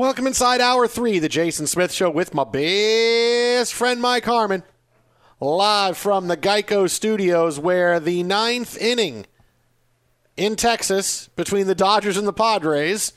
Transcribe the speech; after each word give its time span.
Welcome 0.00 0.26
inside 0.26 0.62
hour 0.62 0.88
three, 0.88 1.18
the 1.18 1.28
Jason 1.28 1.66
Smith 1.66 1.92
Show 1.92 2.08
with 2.08 2.32
my 2.32 2.44
best 2.44 3.74
friend 3.74 4.00
Mike 4.00 4.24
Harmon. 4.24 4.62
Live 5.40 5.98
from 5.98 6.26
the 6.26 6.38
Geico 6.38 6.88
Studios, 6.88 7.58
where 7.58 8.00
the 8.00 8.22
ninth 8.22 8.78
inning 8.78 9.26
in 10.38 10.56
Texas 10.56 11.28
between 11.36 11.66
the 11.66 11.74
Dodgers 11.74 12.16
and 12.16 12.26
the 12.26 12.32
Padres 12.32 13.12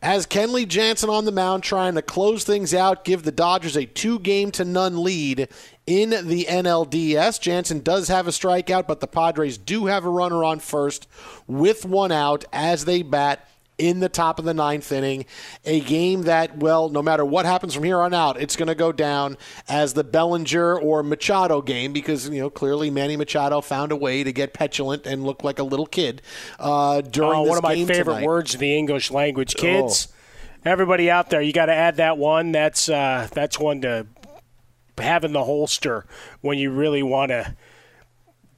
has 0.00 0.28
Kenley 0.28 0.64
Jansen 0.64 1.10
on 1.10 1.24
the 1.24 1.32
mound 1.32 1.64
trying 1.64 1.96
to 1.96 2.02
close 2.02 2.44
things 2.44 2.72
out, 2.72 3.04
give 3.04 3.24
the 3.24 3.32
Dodgers 3.32 3.76
a 3.76 3.84
two 3.84 4.20
game 4.20 4.52
to 4.52 4.64
none 4.64 5.02
lead 5.02 5.48
in 5.88 6.10
the 6.10 6.44
NLDS. 6.48 7.40
Jansen 7.40 7.80
does 7.80 8.06
have 8.06 8.28
a 8.28 8.30
strikeout, 8.30 8.86
but 8.86 9.00
the 9.00 9.08
Padres 9.08 9.58
do 9.58 9.86
have 9.86 10.04
a 10.04 10.08
runner 10.08 10.44
on 10.44 10.60
first 10.60 11.08
with 11.48 11.84
one 11.84 12.12
out 12.12 12.44
as 12.52 12.84
they 12.84 13.02
bat 13.02 13.48
in 13.78 14.00
the 14.00 14.08
top 14.08 14.38
of 14.38 14.44
the 14.44 14.52
ninth 14.52 14.90
inning. 14.92 15.24
A 15.64 15.80
game 15.80 16.22
that, 16.22 16.58
well, 16.58 16.88
no 16.88 17.00
matter 17.00 17.24
what 17.24 17.46
happens 17.46 17.74
from 17.74 17.84
here 17.84 18.00
on 18.00 18.12
out, 18.12 18.40
it's 18.40 18.56
going 18.56 18.66
to 18.66 18.74
go 18.74 18.90
down 18.92 19.36
as 19.68 19.94
the 19.94 20.04
Bellinger 20.04 20.78
or 20.78 21.02
Machado 21.02 21.62
game 21.62 21.92
because, 21.92 22.28
you 22.28 22.40
know, 22.40 22.50
clearly 22.50 22.90
Manny 22.90 23.16
Machado 23.16 23.60
found 23.60 23.92
a 23.92 23.96
way 23.96 24.24
to 24.24 24.32
get 24.32 24.52
petulant 24.52 25.06
and 25.06 25.24
look 25.24 25.44
like 25.44 25.58
a 25.58 25.62
little 25.62 25.86
kid 25.86 26.20
uh, 26.58 27.00
during 27.00 27.38
oh, 27.38 27.42
one 27.42 27.56
of 27.56 27.62
my 27.62 27.76
favorite 27.76 28.14
tonight. 28.16 28.24
words 28.26 28.54
in 28.54 28.60
the 28.60 28.76
English 28.76 29.10
language. 29.10 29.54
Kids, 29.54 30.08
Oh. 30.10 30.70
everybody 30.70 31.10
out 31.10 31.30
there, 31.30 31.40
you 31.40 31.52
got 31.52 31.66
to 31.66 31.74
add 31.74 31.96
that 31.96 32.18
one. 32.18 32.52
That's 32.52 32.88
uh, 32.88 33.28
that's 33.32 33.58
one 33.60 33.80
to 33.82 34.06
have 34.98 35.22
in 35.22 35.32
the 35.32 35.44
holster 35.44 36.04
when 36.40 36.58
you 36.58 36.72
really 36.72 37.04
want 37.04 37.30
to 37.30 37.54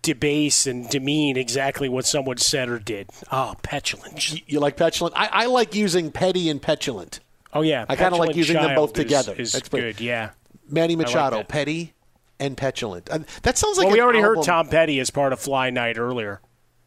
debase 0.02 0.66
and 0.66 0.88
demean 0.88 1.36
exactly 1.36 1.88
what 1.88 2.06
someone 2.06 2.36
said 2.38 2.68
or 2.68 2.78
did. 2.78 3.10
Oh, 3.30 3.54
petulant. 3.62 4.32
You, 4.32 4.40
you 4.46 4.60
like 4.60 4.76
petulant? 4.76 5.14
I, 5.16 5.28
I 5.32 5.46
like 5.46 5.74
using 5.74 6.10
petty 6.10 6.48
and 6.48 6.60
petulant. 6.62 7.20
Oh 7.52 7.62
yeah, 7.62 7.84
I 7.88 7.96
kind 7.96 8.14
of 8.14 8.20
like 8.20 8.36
using 8.36 8.56
them 8.56 8.74
both 8.74 8.90
is- 8.96 9.04
together. 9.04 9.34
Is, 9.36 9.52
That's 9.52 9.68
pretty- 9.68 9.92
good. 9.94 10.00
Yeah. 10.00 10.30
Manny 10.68 10.94
Machado, 10.96 11.38
that. 11.38 11.48
petty 11.48 11.94
and 12.38 12.56
petulant. 12.56 13.10
Uh, 13.10 13.18
that 13.42 13.58
sounds 13.58 13.76
like 13.76 13.86
well, 13.86 13.94
we 13.94 13.98
an 13.98 14.04
already 14.04 14.20
heard. 14.20 14.42
Tom 14.44 14.68
Petty 14.68 15.00
as 15.00 15.10
part 15.10 15.32
of 15.32 15.40
Fly 15.40 15.70
Night 15.70 15.98
earlier. 15.98 16.40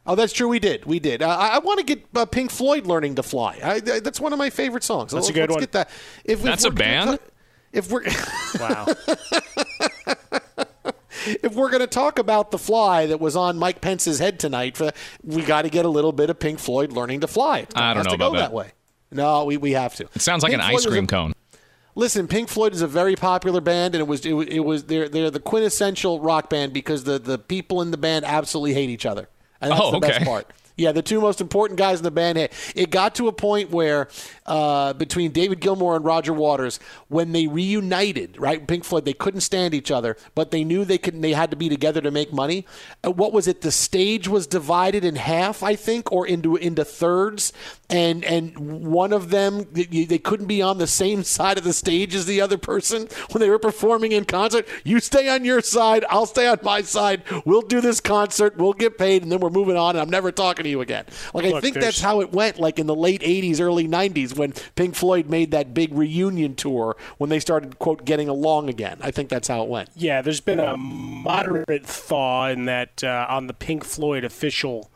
Oh, 0.06 0.16
that's 0.16 0.34
true. 0.34 0.48
We 0.48 0.60
did. 0.60 0.86
We 0.86 1.00
did. 1.00 1.22
Uh, 1.22 1.30
I, 1.30 1.48
I 1.56 1.58
want 1.60 1.80
to 1.80 1.86
get 1.86 2.06
uh, 2.16 2.26
Pink 2.26 2.50
Floyd 2.52 2.86
learning 2.88 3.16
to 3.16 3.24
fly. 3.24 3.60
I, 3.64 3.74
I, 3.76 3.80
that's 4.00 4.20
one 4.20 4.34
of 4.34 4.40
my 4.40 4.50
favorite 4.50 4.84
songs. 4.84 5.12
That's 5.12 5.28
a 5.30 5.32
Let's- 5.32 5.36
good 5.36 5.50
let's 5.50 5.52
one. 5.52 5.60
Get 5.62 5.72
that. 5.74 5.90
If, 6.26 6.40
if 6.40 6.44
That's 6.44 6.64
a 6.66 6.70
we're 6.70 6.76
band? 6.76 7.20
ta- 7.20 7.26
if 7.74 7.92
we're 7.92 8.04
Wow. 8.60 8.88
if 11.44 11.54
we're 11.56 11.70
going 11.70 11.82
to 11.82 11.88
talk 11.88 12.20
about 12.20 12.52
the 12.52 12.58
fly 12.58 13.06
that 13.08 13.20
was 13.20 13.36
on 13.36 13.58
Mike 13.58 13.82
Pence's 13.82 14.20
head 14.20 14.40
tonight, 14.40 14.78
for, 14.78 14.92
we 15.24 15.42
got 15.44 15.64
to 15.64 15.70
get 15.70 15.86
a 15.86 15.90
little 15.90 16.12
bit 16.12 16.30
of 16.30 16.40
Pink 16.40 16.60
Floyd 16.60 16.92
learning 16.92 17.22
to 17.22 17.28
fly. 17.28 17.60
It 17.60 17.72
I 17.76 17.94
don't 17.94 18.04
know 18.04 18.12
to 18.12 18.18
go 18.18 18.28
about 18.30 18.38
that. 18.40 18.54
way. 18.54 18.72
No, 19.12 19.46
we, 19.46 19.58
we 19.58 19.72
have 19.74 19.96
to. 19.96 20.06
It 20.16 20.22
sounds 20.22 20.44
like 20.44 20.52
Pink 20.52 20.62
an 20.64 20.70
Floyd 20.70 20.80
ice 20.80 20.86
cream 20.88 21.04
a- 21.04 21.08
cone. 21.08 21.34
Listen, 21.96 22.28
Pink 22.28 22.50
Floyd 22.50 22.74
is 22.74 22.82
a 22.82 22.88
very 22.88 23.16
popular 23.16 23.62
band, 23.62 23.94
and 23.94 24.00
it 24.02 24.08
was 24.08 24.26
it, 24.26 24.34
was- 24.34 24.48
it 24.48 24.60
was 24.62 24.86
they're 24.86 25.08
they're 25.08 25.30
the 25.30 25.40
quintessential 25.40 26.20
rock 26.20 26.50
band 26.50 26.74
because 26.74 27.04
the 27.04 27.20
the 27.20 27.38
people 27.38 27.82
in 27.84 27.92
the 27.92 27.98
band 27.98 28.26
absolutely 28.26 28.74
hate 28.74 28.90
each 28.90 29.06
other, 29.06 29.30
and 29.62 29.72
that's 29.72 29.82
Oh, 29.84 29.92
the 29.92 30.00
best 30.00 30.16
okay. 30.16 30.26
part. 30.26 30.48
Yeah, 30.76 30.92
the 30.92 31.04
two 31.04 31.22
most 31.22 31.40
important 31.40 31.78
guys 31.78 32.00
in 32.00 32.04
the 32.04 32.12
band. 32.12 32.50
It 32.76 32.90
got 32.90 33.14
to 33.16 33.28
a 33.28 33.32
point 33.32 33.70
where 33.70 34.08
uh, 34.48 34.94
between 34.94 35.32
David 35.32 35.62
Gilmour 35.62 35.96
and 35.96 36.04
Roger 36.04 36.34
Waters, 36.34 36.80
when 37.10 37.32
they 37.32 37.46
reunited, 37.46 38.40
right, 38.40 38.66
Pink 38.68 38.84
Floyd, 38.84 39.06
they 39.06 39.14
couldn't 39.14 39.42
stand 39.42 39.76
each 39.76 39.92
other, 39.92 40.18
but 40.34 40.50
they 40.50 40.64
knew 40.64 40.84
they 40.84 40.98
could. 40.98 41.22
They 41.22 41.34
had 41.34 41.52
to 41.52 41.56
be 41.56 41.70
together 41.70 42.02
to 42.02 42.10
make 42.10 42.34
money. 42.34 42.66
Uh, 43.06 43.12
what 43.12 43.34
was 43.34 43.48
it? 43.48 43.62
The 43.62 43.72
stage 43.72 44.28
was 44.28 44.48
divided 44.48 45.06
in 45.06 45.16
half, 45.16 45.62
I 45.62 45.76
think, 45.76 46.12
or 46.12 46.26
into 46.26 46.56
into 46.56 46.84
thirds, 46.84 47.54
and 47.92 48.26
and 48.26 48.84
one 48.84 49.14
of 49.14 49.30
them 49.30 49.68
they 49.72 50.18
couldn't 50.18 50.48
be 50.48 50.62
on 50.64 50.80
the 50.80 50.88
same 50.88 51.24
side 51.24 51.60
of 51.60 51.64
the 51.64 51.74
stage 51.74 52.16
as 52.16 52.26
the 52.26 52.42
other 52.42 52.58
person 52.58 53.08
when 53.32 53.42
they 53.42 53.50
were 53.50 53.60
performing 53.60 54.12
in 54.12 54.26
concert. 54.26 54.68
You 54.84 55.00
stay 55.00 55.30
on 55.30 55.46
your 55.46 55.62
side, 55.62 56.04
I'll 56.10 56.26
stay 56.26 56.48
on 56.48 56.60
my 56.64 56.82
side. 56.82 57.22
We'll 57.46 57.62
do 57.62 57.80
this 57.80 58.02
concert, 58.02 58.58
we'll 58.58 58.74
get 58.74 58.98
paid, 58.98 59.22
and 59.22 59.32
then 59.32 59.40
we're 59.40 59.52
moving 59.52 59.78
on. 59.78 59.92
And 59.92 60.00
I'm 60.00 60.10
never 60.10 60.32
talking 60.32 60.63
to 60.64 60.70
you 60.70 60.82
again. 60.82 61.06
Like 61.34 61.46
Look, 61.46 61.56
I 61.56 61.62
think 61.62 61.76
that's 61.76 62.02
how 62.02 62.22
it 62.22 62.32
went. 62.32 62.60
Like 62.60 62.80
in 62.80 62.88
the 62.88 62.96
late 62.96 63.22
'80s, 63.22 63.60
early 63.60 63.88
'90s, 63.88 64.38
when 64.38 64.54
Pink 64.76 64.96
Floyd 64.96 65.30
made 65.30 65.52
that 65.52 65.74
big 65.74 65.94
reunion 65.94 66.56
tour 66.56 66.96
when 67.18 67.30
they 67.30 67.40
started 67.40 67.80
quote 67.80 68.06
getting 68.06 68.30
along 68.30 68.70
again. 68.70 68.98
I 69.02 69.12
think 69.12 69.30
that's 69.30 69.48
how 69.48 69.64
it 69.64 69.70
went. 69.70 69.90
Yeah, 69.96 70.22
there's 70.22 70.42
been 70.42 70.60
a 70.60 70.78
moderate 70.78 71.86
thaw 71.86 72.48
in 72.48 72.66
that 72.66 73.04
uh, 73.04 73.26
on 73.30 73.48
the 73.48 73.54
Pink 73.54 73.84
Floyd 73.84 74.24
official 74.24 74.90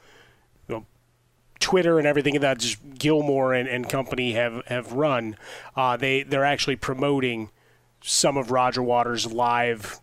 Twitter 1.60 1.98
and 1.98 2.08
everything 2.08 2.40
that 2.40 2.60
just 2.60 2.78
Gilmour 2.98 3.54
and, 3.54 3.68
and 3.68 3.88
company 3.90 4.34
have 4.34 4.66
have 4.68 4.94
run, 4.94 5.36
uh, 5.76 5.98
they 5.98 6.24
they're 6.24 6.46
actually 6.46 6.76
promoting 6.76 7.50
some 8.02 8.38
of 8.38 8.52
Roger 8.52 8.84
Waters' 8.84 9.32
live 9.32 10.00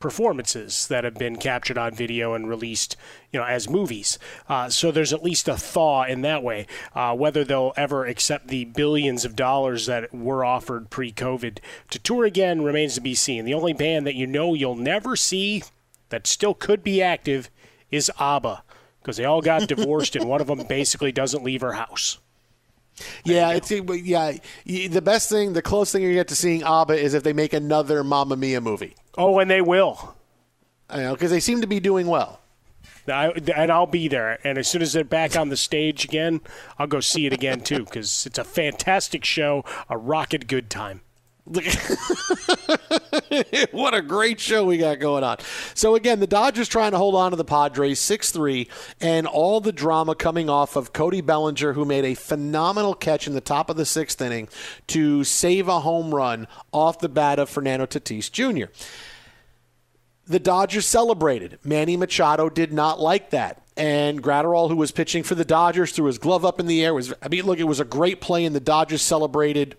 performances 0.00 0.88
that 0.88 1.04
have 1.04 1.14
been 1.14 1.36
captured 1.36 1.78
on 1.78 1.94
video 1.94 2.34
and 2.34 2.48
released, 2.48 2.96
you 3.30 3.38
know, 3.38 3.46
as 3.46 3.68
movies. 3.68 4.18
Uh, 4.48 4.68
so 4.68 4.90
there's 4.90 5.12
at 5.12 5.22
least 5.22 5.46
a 5.46 5.56
thaw 5.56 6.04
in 6.04 6.22
that 6.22 6.42
way. 6.42 6.66
Uh, 6.94 7.14
whether 7.14 7.44
they'll 7.44 7.74
ever 7.76 8.06
accept 8.06 8.48
the 8.48 8.64
billions 8.64 9.24
of 9.24 9.36
dollars 9.36 9.86
that 9.86 10.12
were 10.12 10.44
offered 10.44 10.90
pre-COVID 10.90 11.58
to 11.90 11.98
tour 11.98 12.24
again 12.24 12.62
remains 12.62 12.94
to 12.94 13.00
be 13.00 13.14
seen. 13.14 13.44
The 13.44 13.54
only 13.54 13.74
band 13.74 14.06
that 14.06 14.16
you 14.16 14.26
know 14.26 14.54
you'll 14.54 14.74
never 14.74 15.14
see 15.14 15.62
that 16.08 16.26
still 16.26 16.54
could 16.54 16.82
be 16.82 17.02
active 17.02 17.50
is 17.90 18.10
ABBA 18.18 18.64
because 19.00 19.18
they 19.18 19.24
all 19.24 19.42
got 19.42 19.68
divorced 19.68 20.16
and 20.16 20.28
one 20.28 20.40
of 20.40 20.46
them 20.46 20.66
basically 20.66 21.12
doesn't 21.12 21.44
leave 21.44 21.60
her 21.60 21.74
house. 21.74 22.18
Yeah, 23.24 23.50
it's 23.52 23.70
yeah. 23.70 24.32
The 24.64 25.02
best 25.02 25.28
thing, 25.28 25.52
the 25.52 25.62
closest 25.62 25.92
thing 25.92 26.02
you 26.02 26.14
get 26.14 26.28
to 26.28 26.36
seeing 26.36 26.62
ABBA 26.62 26.94
is 26.94 27.14
if 27.14 27.22
they 27.22 27.32
make 27.32 27.52
another 27.52 28.04
Mamma 28.04 28.36
Mia 28.36 28.60
movie. 28.60 28.94
Oh, 29.16 29.38
and 29.38 29.50
they 29.50 29.60
will. 29.60 30.14
I 30.88 30.98
know 30.98 31.14
because 31.14 31.30
they 31.30 31.40
seem 31.40 31.60
to 31.60 31.66
be 31.66 31.80
doing 31.80 32.06
well. 32.06 32.40
I, 33.08 33.28
and 33.56 33.72
I'll 33.72 33.86
be 33.86 34.08
there. 34.08 34.38
And 34.46 34.58
as 34.58 34.68
soon 34.68 34.82
as 34.82 34.92
they're 34.92 35.04
back 35.04 35.36
on 35.36 35.48
the 35.48 35.56
stage 35.56 36.04
again, 36.04 36.40
I'll 36.78 36.86
go 36.86 37.00
see 37.00 37.26
it 37.26 37.32
again 37.32 37.60
too 37.60 37.84
because 37.84 38.26
it's 38.26 38.38
a 38.38 38.44
fantastic 38.44 39.24
show, 39.24 39.64
a 39.88 39.96
rocket 39.96 40.46
good 40.46 40.70
time. 40.70 41.00
what 43.72 43.92
a 43.92 44.02
great 44.02 44.38
show 44.38 44.64
we 44.64 44.78
got 44.78 45.00
going 45.00 45.24
on. 45.24 45.38
So, 45.74 45.96
again, 45.96 46.20
the 46.20 46.28
Dodgers 46.28 46.68
trying 46.68 46.92
to 46.92 46.96
hold 46.96 47.16
on 47.16 47.32
to 47.32 47.36
the 47.36 47.44
Padres 47.44 47.98
6 47.98 48.30
3, 48.30 48.68
and 49.00 49.26
all 49.26 49.60
the 49.60 49.72
drama 49.72 50.14
coming 50.14 50.48
off 50.48 50.76
of 50.76 50.92
Cody 50.92 51.20
Bellinger, 51.20 51.72
who 51.72 51.84
made 51.84 52.04
a 52.04 52.14
phenomenal 52.14 52.94
catch 52.94 53.26
in 53.26 53.34
the 53.34 53.40
top 53.40 53.68
of 53.68 53.76
the 53.76 53.84
sixth 53.84 54.20
inning 54.20 54.48
to 54.88 55.24
save 55.24 55.66
a 55.66 55.80
home 55.80 56.14
run 56.14 56.46
off 56.72 57.00
the 57.00 57.08
bat 57.08 57.40
of 57.40 57.50
Fernando 57.50 57.84
Tatis 57.84 58.30
Jr. 58.30 58.70
The 60.26 60.38
Dodgers 60.38 60.86
celebrated. 60.86 61.58
Manny 61.64 61.96
Machado 61.96 62.48
did 62.48 62.72
not 62.72 63.00
like 63.00 63.30
that 63.30 63.60
and 63.76 64.22
Graterol, 64.22 64.68
who 64.68 64.76
was 64.76 64.92
pitching 64.92 65.22
for 65.22 65.34
the 65.34 65.44
Dodgers, 65.44 65.92
threw 65.92 66.04
his 66.04 66.18
glove 66.18 66.44
up 66.44 66.60
in 66.60 66.66
the 66.66 66.84
air. 66.84 66.92
Was 66.92 67.14
I 67.22 67.28
mean, 67.28 67.46
look, 67.46 67.58
it 67.58 67.64
was 67.64 67.80
a 67.80 67.84
great 67.84 68.20
play, 68.20 68.44
and 68.44 68.54
the 68.54 68.60
Dodgers 68.60 69.00
celebrated 69.00 69.76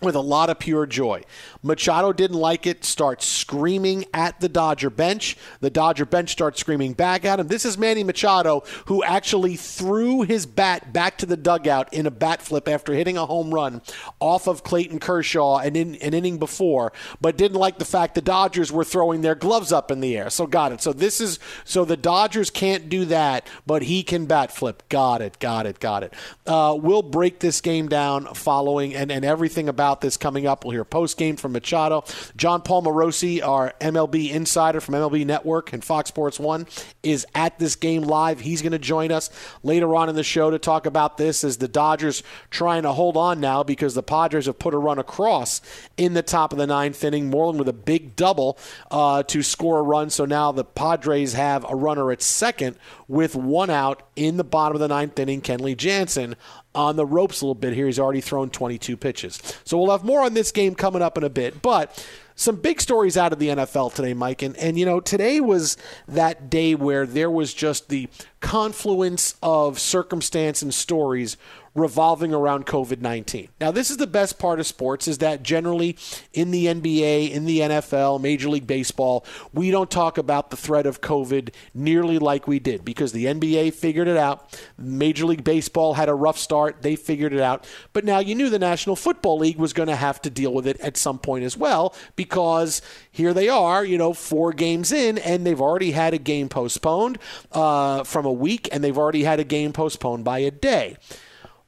with 0.00 0.14
a 0.14 0.20
lot 0.20 0.48
of 0.48 0.58
pure 0.58 0.86
joy. 0.86 1.22
Machado 1.62 2.12
didn't 2.12 2.36
like 2.36 2.66
it, 2.66 2.84
starts 2.84 3.26
screaming 3.26 4.04
at 4.14 4.38
the 4.40 4.48
Dodger 4.48 4.90
bench. 4.90 5.36
The 5.60 5.70
Dodger 5.70 6.06
bench 6.06 6.30
starts 6.30 6.60
screaming 6.60 6.92
back 6.92 7.24
at 7.24 7.40
him. 7.40 7.48
This 7.48 7.64
is 7.64 7.76
Manny 7.76 8.04
Machado, 8.04 8.62
who 8.86 9.02
actually 9.02 9.56
threw 9.56 10.22
his 10.22 10.46
bat 10.46 10.92
back 10.92 11.18
to 11.18 11.26
the 11.26 11.36
dugout 11.36 11.92
in 11.92 12.06
a 12.06 12.10
bat 12.12 12.40
flip 12.42 12.68
after 12.68 12.94
hitting 12.94 13.16
a 13.16 13.26
home 13.26 13.52
run 13.52 13.82
off 14.20 14.46
of 14.46 14.62
Clayton 14.62 15.00
Kershaw 15.00 15.58
an, 15.58 15.74
in, 15.74 15.96
an 15.96 16.14
inning 16.14 16.38
before, 16.38 16.92
but 17.20 17.36
didn't 17.36 17.58
like 17.58 17.78
the 17.78 17.84
fact 17.84 18.14
the 18.14 18.20
Dodgers 18.20 18.70
were 18.70 18.84
throwing 18.84 19.22
their 19.22 19.34
gloves 19.34 19.72
up 19.72 19.90
in 19.90 20.00
the 20.00 20.16
air. 20.16 20.30
So 20.30 20.46
got 20.46 20.70
it. 20.70 20.80
So 20.80 20.92
this 20.92 21.20
is 21.20 21.40
so 21.64 21.84
the 21.84 21.96
Dodgers 21.96 22.50
can't 22.50 22.88
do 22.88 23.04
that, 23.06 23.48
but 23.66 23.82
he 23.82 24.04
can 24.04 24.26
bat 24.26 24.52
flip. 24.52 24.84
Got 24.88 25.22
it. 25.22 25.40
Got 25.40 25.66
it. 25.66 25.80
Got 25.80 26.04
it. 26.04 26.14
Uh, 26.46 26.78
we'll 26.80 27.02
break 27.02 27.40
this 27.40 27.60
game 27.60 27.88
down 27.88 28.32
following 28.34 28.94
and, 28.94 29.10
and 29.10 29.24
everything 29.24 29.68
about 29.68 29.87
about 29.88 30.02
this 30.02 30.18
coming 30.18 30.46
up. 30.46 30.64
We'll 30.64 30.72
hear 30.72 30.84
post 30.84 31.16
game 31.16 31.36
from 31.36 31.52
Machado. 31.52 32.04
Jon 32.36 32.60
Paul 32.60 32.82
Morosi, 32.82 33.42
our 33.42 33.72
MLB 33.80 34.30
insider 34.30 34.82
from 34.82 34.94
MLB 34.94 35.24
Network 35.24 35.72
and 35.72 35.82
Fox 35.82 36.08
Sports 36.08 36.38
1, 36.38 36.66
is 37.02 37.26
at 37.34 37.58
this 37.58 37.74
game 37.74 38.02
live. 38.02 38.40
He's 38.40 38.60
going 38.60 38.72
to 38.72 38.78
join 38.78 39.10
us 39.10 39.30
later 39.62 39.96
on 39.96 40.10
in 40.10 40.14
the 40.14 40.22
show 40.22 40.50
to 40.50 40.58
talk 40.58 40.84
about 40.84 41.16
this 41.16 41.42
as 41.42 41.56
the 41.56 41.68
Dodgers 41.68 42.22
trying 42.50 42.82
to 42.82 42.92
hold 42.92 43.16
on 43.16 43.40
now 43.40 43.62
because 43.62 43.94
the 43.94 44.02
Padres 44.02 44.44
have 44.44 44.58
put 44.58 44.74
a 44.74 44.78
run 44.78 44.98
across 44.98 45.62
in 45.96 46.12
the 46.12 46.22
top 46.22 46.52
of 46.52 46.58
the 46.58 46.66
ninth 46.66 47.02
inning. 47.02 47.30
Moreland 47.30 47.58
with 47.58 47.68
a 47.68 47.72
big 47.72 48.14
double 48.14 48.58
uh, 48.90 49.22
to 49.22 49.42
score 49.42 49.78
a 49.78 49.82
run. 49.82 50.10
So 50.10 50.26
now 50.26 50.52
the 50.52 50.64
Padres 50.64 51.32
have 51.32 51.64
a 51.66 51.74
runner 51.74 52.12
at 52.12 52.20
second 52.20 52.76
with 53.06 53.34
one 53.34 53.70
out 53.70 54.02
in 54.16 54.36
the 54.36 54.44
bottom 54.44 54.76
of 54.76 54.80
the 54.80 54.88
ninth 54.88 55.18
inning. 55.18 55.40
Kenley 55.40 55.74
Jansen 55.74 56.36
on 56.74 56.96
the 56.96 57.06
ropes 57.06 57.40
a 57.40 57.44
little 57.44 57.54
bit 57.54 57.72
here. 57.72 57.86
He's 57.86 57.98
already 57.98 58.20
thrown 58.20 58.50
22 58.50 58.96
pitches. 58.96 59.40
So 59.64 59.78
we'll 59.78 59.90
have 59.90 60.04
more 60.04 60.22
on 60.22 60.34
this 60.34 60.52
game 60.52 60.74
coming 60.74 61.02
up 61.02 61.16
in 61.18 61.24
a 61.24 61.30
bit. 61.30 61.62
But 61.62 62.04
some 62.38 62.56
big 62.56 62.80
stories 62.80 63.16
out 63.16 63.32
of 63.32 63.40
the 63.40 63.48
NFL 63.48 63.94
today, 63.94 64.14
Mike. 64.14 64.42
And, 64.42 64.56
and, 64.58 64.78
you 64.78 64.86
know, 64.86 65.00
today 65.00 65.40
was 65.40 65.76
that 66.06 66.48
day 66.48 66.76
where 66.76 67.04
there 67.04 67.30
was 67.30 67.52
just 67.52 67.88
the 67.88 68.08
confluence 68.40 69.34
of 69.42 69.80
circumstance 69.80 70.62
and 70.62 70.72
stories 70.72 71.36
revolving 71.78 72.34
around 72.34 72.66
COVID-19. 72.66 73.48
Now, 73.60 73.70
this 73.70 73.90
is 73.90 73.96
the 73.96 74.06
best 74.06 74.38
part 74.38 74.60
of 74.60 74.66
sports 74.66 75.08
is 75.08 75.18
that 75.18 75.42
generally 75.42 75.96
in 76.32 76.50
the 76.50 76.66
NBA, 76.66 77.30
in 77.30 77.44
the 77.44 77.60
NFL, 77.60 78.20
Major 78.20 78.48
League 78.48 78.66
Baseball, 78.66 79.24
we 79.52 79.70
don't 79.70 79.90
talk 79.90 80.18
about 80.18 80.50
the 80.50 80.56
threat 80.56 80.86
of 80.86 81.00
COVID 81.00 81.54
nearly 81.74 82.18
like 82.18 82.46
we 82.46 82.58
did 82.58 82.84
because 82.84 83.12
the 83.12 83.26
NBA 83.26 83.74
figured 83.74 84.08
it 84.08 84.16
out. 84.16 84.60
Major 84.76 85.26
League 85.26 85.44
Baseball 85.44 85.94
had 85.94 86.08
a 86.08 86.14
rough 86.14 86.38
start, 86.38 86.82
they 86.82 86.96
figured 86.96 87.32
it 87.32 87.40
out. 87.40 87.66
But 87.92 88.04
now 88.04 88.18
you 88.18 88.34
knew 88.34 88.50
the 88.50 88.58
National 88.58 88.96
Football 88.96 89.38
League 89.38 89.58
was 89.58 89.72
going 89.72 89.88
to 89.88 89.96
have 89.96 90.20
to 90.22 90.30
deal 90.30 90.52
with 90.52 90.66
it 90.66 90.80
at 90.80 90.96
some 90.96 91.18
point 91.18 91.44
as 91.44 91.56
well 91.56 91.94
because 92.16 92.82
here 93.10 93.32
they 93.32 93.48
are, 93.48 93.84
you 93.84 93.98
know, 93.98 94.12
four 94.12 94.52
games 94.52 94.92
in 94.92 95.18
and 95.18 95.46
they've 95.46 95.60
already 95.60 95.92
had 95.92 96.14
a 96.14 96.18
game 96.18 96.48
postponed 96.48 97.18
uh, 97.52 98.04
from 98.04 98.26
a 98.26 98.32
week 98.32 98.68
and 98.72 98.82
they've 98.82 98.98
already 98.98 99.24
had 99.24 99.40
a 99.40 99.44
game 99.44 99.72
postponed 99.72 100.24
by 100.24 100.38
a 100.38 100.50
day. 100.50 100.96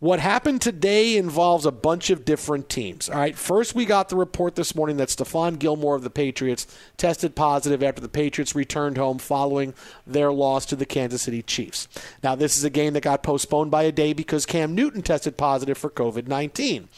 What 0.01 0.19
happened 0.19 0.63
today 0.63 1.19
involves 1.19 1.67
a 1.67 1.71
bunch 1.71 2.09
of 2.09 2.25
different 2.25 2.71
teams. 2.71 3.11
All 3.11 3.19
right, 3.19 3.37
first 3.37 3.75
we 3.75 3.85
got 3.85 4.09
the 4.09 4.17
report 4.17 4.55
this 4.55 4.75
morning 4.75 4.97
that 4.97 5.09
Stephon 5.09 5.59
Gilmore 5.59 5.95
of 5.95 6.03
the 6.03 6.09
Patriots 6.09 6.67
tested 6.97 7.37
positive 7.37 7.83
after 7.83 8.01
the 8.01 8.09
Patriots 8.09 8.55
returned 8.55 8.97
home 8.97 9.19
following 9.19 9.75
their 10.07 10.33
loss 10.33 10.65
to 10.67 10.77
the 10.77 10.87
Kansas 10.87 11.21
City 11.21 11.43
Chiefs. 11.43 11.87
Now, 12.23 12.35
this 12.35 12.57
is 12.57 12.65
a 12.65 12.71
game 12.71 12.95
that 12.95 13.03
got 13.03 13.23
postponed 13.23 13.71
by 13.71 13.83
a 13.83 13.93
day 13.93 14.15
because 14.15 14.47
Cam 14.47 14.75
Newton 14.75 15.03
tested 15.03 15.37
positive 15.37 15.77
for 15.77 15.91
COVID 15.91 16.27
19. 16.27 16.89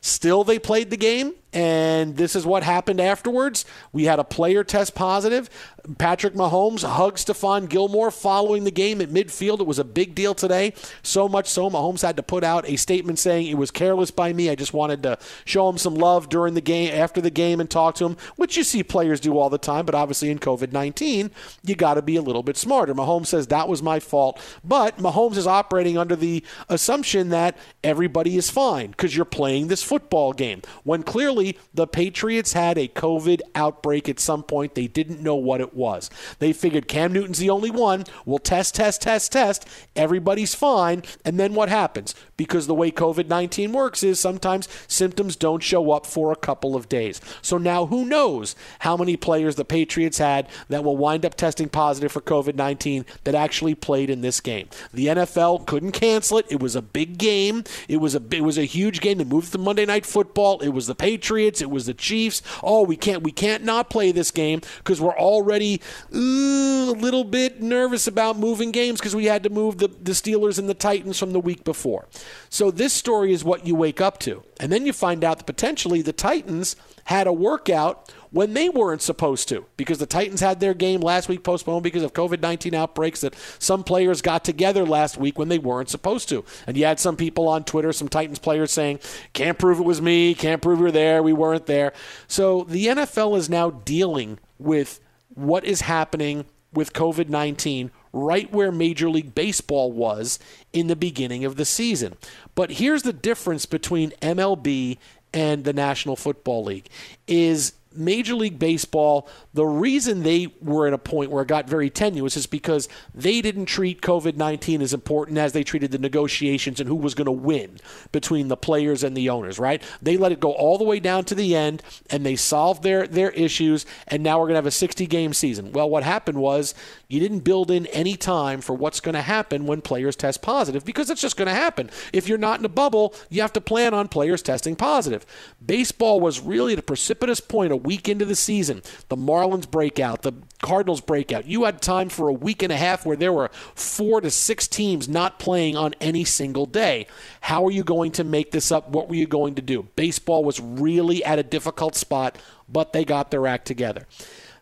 Still, 0.00 0.42
they 0.42 0.58
played 0.58 0.90
the 0.90 0.96
game, 0.96 1.34
and 1.58 2.16
this 2.16 2.36
is 2.36 2.46
what 2.46 2.62
happened 2.62 3.00
afterwards. 3.00 3.64
We 3.92 4.04
had 4.04 4.20
a 4.20 4.24
player 4.24 4.62
test 4.62 4.94
positive. 4.94 5.50
Patrick 5.98 6.34
Mahomes 6.34 6.84
hugged 6.84 7.16
Stephon 7.16 7.68
Gilmore 7.68 8.12
following 8.12 8.62
the 8.62 8.70
game 8.70 9.00
at 9.00 9.08
midfield. 9.08 9.60
It 9.60 9.66
was 9.66 9.80
a 9.80 9.84
big 9.84 10.14
deal 10.14 10.36
today. 10.36 10.72
So 11.02 11.28
much 11.28 11.48
so, 11.48 11.68
Mahomes 11.68 12.02
had 12.02 12.16
to 12.16 12.22
put 12.22 12.44
out 12.44 12.68
a 12.68 12.76
statement 12.76 13.18
saying 13.18 13.48
it 13.48 13.56
was 13.56 13.72
careless 13.72 14.12
by 14.12 14.32
me. 14.32 14.50
I 14.50 14.54
just 14.54 14.72
wanted 14.72 15.02
to 15.02 15.18
show 15.44 15.68
him 15.68 15.78
some 15.78 15.96
love 15.96 16.28
during 16.28 16.54
the 16.54 16.60
game, 16.60 16.94
after 16.94 17.20
the 17.20 17.30
game, 17.30 17.58
and 17.58 17.68
talk 17.68 17.96
to 17.96 18.04
him, 18.04 18.16
which 18.36 18.56
you 18.56 18.62
see 18.62 18.84
players 18.84 19.18
do 19.18 19.36
all 19.36 19.50
the 19.50 19.58
time. 19.58 19.84
But 19.84 19.96
obviously, 19.96 20.30
in 20.30 20.38
COVID 20.38 20.70
19, 20.70 21.32
you 21.64 21.74
got 21.74 21.94
to 21.94 22.02
be 22.02 22.14
a 22.14 22.22
little 22.22 22.44
bit 22.44 22.56
smarter. 22.56 22.94
Mahomes 22.94 23.26
says 23.26 23.48
that 23.48 23.68
was 23.68 23.82
my 23.82 23.98
fault. 23.98 24.40
But 24.62 24.98
Mahomes 24.98 25.36
is 25.36 25.46
operating 25.48 25.98
under 25.98 26.14
the 26.14 26.44
assumption 26.68 27.30
that 27.30 27.56
everybody 27.82 28.36
is 28.36 28.48
fine 28.48 28.92
because 28.92 29.16
you're 29.16 29.24
playing 29.24 29.66
this 29.66 29.82
football 29.82 30.32
game 30.32 30.62
when 30.84 31.02
clearly 31.02 31.47
The 31.72 31.86
Patriots 31.86 32.52
had 32.52 32.76
a 32.78 32.88
COVID 32.88 33.40
outbreak 33.54 34.08
at 34.08 34.20
some 34.20 34.42
point. 34.42 34.74
They 34.74 34.86
didn't 34.86 35.22
know 35.22 35.36
what 35.36 35.60
it 35.60 35.74
was. 35.74 36.10
They 36.38 36.52
figured 36.52 36.88
Cam 36.88 37.12
Newton's 37.12 37.38
the 37.38 37.50
only 37.50 37.70
one. 37.70 38.04
We'll 38.24 38.38
test, 38.38 38.74
test, 38.74 39.02
test, 39.02 39.32
test. 39.32 39.68
Everybody's 39.94 40.54
fine. 40.54 41.02
And 41.24 41.38
then 41.38 41.54
what 41.54 41.68
happens? 41.68 42.14
Because 42.36 42.66
the 42.66 42.74
way 42.74 42.90
COVID 42.90 43.28
19 43.28 43.72
works 43.72 44.02
is 44.02 44.18
sometimes 44.18 44.68
symptoms 44.86 45.36
don't 45.36 45.62
show 45.62 45.90
up 45.92 46.06
for 46.06 46.32
a 46.32 46.36
couple 46.36 46.76
of 46.76 46.88
days. 46.88 47.20
So 47.42 47.58
now 47.58 47.86
who 47.86 48.04
knows 48.04 48.56
how 48.80 48.96
many 48.96 49.16
players 49.16 49.56
the 49.56 49.64
Patriots 49.64 50.18
had 50.18 50.48
that 50.68 50.84
will 50.84 50.96
wind 50.96 51.24
up 51.24 51.34
testing 51.34 51.68
positive 51.68 52.12
for 52.12 52.20
COVID 52.20 52.54
19 52.54 53.04
that 53.24 53.34
actually 53.34 53.74
played 53.74 54.10
in 54.10 54.20
this 54.20 54.40
game. 54.40 54.68
The 54.92 55.06
NFL 55.06 55.66
couldn't 55.66 55.92
cancel 55.92 56.38
it. 56.38 56.46
It 56.48 56.60
was 56.60 56.76
a 56.76 56.82
big 56.82 57.18
game. 57.18 57.64
It 57.88 57.98
was 57.98 58.14
a 58.14 58.22
it 58.30 58.42
was 58.42 58.58
a 58.58 58.64
huge 58.64 59.00
game. 59.00 59.18
They 59.18 59.24
moved 59.24 59.52
to 59.52 59.58
Monday 59.58 59.86
Night 59.86 60.06
Football. 60.06 60.60
It 60.60 60.70
was 60.70 60.86
the 60.86 60.94
Patriots. 60.94 61.27
It 61.36 61.70
was 61.70 61.86
the 61.86 61.94
Chiefs. 61.94 62.42
Oh, 62.62 62.84
we 62.84 62.96
can't 62.96 63.22
we 63.22 63.32
can't 63.32 63.64
not 63.64 63.90
play 63.90 64.12
this 64.12 64.30
game 64.30 64.60
because 64.78 65.00
we're 65.00 65.18
already 65.18 65.80
uh, 66.14 66.18
a 66.18 66.96
little 66.98 67.24
bit 67.24 67.60
nervous 67.60 68.06
about 68.06 68.38
moving 68.38 68.70
games 68.70 68.98
because 68.98 69.14
we 69.14 69.26
had 69.26 69.42
to 69.42 69.50
move 69.50 69.78
the, 69.78 69.88
the 69.88 70.12
Steelers 70.12 70.58
and 70.58 70.68
the 70.68 70.74
Titans 70.74 71.18
from 71.18 71.32
the 71.32 71.40
week 71.40 71.64
before. 71.64 72.06
So 72.48 72.70
this 72.70 72.92
story 72.92 73.32
is 73.32 73.44
what 73.44 73.66
you 73.66 73.74
wake 73.74 74.00
up 74.00 74.18
to. 74.20 74.42
And 74.60 74.72
then 74.72 74.86
you 74.86 74.92
find 74.92 75.24
out 75.24 75.38
that 75.38 75.44
potentially 75.44 76.02
the 76.02 76.12
Titans 76.12 76.76
had 77.04 77.26
a 77.26 77.32
workout 77.32 78.12
when 78.30 78.54
they 78.54 78.68
weren't 78.68 79.00
supposed 79.00 79.48
to 79.48 79.64
because 79.76 79.98
the 79.98 80.06
Titans 80.06 80.40
had 80.40 80.60
their 80.60 80.74
game 80.74 81.00
last 81.00 81.28
week 81.28 81.42
postponed 81.42 81.82
because 81.82 82.02
of 82.02 82.12
COVID 82.12 82.42
19 82.42 82.74
outbreaks 82.74 83.20
that 83.22 83.34
some 83.58 83.84
players 83.84 84.20
got 84.20 84.44
together 84.44 84.84
last 84.84 85.16
week 85.16 85.38
when 85.38 85.48
they 85.48 85.58
weren't 85.58 85.88
supposed 85.88 86.28
to. 86.28 86.44
And 86.66 86.76
you 86.76 86.84
had 86.84 87.00
some 87.00 87.16
people 87.16 87.48
on 87.48 87.64
Twitter, 87.64 87.92
some 87.92 88.08
Titans 88.08 88.38
players 88.38 88.70
saying, 88.70 89.00
can't 89.32 89.58
prove 89.58 89.78
it 89.78 89.84
was 89.84 90.02
me, 90.02 90.34
can't 90.34 90.60
prove 90.60 90.80
we 90.80 90.88
are 90.88 90.92
there, 90.92 91.22
we 91.22 91.32
weren't 91.32 91.66
there. 91.66 91.92
So 92.26 92.64
the 92.64 92.86
NFL 92.86 93.38
is 93.38 93.48
now 93.48 93.70
dealing 93.70 94.38
with 94.58 95.00
what 95.34 95.64
is 95.64 95.82
happening 95.82 96.44
with 96.72 96.92
COVID 96.92 97.28
19 97.28 97.90
right 98.12 98.52
where 98.52 98.72
Major 98.72 99.10
League 99.10 99.34
Baseball 99.34 99.92
was 99.92 100.38
in 100.72 100.86
the 100.86 100.96
beginning 100.96 101.44
of 101.44 101.56
the 101.56 101.64
season. 101.64 102.16
But 102.58 102.72
here's 102.72 103.04
the 103.04 103.12
difference 103.12 103.66
between 103.66 104.10
MLB 104.20 104.98
and 105.32 105.62
the 105.62 105.72
National 105.72 106.16
Football 106.16 106.64
League 106.64 106.88
is 107.28 107.72
Major 107.98 108.34
League 108.34 108.58
Baseball, 108.58 109.28
the 109.54 109.66
reason 109.66 110.22
they 110.22 110.48
were 110.60 110.86
at 110.86 110.92
a 110.92 110.98
point 110.98 111.30
where 111.30 111.42
it 111.42 111.48
got 111.48 111.68
very 111.68 111.90
tenuous 111.90 112.36
is 112.36 112.46
because 112.46 112.88
they 113.14 113.40
didn't 113.40 113.66
treat 113.66 114.00
COVID 114.00 114.36
19 114.36 114.82
as 114.82 114.94
important 114.94 115.38
as 115.38 115.52
they 115.52 115.64
treated 115.64 115.90
the 115.90 115.98
negotiations 115.98 116.80
and 116.80 116.88
who 116.88 116.94
was 116.94 117.14
going 117.14 117.26
to 117.26 117.32
win 117.32 117.78
between 118.12 118.48
the 118.48 118.56
players 118.56 119.02
and 119.02 119.16
the 119.16 119.28
owners, 119.28 119.58
right? 119.58 119.82
They 120.00 120.16
let 120.16 120.32
it 120.32 120.40
go 120.40 120.52
all 120.52 120.78
the 120.78 120.84
way 120.84 121.00
down 121.00 121.24
to 121.26 121.34
the 121.34 121.54
end 121.54 121.82
and 122.10 122.24
they 122.24 122.36
solved 122.36 122.82
their, 122.82 123.06
their 123.06 123.30
issues, 123.30 123.86
and 124.06 124.22
now 124.22 124.38
we're 124.38 124.46
going 124.46 124.54
to 124.54 124.58
have 124.58 124.66
a 124.66 124.70
60 124.70 125.06
game 125.06 125.32
season. 125.32 125.72
Well, 125.72 125.90
what 125.90 126.02
happened 126.02 126.38
was 126.38 126.74
you 127.08 127.20
didn't 127.20 127.40
build 127.40 127.70
in 127.70 127.86
any 127.86 128.16
time 128.16 128.60
for 128.60 128.74
what's 128.74 129.00
going 129.00 129.14
to 129.14 129.22
happen 129.22 129.66
when 129.66 129.80
players 129.80 130.16
test 130.16 130.42
positive 130.42 130.84
because 130.84 131.10
it's 131.10 131.20
just 131.20 131.36
going 131.36 131.48
to 131.48 131.54
happen. 131.54 131.90
If 132.12 132.28
you're 132.28 132.38
not 132.38 132.58
in 132.58 132.64
a 132.64 132.70
bubble, 132.70 133.14
you 133.30 133.40
have 133.42 133.52
to 133.54 133.60
plan 133.60 133.94
on 133.94 134.08
players 134.08 134.42
testing 134.42 134.76
positive. 134.76 135.24
Baseball 135.64 136.20
was 136.20 136.40
really 136.40 136.74
at 136.74 136.78
a 136.78 136.82
precipitous 136.82 137.40
point 137.40 137.72
week 137.88 138.06
into 138.06 138.26
the 138.26 138.36
season, 138.36 138.82
the 139.08 139.16
Marlins 139.16 139.68
breakout, 139.70 140.20
the 140.20 140.34
Cardinals 140.60 141.00
breakout. 141.00 141.46
You 141.46 141.64
had 141.64 141.80
time 141.80 142.10
for 142.10 142.28
a 142.28 142.34
week 142.34 142.62
and 142.62 142.70
a 142.70 142.76
half 142.76 143.06
where 143.06 143.16
there 143.16 143.32
were 143.32 143.48
four 143.74 144.20
to 144.20 144.30
six 144.30 144.68
teams 144.68 145.08
not 145.08 145.38
playing 145.38 145.74
on 145.74 145.94
any 145.98 146.22
single 146.22 146.66
day. 146.66 147.06
How 147.40 147.64
are 147.64 147.70
you 147.70 147.82
going 147.82 148.12
to 148.12 148.24
make 148.24 148.50
this 148.50 148.70
up? 148.70 148.90
What 148.90 149.08
were 149.08 149.14
you 149.14 149.26
going 149.26 149.54
to 149.54 149.62
do? 149.62 149.88
Baseball 149.96 150.44
was 150.44 150.60
really 150.60 151.24
at 151.24 151.38
a 151.38 151.42
difficult 151.42 151.94
spot, 151.94 152.36
but 152.68 152.92
they 152.92 153.06
got 153.06 153.30
their 153.30 153.46
act 153.46 153.66
together. 153.66 154.06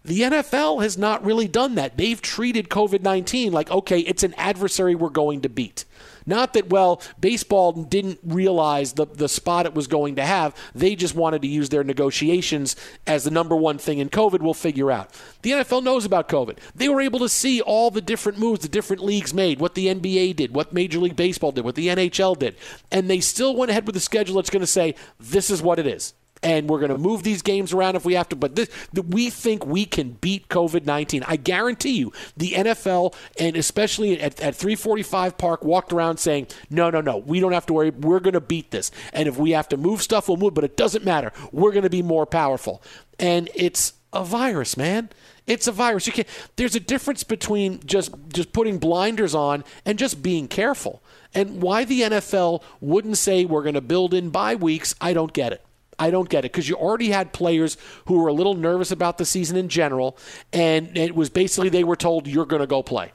The 0.04 0.20
NFL 0.20 0.84
has 0.84 0.96
not 0.96 1.24
really 1.24 1.48
done 1.48 1.74
that. 1.74 1.96
They've 1.96 2.22
treated 2.22 2.68
COVID 2.68 3.02
19 3.02 3.52
like, 3.52 3.72
okay, 3.72 3.98
it's 3.98 4.22
an 4.22 4.34
adversary 4.34 4.94
we're 4.94 5.08
going 5.08 5.40
to 5.40 5.48
beat. 5.48 5.84
Not 6.26 6.52
that, 6.54 6.68
well, 6.68 7.00
baseball 7.20 7.72
didn't 7.72 8.18
realize 8.24 8.94
the, 8.94 9.06
the 9.06 9.28
spot 9.28 9.64
it 9.64 9.74
was 9.74 9.86
going 9.86 10.16
to 10.16 10.24
have. 10.24 10.54
They 10.74 10.96
just 10.96 11.14
wanted 11.14 11.42
to 11.42 11.48
use 11.48 11.68
their 11.68 11.84
negotiations 11.84 12.76
as 13.06 13.24
the 13.24 13.30
number 13.30 13.54
one 13.54 13.78
thing 13.78 13.98
in 13.98 14.10
COVID. 14.10 14.40
We'll 14.40 14.54
figure 14.54 14.90
out. 14.90 15.10
The 15.42 15.52
NFL 15.52 15.84
knows 15.84 16.04
about 16.04 16.28
COVID. 16.28 16.58
They 16.74 16.88
were 16.88 17.00
able 17.00 17.20
to 17.20 17.28
see 17.28 17.60
all 17.60 17.90
the 17.90 18.00
different 18.00 18.38
moves 18.38 18.56
the 18.60 18.68
different 18.68 19.04
leagues 19.04 19.32
made, 19.32 19.60
what 19.60 19.74
the 19.74 19.86
NBA 19.86 20.36
did, 20.36 20.54
what 20.54 20.72
Major 20.72 20.98
League 20.98 21.16
Baseball 21.16 21.52
did, 21.52 21.64
what 21.64 21.76
the 21.76 21.88
NHL 21.88 22.38
did. 22.38 22.56
And 22.90 23.08
they 23.08 23.20
still 23.20 23.54
went 23.54 23.70
ahead 23.70 23.86
with 23.86 23.96
a 23.96 24.00
schedule 24.00 24.36
that's 24.36 24.50
going 24.50 24.60
to 24.60 24.66
say, 24.66 24.94
this 25.20 25.50
is 25.50 25.62
what 25.62 25.78
it 25.78 25.86
is 25.86 26.14
and 26.42 26.68
we're 26.68 26.78
going 26.78 26.90
to 26.90 26.98
move 26.98 27.22
these 27.22 27.42
games 27.42 27.72
around 27.72 27.96
if 27.96 28.04
we 28.04 28.14
have 28.14 28.28
to. 28.30 28.36
But 28.36 28.56
this, 28.56 28.68
we 28.92 29.30
think 29.30 29.66
we 29.66 29.84
can 29.84 30.12
beat 30.12 30.48
COVID 30.48 30.84
19. 30.84 31.24
I 31.26 31.36
guarantee 31.36 31.96
you, 31.98 32.12
the 32.36 32.52
NFL 32.52 33.14
and 33.38 33.56
especially 33.56 34.20
at, 34.20 34.40
at 34.40 34.54
345 34.54 35.38
Park 35.38 35.64
walked 35.64 35.92
around 35.92 36.18
saying, 36.18 36.48
no, 36.70 36.90
no, 36.90 37.00
no, 37.00 37.18
we 37.18 37.40
don't 37.40 37.52
have 37.52 37.66
to 37.66 37.72
worry. 37.72 37.90
We're 37.90 38.20
going 38.20 38.34
to 38.34 38.40
beat 38.40 38.70
this. 38.70 38.90
And 39.12 39.28
if 39.28 39.36
we 39.36 39.52
have 39.52 39.68
to 39.70 39.76
move 39.76 40.02
stuff, 40.02 40.28
we'll 40.28 40.36
move, 40.36 40.54
but 40.54 40.64
it 40.64 40.76
doesn't 40.76 41.04
matter. 41.04 41.32
We're 41.52 41.72
going 41.72 41.84
to 41.84 41.90
be 41.90 42.02
more 42.02 42.26
powerful. 42.26 42.82
And 43.18 43.48
it's 43.54 43.94
a 44.12 44.24
virus, 44.24 44.76
man. 44.76 45.10
It's 45.46 45.66
a 45.66 45.72
virus. 45.72 46.06
You 46.06 46.12
can't, 46.12 46.28
there's 46.56 46.74
a 46.74 46.80
difference 46.80 47.22
between 47.22 47.80
just 47.84 48.12
just 48.28 48.52
putting 48.52 48.78
blinders 48.78 49.34
on 49.34 49.64
and 49.84 49.98
just 49.98 50.22
being 50.22 50.48
careful. 50.48 51.02
And 51.34 51.62
why 51.62 51.84
the 51.84 52.02
NFL 52.02 52.62
wouldn't 52.80 53.18
say 53.18 53.44
we're 53.44 53.62
going 53.62 53.74
to 53.74 53.80
build 53.80 54.14
in 54.14 54.30
bye 54.30 54.54
weeks, 54.54 54.94
I 55.00 55.12
don't 55.12 55.32
get 55.32 55.52
it. 55.52 55.65
I 55.98 56.10
don't 56.10 56.28
get 56.28 56.44
it 56.44 56.52
because 56.52 56.68
you 56.68 56.76
already 56.76 57.10
had 57.10 57.32
players 57.32 57.76
who 58.06 58.18
were 58.18 58.28
a 58.28 58.32
little 58.32 58.54
nervous 58.54 58.90
about 58.90 59.18
the 59.18 59.24
season 59.24 59.56
in 59.56 59.68
general, 59.68 60.16
and 60.52 60.96
it 60.96 61.14
was 61.14 61.30
basically 61.30 61.68
they 61.68 61.84
were 61.84 61.96
told 61.96 62.26
you're 62.26 62.46
going 62.46 62.60
to 62.60 62.66
go 62.66 62.82
play 62.82 63.12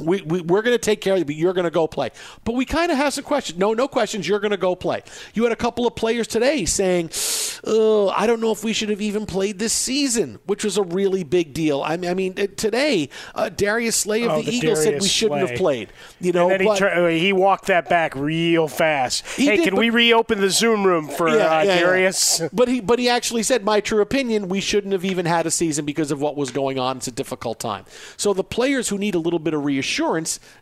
we, 0.00 0.22
we, 0.22 0.40
we're 0.40 0.62
going 0.62 0.74
to 0.74 0.78
take 0.78 1.00
care 1.00 1.14
of 1.14 1.18
you, 1.18 1.24
but 1.24 1.34
you're 1.34 1.52
going 1.52 1.64
to 1.64 1.70
go 1.70 1.86
play. 1.86 2.10
But 2.44 2.54
we 2.54 2.64
kind 2.64 2.90
of 2.90 2.96
have 2.96 3.12
some 3.12 3.24
questions. 3.24 3.58
No, 3.58 3.74
no 3.74 3.88
questions. 3.88 4.26
You're 4.26 4.40
going 4.40 4.50
to 4.50 4.56
go 4.56 4.74
play. 4.74 5.02
You 5.34 5.42
had 5.44 5.52
a 5.52 5.56
couple 5.56 5.86
of 5.86 5.94
players 5.94 6.26
today 6.26 6.64
saying, 6.64 7.10
oh, 7.64 8.08
I 8.10 8.26
don't 8.26 8.40
know 8.40 8.52
if 8.52 8.64
we 8.64 8.72
should 8.72 8.88
have 8.88 9.00
even 9.00 9.26
played 9.26 9.58
this 9.58 9.72
season, 9.72 10.38
which 10.46 10.64
was 10.64 10.76
a 10.76 10.82
really 10.82 11.24
big 11.24 11.52
deal. 11.52 11.82
I 11.82 11.96
mean, 11.96 12.10
I 12.10 12.14
mean 12.14 12.34
today, 12.34 13.08
uh, 13.34 13.48
Darius 13.48 13.96
Slay 13.96 14.22
of 14.22 14.32
oh, 14.32 14.36
the, 14.38 14.50
the, 14.50 14.56
Eagles 14.56 14.78
Darius 14.78 14.84
said 14.84 15.02
we 15.02 15.08
shouldn't 15.08 15.40
Slay. 15.40 15.48
have 15.48 15.58
played. 15.58 15.92
You 16.20 16.32
know, 16.32 16.48
then 16.48 16.60
he, 16.60 16.68
uh, 16.68 17.06
he, 17.08 17.32
walked 17.32 17.66
that 17.66 17.88
back 17.88 18.14
real 18.14 18.68
fast. 18.68 19.26
Hey, 19.26 19.56
did, 19.56 19.64
can 19.64 19.74
but, 19.74 19.80
we 19.80 19.90
reopen 19.90 20.40
the 20.40 20.50
Zoom 20.50 20.86
room 20.86 21.08
for 21.08 21.28
yeah, 21.28 21.58
uh, 21.58 21.62
yeah, 21.62 21.80
Darius? 21.80 22.40
Yeah. 22.40 22.48
But 22.52 22.68
he, 22.68 22.80
but 22.80 22.98
he 22.98 23.08
actually 23.08 23.42
said, 23.42 23.64
my 23.64 23.80
true 23.80 24.00
opinion, 24.00 24.48
we 24.48 24.60
shouldn't 24.60 24.92
have 24.92 25.04
even 25.04 25.26
had 25.26 25.46
a 25.46 25.50
season 25.50 25.84
because 25.84 26.10
of 26.10 26.20
what 26.20 26.36
was 26.36 26.50
going 26.50 26.78
on. 26.78 26.98
It's 26.98 27.08
a 27.08 27.12
difficult 27.12 27.58
time. 27.60 27.84
So 28.16 28.32
the 28.32 28.44
players 28.44 28.88
who 28.88 28.98
need 28.98 29.14
a 29.14 29.18
little 29.18 29.38
bit 29.38 29.54
of 29.54 29.64
reassurance 29.64 29.89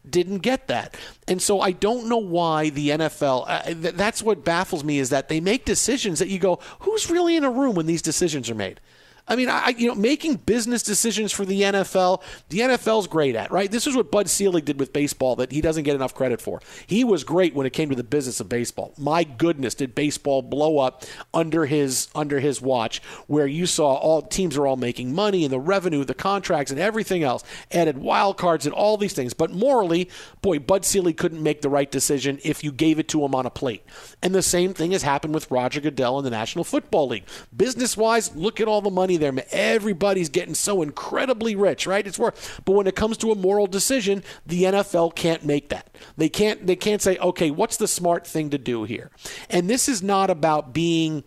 didn't 0.08 0.38
get 0.38 0.68
that. 0.68 0.97
And 1.26 1.40
so 1.40 1.61
I 1.61 1.73
don't 1.73 2.08
know 2.08 2.18
why 2.18 2.70
the 2.70 2.90
NFL, 2.90 3.44
uh, 3.47 3.62
th- 3.62 3.94
that's 3.94 4.23
what 4.23 4.44
baffles 4.44 4.85
me 4.85 4.99
is 4.99 5.11
that 5.11 5.28
they 5.28 5.40
make 5.40 5.64
decisions 5.64 6.18
that 6.18 6.28
you 6.28 6.38
go, 6.38 6.58
who's 6.80 7.11
really 7.11 7.37
in 7.37 7.44
a 7.44 7.50
room 7.50 7.75
when 7.75 7.87
these 7.87 8.02
decisions 8.02 8.49
are 8.50 8.54
made? 8.54 8.80
I 9.28 9.37
mean, 9.37 9.49
I, 9.49 9.75
you 9.76 9.88
know, 9.88 9.94
making 9.94 10.37
business 10.37 10.82
decisions 10.82 11.32
for 11.32 11.44
the 11.44 11.62
NFL, 11.62 12.23
the 12.49 12.61
NFL's 12.61 13.06
great 13.06 13.35
at, 13.35 13.50
right? 13.50 13.70
This 13.70 13.87
is 13.87 13.94
what 13.94 14.11
Bud 14.11 14.28
Selig 14.28 14.64
did 14.64 14.80
with 14.80 14.92
baseball 14.92 15.37
that 15.37 15.52
he 15.52 15.61
doesn't 15.61 15.85
get 15.85 15.94
enough 15.94 16.14
credit 16.14 16.40
for. 16.40 16.61
He 16.87 17.04
was 17.04 17.25
great 17.25 17.54
when 17.54 17.66
it 17.66 17.73
came 17.73 17.90
to 17.90 17.97
the 17.97 18.02
business 18.02 18.40
of 18.40 18.49
baseball. 18.49 18.94
My 18.97 19.25
goodness, 19.25 19.75
did 19.75 19.94
baseball 19.94 20.42
blow 20.42 20.78
up 20.78 21.04
under 21.35 21.66
his 21.66 22.08
under 22.14 22.40
his 22.40 22.62
watch, 22.62 23.02
where 23.26 23.47
you 23.47 23.66
saw 23.66 23.94
all 23.94 24.23
teams 24.23 24.56
are 24.56 24.66
all 24.66 24.76
making 24.76 25.14
money 25.14 25.44
and 25.44 25.52
the 25.52 25.61
revenue, 25.61 26.04
the 26.04 26.14
contracts, 26.14 26.70
and 26.70 26.80
everything 26.80 27.23
else, 27.23 27.44
added 27.70 27.99
wild 27.99 28.38
cards 28.38 28.64
and 28.64 28.75
all 28.75 28.97
these 28.97 29.12
things. 29.12 29.35
But 29.35 29.50
morally, 29.50 30.08
boy, 30.40 30.58
Bud 30.58 30.85
Selig 30.85 31.18
couldn't 31.18 31.42
make 31.42 31.61
the 31.61 31.68
right 31.68 31.90
decision 31.90 32.38
if 32.42 32.64
you 32.64 32.73
gave 32.73 32.99
it 32.99 33.08
to 33.08 33.25
him 33.25 33.35
on 33.35 33.44
a 33.44 33.50
plate. 33.50 33.85
And 34.23 34.35
the 34.35 34.42
same 34.42 34.73
thing 34.73 34.92
has 34.92 35.02
happened 35.02 35.35
with 35.35 35.50
Roger 35.50 35.80
Goodell 35.80 36.18
in 36.18 36.25
the 36.25 36.30
National 36.30 36.64
Football 36.64 37.08
League. 37.08 37.25
Business 37.54 37.97
wise, 37.97 38.35
look 38.35 38.61
at 38.61 38.68
all 38.68 38.80
the 38.80 38.90
money 38.90 39.18
there. 39.19 39.33
Everybody's 39.51 40.29
getting 40.29 40.55
so 40.55 40.83
incredibly 40.83 41.55
rich, 41.55 41.87
right? 41.87 42.07
It's 42.07 42.19
worth. 42.19 42.61
But 42.65 42.73
when 42.73 42.87
it 42.87 42.97
comes 42.97 43.17
to 43.19 43.31
a 43.31 43.35
moral 43.35 43.67
decision, 43.67 44.23
the 44.47 44.65
NFL 44.65 45.15
can't 45.15 45.45
make 45.45 45.69
that. 45.69 45.97
They 46.17 46.29
can't. 46.29 46.67
They 46.67 46.77
can't 46.77 47.03
say, 47.03 47.19
okay, 47.19 47.51
what's 47.51 47.77
the 47.77 47.89
smart 47.89 48.27
thing 48.27 48.51
to 48.51 48.59
do 48.59 48.85
here? 48.85 49.11
And 49.51 49.69
this 49.69 49.89
is 49.89 50.03
not 50.03 50.31
about 50.31 50.73
being 50.73 51.25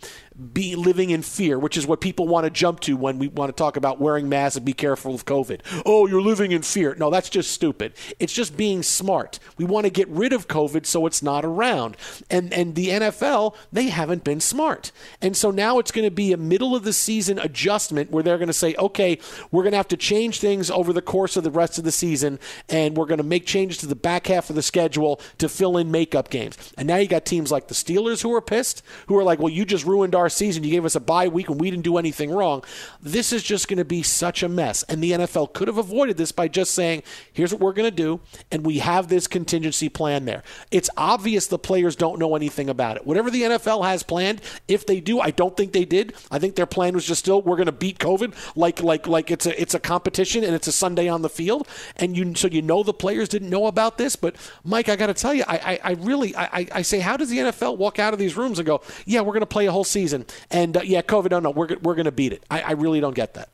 be 0.53 0.75
living 0.75 1.09
in 1.09 1.21
fear, 1.21 1.59
which 1.59 1.75
is 1.75 1.85
what 1.85 1.99
people 1.99 2.27
want 2.27 2.45
to 2.45 2.49
jump 2.49 2.79
to 2.79 2.95
when 2.95 3.19
we 3.19 3.27
want 3.27 3.49
to 3.49 3.53
talk 3.53 3.75
about 3.75 3.99
wearing 3.99 4.29
masks 4.29 4.55
and 4.55 4.65
be 4.65 4.73
careful 4.73 5.13
of 5.13 5.25
COVID. 5.25 5.61
Oh, 5.85 6.07
you're 6.07 6.21
living 6.21 6.51
in 6.51 6.61
fear. 6.61 6.95
No, 6.95 7.09
that's 7.09 7.29
just 7.29 7.51
stupid. 7.51 7.93
It's 8.17 8.31
just 8.31 8.55
being 8.55 8.81
smart. 8.81 9.39
We 9.57 9.65
want 9.65 9.85
to 9.85 9.89
get 9.89 10.07
rid 10.07 10.31
of 10.31 10.47
COVID 10.47 10.85
so 10.85 11.05
it's 11.05 11.21
not 11.21 11.43
around. 11.43 11.97
And 12.29 12.53
and 12.53 12.75
the 12.75 12.89
NFL, 12.89 13.55
they 13.71 13.89
haven't 13.89 14.23
been 14.23 14.39
smart. 14.39 14.91
And 15.21 15.35
so 15.35 15.51
now 15.51 15.79
it's 15.79 15.91
going 15.91 16.07
to 16.07 16.11
be 16.11 16.31
a 16.31 16.37
middle 16.37 16.75
of 16.75 16.83
the 16.83 16.93
season 16.93 17.37
adjustment 17.37 18.09
where 18.09 18.23
they're 18.23 18.37
going 18.37 18.47
to 18.47 18.53
say, 18.53 18.73
"Okay, 18.75 19.19
we're 19.51 19.63
going 19.63 19.71
to 19.71 19.77
have 19.77 19.87
to 19.89 19.97
change 19.97 20.39
things 20.39 20.71
over 20.71 20.93
the 20.93 21.01
course 21.01 21.35
of 21.35 21.43
the 21.43 21.51
rest 21.51 21.77
of 21.77 21.83
the 21.83 21.91
season 21.91 22.39
and 22.69 22.95
we're 22.95 23.05
going 23.05 23.17
to 23.17 23.23
make 23.23 23.45
changes 23.45 23.77
to 23.79 23.85
the 23.85 23.95
back 23.95 24.27
half 24.27 24.49
of 24.49 24.55
the 24.55 24.61
schedule 24.61 25.19
to 25.39 25.49
fill 25.49 25.77
in 25.77 25.91
makeup 25.91 26.29
games." 26.29 26.57
And 26.77 26.87
now 26.87 26.95
you 26.95 27.07
got 27.07 27.25
teams 27.25 27.51
like 27.51 27.67
the 27.67 27.73
Steelers 27.73 28.21
who 28.21 28.33
are 28.33 28.41
pissed, 28.41 28.81
who 29.07 29.17
are 29.17 29.23
like, 29.23 29.39
"Well, 29.39 29.49
you 29.49 29.65
just 29.65 29.85
ruined 29.85 30.15
our 30.15 30.29
season. 30.31 30.63
You 30.63 30.71
gave 30.71 30.85
us 30.85 30.95
a 30.95 30.99
bye 30.99 31.27
week 31.27 31.49
and 31.49 31.59
we 31.59 31.69
didn't 31.69 31.83
do 31.83 31.97
anything 31.97 32.31
wrong. 32.31 32.63
This 33.01 33.33
is 33.33 33.43
just 33.43 33.67
going 33.67 33.77
to 33.77 33.85
be 33.85 34.03
such 34.03 34.43
a 34.43 34.49
mess. 34.49 34.83
And 34.83 35.03
the 35.03 35.11
NFL 35.11 35.53
could 35.53 35.67
have 35.67 35.77
avoided 35.77 36.17
this 36.17 36.31
by 36.31 36.47
just 36.47 36.73
saying, 36.73 37.03
here's 37.33 37.51
what 37.51 37.61
we're 37.61 37.73
going 37.73 37.89
to 37.89 37.95
do, 37.95 38.19
and 38.51 38.65
we 38.65 38.79
have 38.79 39.07
this 39.07 39.27
contingency 39.27 39.89
plan 39.89 40.25
there. 40.25 40.43
It's 40.71 40.89
obvious 40.97 41.47
the 41.47 41.59
players 41.59 41.95
don't 41.95 42.19
know 42.19 42.35
anything 42.35 42.69
about 42.69 42.97
it. 42.97 43.05
Whatever 43.05 43.29
the 43.29 43.43
NFL 43.43 43.85
has 43.85 44.03
planned, 44.03 44.41
if 44.67 44.85
they 44.85 44.99
do, 44.99 45.19
I 45.19 45.31
don't 45.31 45.55
think 45.55 45.71
they 45.71 45.85
did. 45.85 46.13
I 46.29 46.39
think 46.39 46.55
their 46.55 46.65
plan 46.65 46.93
was 46.93 47.05
just 47.05 47.19
still 47.19 47.41
we're 47.41 47.55
going 47.55 47.65
to 47.67 47.71
beat 47.71 47.99
COVID 47.99 48.33
like 48.55 48.81
like 48.83 49.07
like 49.07 49.31
it's 49.31 49.45
a 49.45 49.61
it's 49.61 49.73
a 49.73 49.79
competition 49.79 50.43
and 50.43 50.53
it's 50.53 50.67
a 50.67 50.71
Sunday 50.71 51.07
on 51.07 51.21
the 51.21 51.29
field. 51.29 51.67
And 51.97 52.17
you 52.17 52.35
so 52.35 52.47
you 52.47 52.61
know 52.61 52.83
the 52.83 52.93
players 52.93 53.29
didn't 53.29 53.49
know 53.49 53.67
about 53.67 53.97
this. 53.97 54.15
But 54.15 54.35
Mike, 54.63 54.89
I 54.89 54.95
got 54.95 55.07
to 55.07 55.13
tell 55.13 55.33
you, 55.33 55.43
I, 55.47 55.55
I, 55.55 55.79
I 55.83 55.91
really 55.93 56.35
I, 56.35 56.67
I 56.71 56.81
say, 56.81 56.99
how 56.99 57.17
does 57.17 57.29
the 57.29 57.37
NFL 57.37 57.77
walk 57.77 57.99
out 57.99 58.13
of 58.13 58.19
these 58.19 58.35
rooms 58.35 58.59
and 58.59 58.65
go, 58.65 58.81
yeah, 59.05 59.21
we're 59.21 59.33
going 59.33 59.41
to 59.41 59.45
play 59.45 59.65
a 59.67 59.71
whole 59.71 59.83
season, 59.83 60.10
and 60.13 60.77
uh, 60.77 60.81
yeah, 60.83 61.01
COVID, 61.01 61.31
no, 61.31 61.39
no, 61.39 61.49
we're 61.51 61.77
we're 61.81 61.95
going 61.95 62.05
to 62.05 62.11
beat 62.11 62.33
it. 62.33 62.43
I, 62.49 62.61
I 62.61 62.71
really 62.71 62.99
don't 62.99 63.15
get 63.15 63.33
that. 63.35 63.49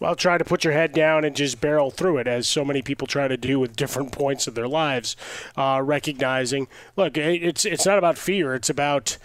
Well, 0.00 0.16
try 0.16 0.38
to 0.38 0.44
put 0.44 0.64
your 0.64 0.72
head 0.72 0.92
down 0.92 1.24
and 1.24 1.36
just 1.36 1.60
barrel 1.60 1.90
through 1.90 2.18
it, 2.18 2.26
as 2.26 2.48
so 2.48 2.64
many 2.64 2.82
people 2.82 3.06
try 3.06 3.28
to 3.28 3.36
do 3.36 3.60
with 3.60 3.76
different 3.76 4.12
points 4.12 4.46
of 4.46 4.54
their 4.54 4.68
lives. 4.68 5.16
Uh, 5.56 5.80
recognizing, 5.82 6.68
look, 6.96 7.16
it's 7.16 7.64
it's 7.64 7.86
not 7.86 7.98
about 7.98 8.18
fear; 8.18 8.54
it's 8.54 8.70
about 8.70 9.18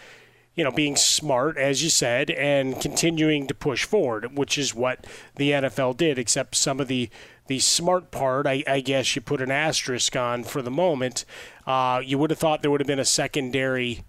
you 0.55 0.63
know 0.63 0.71
being 0.71 0.95
smart, 0.95 1.57
as 1.57 1.83
you 1.83 1.89
said, 1.89 2.29
and 2.31 2.79
continuing 2.79 3.47
to 3.47 3.53
push 3.55 3.83
forward, 3.83 4.37
which 4.37 4.57
is 4.57 4.75
what 4.75 5.07
the 5.35 5.51
NFL 5.51 5.97
did. 5.97 6.19
Except 6.19 6.55
some 6.55 6.79
of 6.79 6.87
the 6.87 7.09
the 7.47 7.59
smart 7.59 8.11
part, 8.11 8.45
I, 8.45 8.63
I 8.67 8.79
guess 8.79 9.15
you 9.15 9.23
put 9.23 9.41
an 9.41 9.49
asterisk 9.49 10.15
on 10.15 10.43
for 10.43 10.61
the 10.61 10.69
moment. 10.69 11.25
Uh, 11.65 11.99
you 12.05 12.19
would 12.19 12.29
have 12.29 12.39
thought 12.39 12.61
there 12.61 12.69
would 12.69 12.79
have 12.79 12.87
been 12.87 12.99
a 12.99 13.05
secondary 13.05 14.03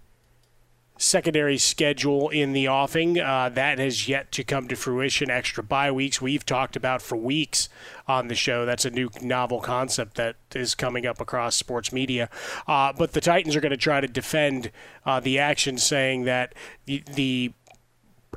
secondary 1.01 1.57
schedule 1.57 2.29
in 2.29 2.53
the 2.53 2.67
offing. 2.67 3.19
Uh, 3.19 3.49
that 3.49 3.79
has 3.79 4.07
yet 4.07 4.31
to 4.31 4.43
come 4.43 4.67
to 4.67 4.75
fruition. 4.75 5.31
Extra 5.31 5.63
bye 5.63 5.91
weeks 5.91 6.21
we've 6.21 6.45
talked 6.45 6.75
about 6.75 7.01
for 7.01 7.15
weeks 7.15 7.69
on 8.07 8.27
the 8.27 8.35
show. 8.35 8.65
That's 8.65 8.85
a 8.85 8.91
new 8.91 9.09
novel 9.19 9.61
concept 9.61 10.15
that 10.17 10.35
is 10.53 10.75
coming 10.75 11.07
up 11.07 11.19
across 11.19 11.55
sports 11.55 11.91
media. 11.91 12.29
Uh, 12.67 12.93
but 12.93 13.13
the 13.13 13.21
Titans 13.21 13.55
are 13.55 13.61
going 13.61 13.71
to 13.71 13.77
try 13.77 13.99
to 13.99 14.07
defend 14.07 14.71
uh, 15.03 15.19
the 15.19 15.39
action, 15.39 15.79
saying 15.79 16.25
that 16.25 16.53
the, 16.85 17.03
the 17.11 17.51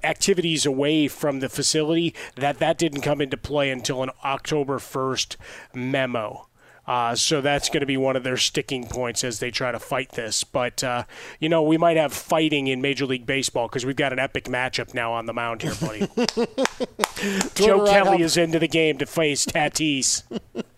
activities 0.02 0.64
away 0.64 1.06
from 1.06 1.40
the 1.40 1.50
facility 1.50 2.14
that 2.37 2.59
that 2.59 2.78
didn't 2.78 3.02
come 3.02 3.21
into 3.21 3.37
play 3.37 3.71
until 3.71 4.02
an 4.02 4.11
October 4.25 4.78
1st 4.78 5.37
memo. 5.75 6.49
Uh, 6.86 7.14
so 7.14 7.40
that's 7.40 7.68
going 7.68 7.80
to 7.80 7.86
be 7.86 7.96
one 7.96 8.16
of 8.16 8.24
their 8.24 8.36
sticking 8.36 8.86
points 8.86 9.24
as 9.24 9.38
they 9.38 9.50
try 9.50 9.72
to 9.72 9.78
fight 9.78 10.12
this. 10.12 10.44
But, 10.44 10.84
uh, 10.84 11.04
you 11.40 11.48
know, 11.48 11.62
we 11.62 11.78
might 11.78 11.96
have 11.96 12.12
fighting 12.12 12.66
in 12.66 12.80
Major 12.82 13.06
League 13.06 13.26
Baseball 13.26 13.68
because 13.68 13.86
we've 13.86 13.96
got 13.96 14.12
an 14.12 14.18
epic 14.18 14.44
matchup 14.44 14.94
now 14.94 15.12
on 15.12 15.26
the 15.26 15.32
mound 15.32 15.62
here, 15.62 15.74
buddy. 15.80 16.00
Joe 17.54 17.86
Kelly 17.86 18.22
is 18.22 18.36
into 18.36 18.58
the 18.58 18.68
game 18.68 18.98
to 18.98 19.06
face 19.06 19.46
Tatis. 19.46 20.22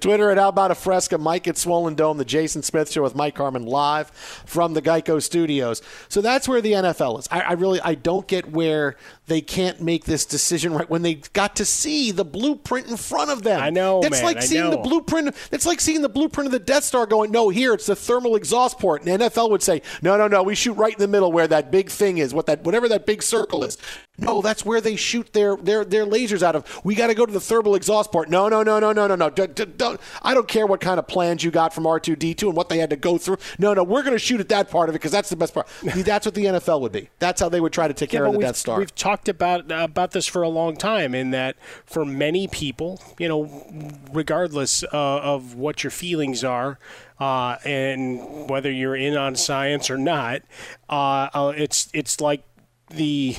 Twitter 0.00 0.30
at 0.30 0.38
How 0.38 0.48
About 0.48 0.70
a 0.70 0.74
Fresca, 0.74 1.16
Mike 1.18 1.46
at 1.48 1.56
Swollen 1.56 1.94
Dome, 1.94 2.18
the 2.18 2.24
Jason 2.24 2.62
Smith 2.62 2.90
Show 2.90 3.02
with 3.02 3.14
Mike 3.14 3.36
Harmon 3.36 3.64
live 3.66 4.10
from 4.10 4.74
the 4.74 4.82
Geico 4.82 5.22
Studios. 5.22 5.80
So 6.08 6.20
that's 6.20 6.48
where 6.48 6.60
the 6.60 6.72
NFL 6.72 7.20
is. 7.20 7.28
I, 7.30 7.40
I 7.40 7.52
really 7.52 7.80
I 7.80 7.94
don't 7.94 8.26
get 8.26 8.50
where 8.50 8.96
they 9.26 9.40
can't 9.40 9.80
make 9.80 10.04
this 10.04 10.26
decision 10.26 10.72
right 10.74 10.90
when 10.90 11.02
they 11.02 11.14
got 11.32 11.56
to 11.56 11.64
see 11.64 12.10
the 12.10 12.24
blueprint 12.24 12.88
in 12.88 12.96
front 12.96 13.30
of 13.30 13.42
them. 13.42 13.60
I 13.60 13.70
know, 13.70 14.00
It's 14.00 14.10
man, 14.10 14.24
like 14.24 14.36
I 14.38 14.40
seeing 14.40 14.64
know. 14.64 14.70
the 14.70 14.78
blueprint. 14.78 15.34
It's 15.52 15.66
like 15.66 15.80
seeing 15.80 16.02
the 16.02 16.08
blueprint 16.08 16.46
of 16.46 16.52
the 16.52 16.58
Death 16.58 16.84
Star. 16.84 17.06
Going, 17.06 17.30
no, 17.30 17.48
here 17.48 17.72
it's 17.72 17.86
the 17.86 17.96
thermal 17.96 18.36
exhaust 18.36 18.78
port. 18.78 19.04
And 19.04 19.20
NFL 19.20 19.50
would 19.50 19.62
say, 19.62 19.82
no, 20.02 20.16
no, 20.16 20.26
no, 20.28 20.42
we 20.42 20.54
shoot 20.54 20.74
right 20.74 20.92
in 20.92 20.98
the 20.98 21.08
middle 21.08 21.30
where 21.32 21.46
that 21.46 21.70
big 21.70 21.90
thing 21.90 22.18
is, 22.18 22.34
what 22.34 22.46
that 22.46 22.64
whatever 22.64 22.88
that 22.88 23.06
big 23.06 23.22
circle 23.22 23.62
is. 23.64 23.78
No, 24.20 24.42
that's 24.42 24.64
where 24.64 24.80
they 24.80 24.96
shoot 24.96 25.32
their 25.32 25.56
their 25.56 25.84
their 25.84 26.04
lasers 26.06 26.42
out 26.42 26.54
of. 26.54 26.80
We 26.84 26.94
got 26.94 27.08
to 27.08 27.14
go 27.14 27.26
to 27.26 27.32
the 27.32 27.40
thermal 27.40 27.74
exhaust 27.74 28.12
port. 28.12 28.28
No, 28.28 28.48
no, 28.48 28.62
no, 28.62 28.78
no, 28.78 28.92
no, 28.92 29.06
no, 29.06 29.14
no. 29.16 29.30
D- 29.30 29.46
d- 29.48 29.64
don't, 29.76 30.00
I 30.22 30.34
don't 30.34 30.46
care 30.46 30.66
what 30.66 30.80
kind 30.80 30.98
of 30.98 31.08
plans 31.08 31.42
you 31.42 31.50
got 31.50 31.72
from 31.72 31.84
R2D2 31.84 32.42
and 32.42 32.56
what 32.56 32.68
they 32.68 32.78
had 32.78 32.90
to 32.90 32.96
go 32.96 33.18
through. 33.18 33.38
No, 33.58 33.72
no, 33.74 33.82
we're 33.82 34.02
going 34.02 34.14
to 34.14 34.18
shoot 34.18 34.40
at 34.40 34.48
that 34.50 34.70
part 34.70 34.88
of 34.88 34.94
it 34.94 34.98
because 34.98 35.12
that's 35.12 35.30
the 35.30 35.36
best 35.36 35.54
part. 35.54 35.66
That's 36.10 36.26
what 36.26 36.34
the 36.34 36.44
NFL 36.44 36.80
would 36.80 36.92
be. 36.92 37.08
That's 37.18 37.40
how 37.40 37.48
they 37.48 37.60
would 37.60 37.72
try 37.72 37.86
to 37.88 37.94
take 37.94 38.12
Yeah, 38.12 38.20
care 38.20 38.26
of 38.26 38.32
the 38.34 38.38
Death 38.40 38.56
Star. 38.56 38.78
We've 38.78 38.94
talked 38.94 39.28
about 39.28 39.70
about 39.70 40.10
this 40.10 40.26
for 40.26 40.42
a 40.42 40.48
long 40.48 40.76
time. 40.76 41.14
In 41.14 41.30
that, 41.30 41.56
for 41.86 42.04
many 42.04 42.48
people, 42.48 43.00
you 43.18 43.28
know, 43.28 43.64
regardless 44.12 44.82
uh, 44.82 44.88
of 44.92 45.54
what 45.54 45.82
your 45.84 45.90
feelings 45.90 46.42
are, 46.44 46.78
uh, 47.18 47.56
and 47.64 48.48
whether 48.50 48.70
you're 48.70 48.96
in 48.96 49.16
on 49.16 49.36
science 49.36 49.88
or 49.90 49.98
not, 49.98 50.42
uh, 50.88 51.28
uh, 51.32 51.52
it's 51.56 51.88
it's 51.92 52.20
like 52.20 52.42
the. 52.88 53.36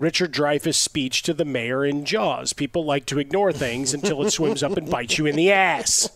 Richard 0.00 0.32
Dreyfuss 0.32 0.76
speech 0.76 1.22
to 1.24 1.34
the 1.34 1.44
mayor 1.44 1.84
in 1.84 2.06
Jaws. 2.06 2.54
People 2.54 2.86
like 2.86 3.04
to 3.06 3.18
ignore 3.18 3.52
things 3.52 3.92
until 3.92 4.24
it 4.24 4.30
swims 4.30 4.62
up 4.62 4.78
and 4.78 4.90
bites 4.90 5.18
you 5.18 5.26
in 5.26 5.36
the 5.36 5.52
ass. 5.52 6.08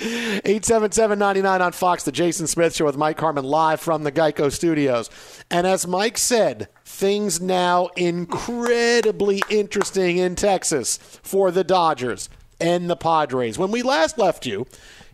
877-99 0.00 1.60
on 1.60 1.72
Fox, 1.72 2.02
the 2.04 2.10
Jason 2.10 2.46
Smith 2.46 2.74
Show 2.74 2.86
with 2.86 2.96
Mike 2.96 3.20
Harmon 3.20 3.44
live 3.44 3.78
from 3.78 4.04
the 4.04 4.12
Geico 4.12 4.50
Studios. 4.50 5.10
And 5.50 5.66
as 5.66 5.86
Mike 5.86 6.16
said, 6.16 6.68
things 6.82 7.42
now 7.42 7.88
incredibly 7.94 9.42
interesting 9.50 10.16
in 10.16 10.34
Texas 10.34 10.96
for 11.22 11.50
the 11.50 11.62
Dodgers 11.62 12.30
and 12.58 12.88
the 12.88 12.96
Padres. 12.96 13.58
When 13.58 13.70
we 13.70 13.82
last 13.82 14.16
left 14.16 14.46
you, 14.46 14.66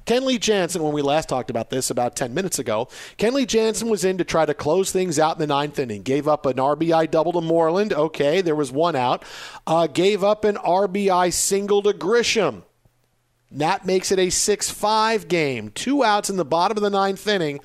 Kenley 0.09 0.41
Jansen, 0.41 0.83
when 0.83 0.95
we 0.95 1.03
last 1.03 1.29
talked 1.29 1.51
about 1.51 1.69
this 1.69 1.91
about 1.91 2.17
10 2.17 2.33
minutes 2.33 2.59
ago, 2.59 2.89
Kenley 3.19 3.47
Jansen 3.47 3.91
was 3.91 4.07
in 4.07 4.17
to 4.17 4.25
try 4.25 4.47
to 4.47 4.55
close 4.55 4.91
things 4.91 5.19
out 5.19 5.37
in 5.37 5.39
the 5.39 5.47
ninth 5.47 5.79
inning. 5.79 6.01
Gave 6.01 6.27
up 6.27 6.47
an 6.47 6.57
RBI 6.57 7.11
double 7.11 7.33
to 7.33 7.43
Moreland. 7.43 7.93
Okay, 7.93 8.41
there 8.41 8.55
was 8.55 8.73
one 8.73 8.97
out. 8.97 9.23
Uh, 9.67 9.87
gave 9.87 10.25
up 10.25 10.47
an 10.47 10.55
RBI 10.57 11.31
single 11.31 11.83
to 11.83 11.93
Grisham. 11.93 12.63
That 13.51 13.85
makes 13.85 14.11
it 14.11 14.19
a 14.19 14.31
6 14.31 14.71
5 14.71 15.29
game. 15.29 15.69
Two 15.73 16.03
outs 16.03 16.31
in 16.31 16.39
the 16.39 16.45
bottom 16.45 16.79
of 16.79 16.83
the 16.83 16.89
ninth 16.89 17.29
inning, 17.29 17.61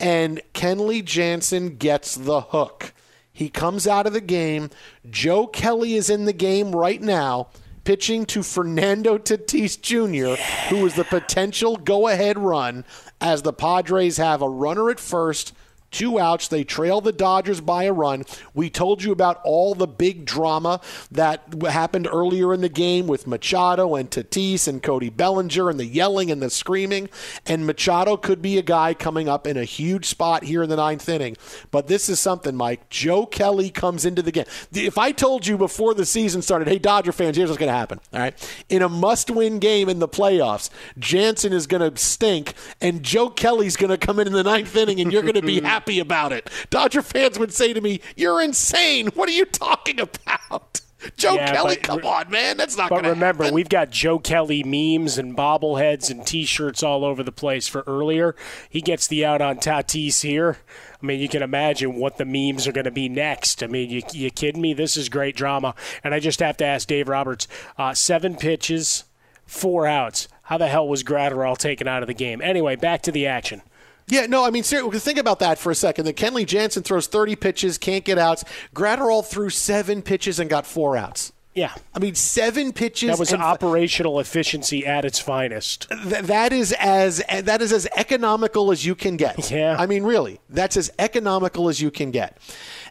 and 0.00 0.40
Kenley 0.54 1.04
Jansen 1.04 1.76
gets 1.76 2.14
the 2.14 2.40
hook. 2.40 2.94
He 3.34 3.50
comes 3.50 3.86
out 3.86 4.06
of 4.06 4.14
the 4.14 4.22
game. 4.22 4.70
Joe 5.10 5.46
Kelly 5.46 5.92
is 5.92 6.08
in 6.08 6.24
the 6.24 6.32
game 6.32 6.72
right 6.72 7.02
now, 7.02 7.48
pitching 7.84 8.26
to 8.26 8.42
Fernando 8.42 9.18
Tatis 9.18 9.80
Jr., 9.80 10.40
who 10.68 10.86
is 10.86 10.94
the 10.94 11.04
potential 11.04 11.76
go 11.76 12.08
ahead 12.08 12.38
run 12.38 12.84
as 13.20 13.42
the 13.42 13.52
Padres 13.52 14.16
have 14.16 14.42
a 14.42 14.48
runner 14.48 14.90
at 14.90 15.00
first. 15.00 15.52
Two 15.92 16.18
outs. 16.18 16.48
They 16.48 16.64
trail 16.64 17.02
the 17.02 17.12
Dodgers 17.12 17.60
by 17.60 17.84
a 17.84 17.92
run. 17.92 18.24
We 18.54 18.70
told 18.70 19.02
you 19.02 19.12
about 19.12 19.40
all 19.44 19.74
the 19.74 19.86
big 19.86 20.24
drama 20.24 20.80
that 21.10 21.54
happened 21.62 22.08
earlier 22.10 22.54
in 22.54 22.62
the 22.62 22.70
game 22.70 23.06
with 23.06 23.26
Machado 23.26 23.94
and 23.94 24.10
Tatis 24.10 24.66
and 24.66 24.82
Cody 24.82 25.10
Bellinger 25.10 25.68
and 25.68 25.78
the 25.78 25.84
yelling 25.84 26.30
and 26.30 26.40
the 26.40 26.48
screaming. 26.48 27.10
And 27.44 27.66
Machado 27.66 28.16
could 28.16 28.40
be 28.40 28.56
a 28.56 28.62
guy 28.62 28.94
coming 28.94 29.28
up 29.28 29.46
in 29.46 29.58
a 29.58 29.64
huge 29.64 30.06
spot 30.06 30.44
here 30.44 30.62
in 30.62 30.70
the 30.70 30.76
ninth 30.76 31.06
inning. 31.10 31.36
But 31.70 31.88
this 31.88 32.08
is 32.08 32.18
something, 32.18 32.56
Mike. 32.56 32.88
Joe 32.88 33.26
Kelly 33.26 33.68
comes 33.68 34.06
into 34.06 34.22
the 34.22 34.32
game. 34.32 34.46
If 34.72 34.96
I 34.96 35.12
told 35.12 35.46
you 35.46 35.58
before 35.58 35.92
the 35.92 36.06
season 36.06 36.40
started, 36.40 36.68
hey, 36.68 36.78
Dodger 36.78 37.12
fans, 37.12 37.36
here's 37.36 37.50
what's 37.50 37.58
going 37.58 37.70
to 37.70 37.76
happen. 37.76 38.00
All 38.14 38.20
right. 38.20 38.64
In 38.70 38.80
a 38.80 38.88
must 38.88 39.30
win 39.30 39.58
game 39.58 39.90
in 39.90 39.98
the 39.98 40.08
playoffs, 40.08 40.70
Jansen 40.98 41.52
is 41.52 41.66
going 41.66 41.92
to 41.92 42.00
stink, 42.00 42.54
and 42.80 43.02
Joe 43.02 43.28
Kelly's 43.28 43.76
going 43.76 43.90
to 43.90 43.98
come 43.98 44.18
in 44.18 44.26
in 44.26 44.32
the 44.32 44.42
ninth 44.42 44.74
inning, 44.74 44.98
and 44.98 45.12
you're 45.12 45.20
going 45.20 45.34
to 45.34 45.42
be 45.42 45.60
happy 45.81 45.81
about 45.88 46.32
it. 46.32 46.50
Dodger 46.70 47.02
fans 47.02 47.38
would 47.38 47.52
say 47.52 47.72
to 47.72 47.80
me, 47.80 48.00
You're 48.16 48.40
insane. 48.40 49.08
What 49.14 49.28
are 49.28 49.32
you 49.32 49.44
talking 49.44 50.00
about? 50.00 50.80
Joe 51.16 51.34
Yeah, 51.34 51.52
Kelly, 51.52 51.74
but- 51.74 51.82
come 51.82 52.06
on, 52.06 52.30
man. 52.30 52.56
That's 52.56 52.76
not 52.76 52.88
But 52.88 52.96
going 52.96 53.04
to 53.04 53.10
remember, 53.10 53.42
happen. 53.42 53.54
we've 53.56 53.68
got 53.68 53.90
Joe 53.90 54.20
Kelly 54.20 54.62
memes 54.62 55.18
and 55.18 55.36
bobbleheads 55.36 56.10
and 56.10 56.24
T-shirts 56.24 56.80
all 56.84 57.04
over 57.04 57.24
the 57.24 57.32
place 57.32 57.66
for 57.66 57.82
earlier. 57.88 58.36
He 58.70 58.80
gets 58.80 59.08
the 59.08 59.24
out 59.24 59.40
on 59.42 59.56
Tatis 59.56 60.22
here. 60.22 60.58
I 61.02 61.04
mean, 61.04 61.18
you 61.18 61.28
can 61.28 61.42
imagine 61.42 61.96
what 61.96 62.18
the 62.18 62.24
memes 62.24 62.68
are 62.68 62.72
going 62.72 62.84
to 62.84 62.92
be 62.92 63.08
next. 63.08 63.64
I 63.64 63.66
mean, 63.66 63.90
you, 63.90 64.02
you 64.12 64.30
kidding 64.30 64.62
me? 64.62 64.74
This 64.74 64.96
is 64.96 65.08
great 65.08 65.34
drama. 65.34 65.74
And 66.04 66.14
I 66.14 66.20
just 66.20 66.38
have 66.38 66.56
to 66.58 66.64
ask 66.64 66.86
Dave 66.86 67.08
Roberts: 67.08 67.48
uh, 67.76 67.94
seven 67.94 68.36
pitches, 68.36 69.02
four 69.44 69.88
outs. 69.88 70.28
How 70.42 70.56
the 70.58 70.68
hell 70.68 70.86
was 70.86 71.02
Graterol 71.02 71.58
taken 71.58 71.88
out 71.88 72.02
of 72.04 72.06
the 72.06 72.14
game? 72.14 72.40
Anyway, 72.40 72.76
back 72.76 73.02
to 73.02 73.10
the 73.12 73.26
action. 73.26 73.62
Yeah, 74.08 74.26
no, 74.26 74.44
I 74.44 74.50
mean, 74.50 74.62
seriously, 74.62 74.98
think 74.98 75.18
about 75.18 75.38
that 75.38 75.58
for 75.58 75.70
a 75.70 75.74
second. 75.74 76.04
That 76.06 76.16
Kenley 76.16 76.46
Jansen 76.46 76.82
throws 76.82 77.06
30 77.06 77.36
pitches, 77.36 77.78
can't 77.78 78.04
get 78.04 78.18
outs. 78.18 78.44
Graterol 78.74 79.24
threw 79.24 79.48
seven 79.50 80.02
pitches 80.02 80.38
and 80.38 80.50
got 80.50 80.66
four 80.66 80.96
outs. 80.96 81.32
Yeah. 81.54 81.74
I 81.94 81.98
mean, 81.98 82.14
seven 82.14 82.72
pitches. 82.72 83.10
That 83.10 83.18
was 83.18 83.32
operational 83.34 84.18
efficiency 84.20 84.86
at 84.86 85.04
its 85.04 85.18
finest. 85.18 85.88
Th- 85.90 86.24
that 86.24 86.52
is 86.52 86.72
as 86.78 87.22
that 87.28 87.60
is 87.60 87.72
as 87.72 87.86
economical 87.94 88.72
as 88.72 88.86
you 88.86 88.94
can 88.94 89.18
get. 89.18 89.50
Yeah. 89.50 89.76
I 89.78 89.84
mean, 89.86 90.02
really, 90.02 90.40
that's 90.48 90.78
as 90.78 90.90
economical 90.98 91.68
as 91.68 91.80
you 91.80 91.90
can 91.90 92.10
get. 92.10 92.38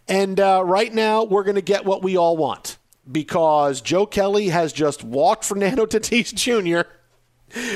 And 0.07 0.39
uh, 0.39 0.61
right 0.63 0.93
now, 0.93 1.23
we're 1.23 1.43
going 1.43 1.55
to 1.55 1.61
get 1.61 1.85
what 1.85 2.03
we 2.03 2.15
all 2.17 2.37
want 2.37 2.77
because 3.11 3.81
Joe 3.81 4.05
Kelly 4.05 4.49
has 4.49 4.73
just 4.73 5.03
walked 5.03 5.43
Fernando 5.43 5.85
Tatis 5.87 6.33
Jr. 6.33 6.87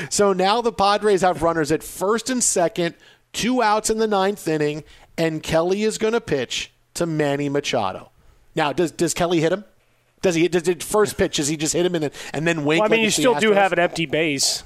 So 0.08 0.32
now 0.32 0.62
the 0.62 0.72
Padres 0.72 1.20
have 1.22 1.42
runners 1.42 1.70
at 1.72 1.82
first 1.82 2.30
and 2.30 2.42
second, 2.42 2.94
two 3.36 3.62
outs 3.62 3.90
in 3.90 3.98
the 3.98 4.08
ninth 4.08 4.48
inning, 4.48 4.82
and 5.16 5.42
Kelly 5.42 5.84
is 5.84 5.98
going 5.98 6.14
to 6.14 6.20
pitch 6.20 6.72
to 6.94 7.06
Manny 7.06 7.48
Machado. 7.48 8.10
Now, 8.56 8.72
does 8.72 8.90
does 8.90 9.14
Kelly 9.14 9.40
hit 9.40 9.52
him? 9.52 9.64
Does 10.22 10.34
he? 10.34 10.48
Does 10.48 10.66
it 10.66 10.82
first 10.82 11.16
pitch? 11.16 11.36
Does 11.36 11.48
he 11.48 11.56
just 11.56 11.74
hit 11.74 11.86
him 11.86 11.94
and 11.94 12.04
then 12.04 12.10
and 12.32 12.46
then 12.46 12.64
wink? 12.64 12.80
Well, 12.80 12.90
I 12.90 12.90
mean, 12.90 13.00
like 13.00 13.04
you 13.04 13.10
still 13.10 13.38
do 13.38 13.52
have 13.52 13.72
an 13.72 13.78
empty 13.78 14.06
base. 14.06 14.64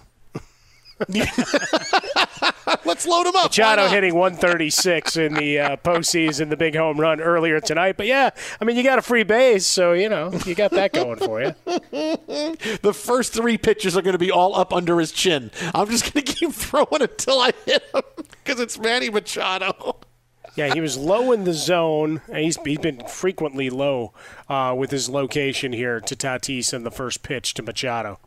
Let's 2.85 3.07
load 3.07 3.27
him 3.27 3.37
up. 3.37 3.47
Machado 3.47 3.89
hitting 3.89 4.15
136 4.15 5.17
in 5.17 5.35
the 5.35 5.59
uh, 5.59 5.77
postseason, 5.77 6.51
the 6.51 6.57
big 6.57 6.77
home 6.77 6.99
run 6.99 7.21
earlier 7.21 7.61
tonight. 7.61 7.97
But 7.97 8.07
yeah, 8.07 8.31
I 8.61 8.65
mean, 8.65 8.77
you 8.77 8.83
got 8.83 8.99
a 8.99 9.03
free 9.03 9.23
base, 9.23 9.67
so 9.67 9.93
you 9.93 10.09
know 10.09 10.31
you 10.47 10.55
got 10.55 10.71
that 10.73 10.93
going 10.93 11.19
for 11.19 11.41
you. 11.41 11.55
the 11.65 12.93
first 12.95 13.33
three 13.33 13.59
pitches 13.59 13.97
are 13.97 14.03
going 14.03 14.13
to 14.13 14.19
be 14.19 14.31
all 14.31 14.55
up 14.55 14.73
under 14.73 14.99
his 15.01 15.13
chin. 15.13 15.51
I'm 15.75 15.89
just 15.89 16.13
going 16.13 16.25
to 16.25 16.33
keep 16.33 16.53
throwing 16.55 17.03
until 17.03 17.41
I 17.41 17.53
hit 17.65 17.83
him 17.95 18.03
because 18.45 18.61
it's 18.61 18.79
Manny 18.79 19.11
Machado. 19.11 19.97
Yeah, 20.57 20.75
he 20.75 20.81
was 20.81 20.97
low 20.97 21.33
in 21.33 21.45
the 21.45 21.53
zone. 21.53 22.23
He's, 22.35 22.57
he's 22.65 22.79
been 22.79 23.07
frequently 23.07 23.71
low 23.71 24.13
uh, 24.49 24.75
with 24.77 24.91
his 24.91 25.09
location 25.09 25.73
here 25.73 26.01
to 26.01 26.17
Tatis 26.17 26.73
and 26.73 26.85
the 26.85 26.91
first 26.91 27.23
pitch 27.23 27.55
to 27.55 27.63
Machado. 27.63 28.19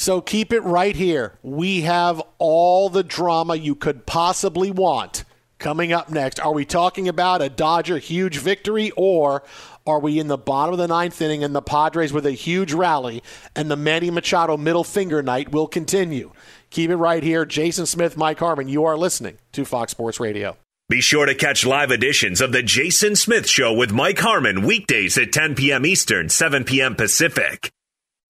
So 0.00 0.20
keep 0.20 0.52
it 0.52 0.60
right 0.60 0.94
here. 0.94 1.40
We 1.42 1.80
have 1.80 2.22
all 2.38 2.88
the 2.88 3.02
drama 3.02 3.56
you 3.56 3.74
could 3.74 4.06
possibly 4.06 4.70
want 4.70 5.24
coming 5.58 5.92
up 5.92 6.08
next. 6.08 6.38
Are 6.38 6.52
we 6.52 6.64
talking 6.64 7.08
about 7.08 7.42
a 7.42 7.48
Dodger 7.48 7.98
huge 7.98 8.38
victory 8.38 8.92
or 8.96 9.42
are 9.88 9.98
we 9.98 10.20
in 10.20 10.28
the 10.28 10.38
bottom 10.38 10.72
of 10.72 10.78
the 10.78 10.86
ninth 10.86 11.20
inning 11.20 11.42
and 11.42 11.52
the 11.52 11.60
Padres 11.60 12.12
with 12.12 12.26
a 12.26 12.30
huge 12.30 12.72
rally 12.72 13.24
and 13.56 13.68
the 13.68 13.74
Manny 13.74 14.08
Machado 14.08 14.56
middle 14.56 14.84
finger 14.84 15.20
night 15.20 15.50
will 15.50 15.66
continue? 15.66 16.30
Keep 16.70 16.90
it 16.90 16.96
right 16.96 17.24
here. 17.24 17.44
Jason 17.44 17.84
Smith, 17.84 18.16
Mike 18.16 18.38
Harmon, 18.38 18.68
you 18.68 18.84
are 18.84 18.96
listening 18.96 19.38
to 19.50 19.64
Fox 19.64 19.90
Sports 19.90 20.20
Radio. 20.20 20.56
Be 20.88 21.00
sure 21.00 21.26
to 21.26 21.34
catch 21.34 21.66
live 21.66 21.90
editions 21.90 22.40
of 22.40 22.52
The 22.52 22.62
Jason 22.62 23.16
Smith 23.16 23.48
Show 23.48 23.72
with 23.72 23.90
Mike 23.90 24.20
Harmon 24.20 24.62
weekdays 24.62 25.18
at 25.18 25.32
10 25.32 25.56
p.m. 25.56 25.84
Eastern, 25.84 26.28
7 26.28 26.62
p.m. 26.62 26.94
Pacific. 26.94 27.72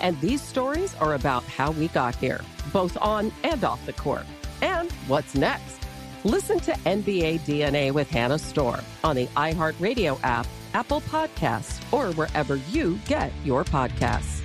And 0.00 0.20
these 0.20 0.42
stories 0.42 0.94
are 0.96 1.14
about 1.14 1.44
how 1.44 1.70
we 1.72 1.88
got 1.88 2.14
here, 2.16 2.40
both 2.72 2.96
on 3.00 3.32
and 3.44 3.64
off 3.64 3.84
the 3.86 3.92
court. 3.92 4.26
And 4.62 4.90
what's 5.08 5.34
next? 5.34 5.78
Listen 6.24 6.58
to 6.60 6.72
NBA 6.72 7.40
DNA 7.40 7.92
with 7.92 8.10
Hannah 8.10 8.38
Storm 8.38 8.80
on 9.04 9.16
the 9.16 9.26
iHeartRadio 9.28 10.18
app, 10.22 10.46
Apple 10.74 11.00
Podcasts, 11.02 11.80
or 11.92 12.12
wherever 12.14 12.56
you 12.56 12.98
get 13.06 13.32
your 13.44 13.64
podcasts. 13.64 14.42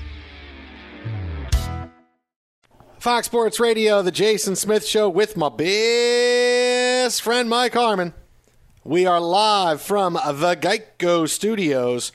Fox 3.00 3.26
Sports 3.26 3.60
Radio, 3.60 4.04
the 4.04 4.12
Jason 4.12 4.56
Smith 4.56 4.86
Show 4.86 5.10
with 5.10 5.36
my 5.36 5.50
best 5.50 7.20
friend 7.24 7.50
Mike 7.50 7.74
Harmon. 7.74 8.14
We 8.84 9.08
are 9.08 9.20
live 9.20 9.82
from 9.82 10.14
the 10.14 10.56
Geico 10.56 11.28
Studios. 11.28 12.12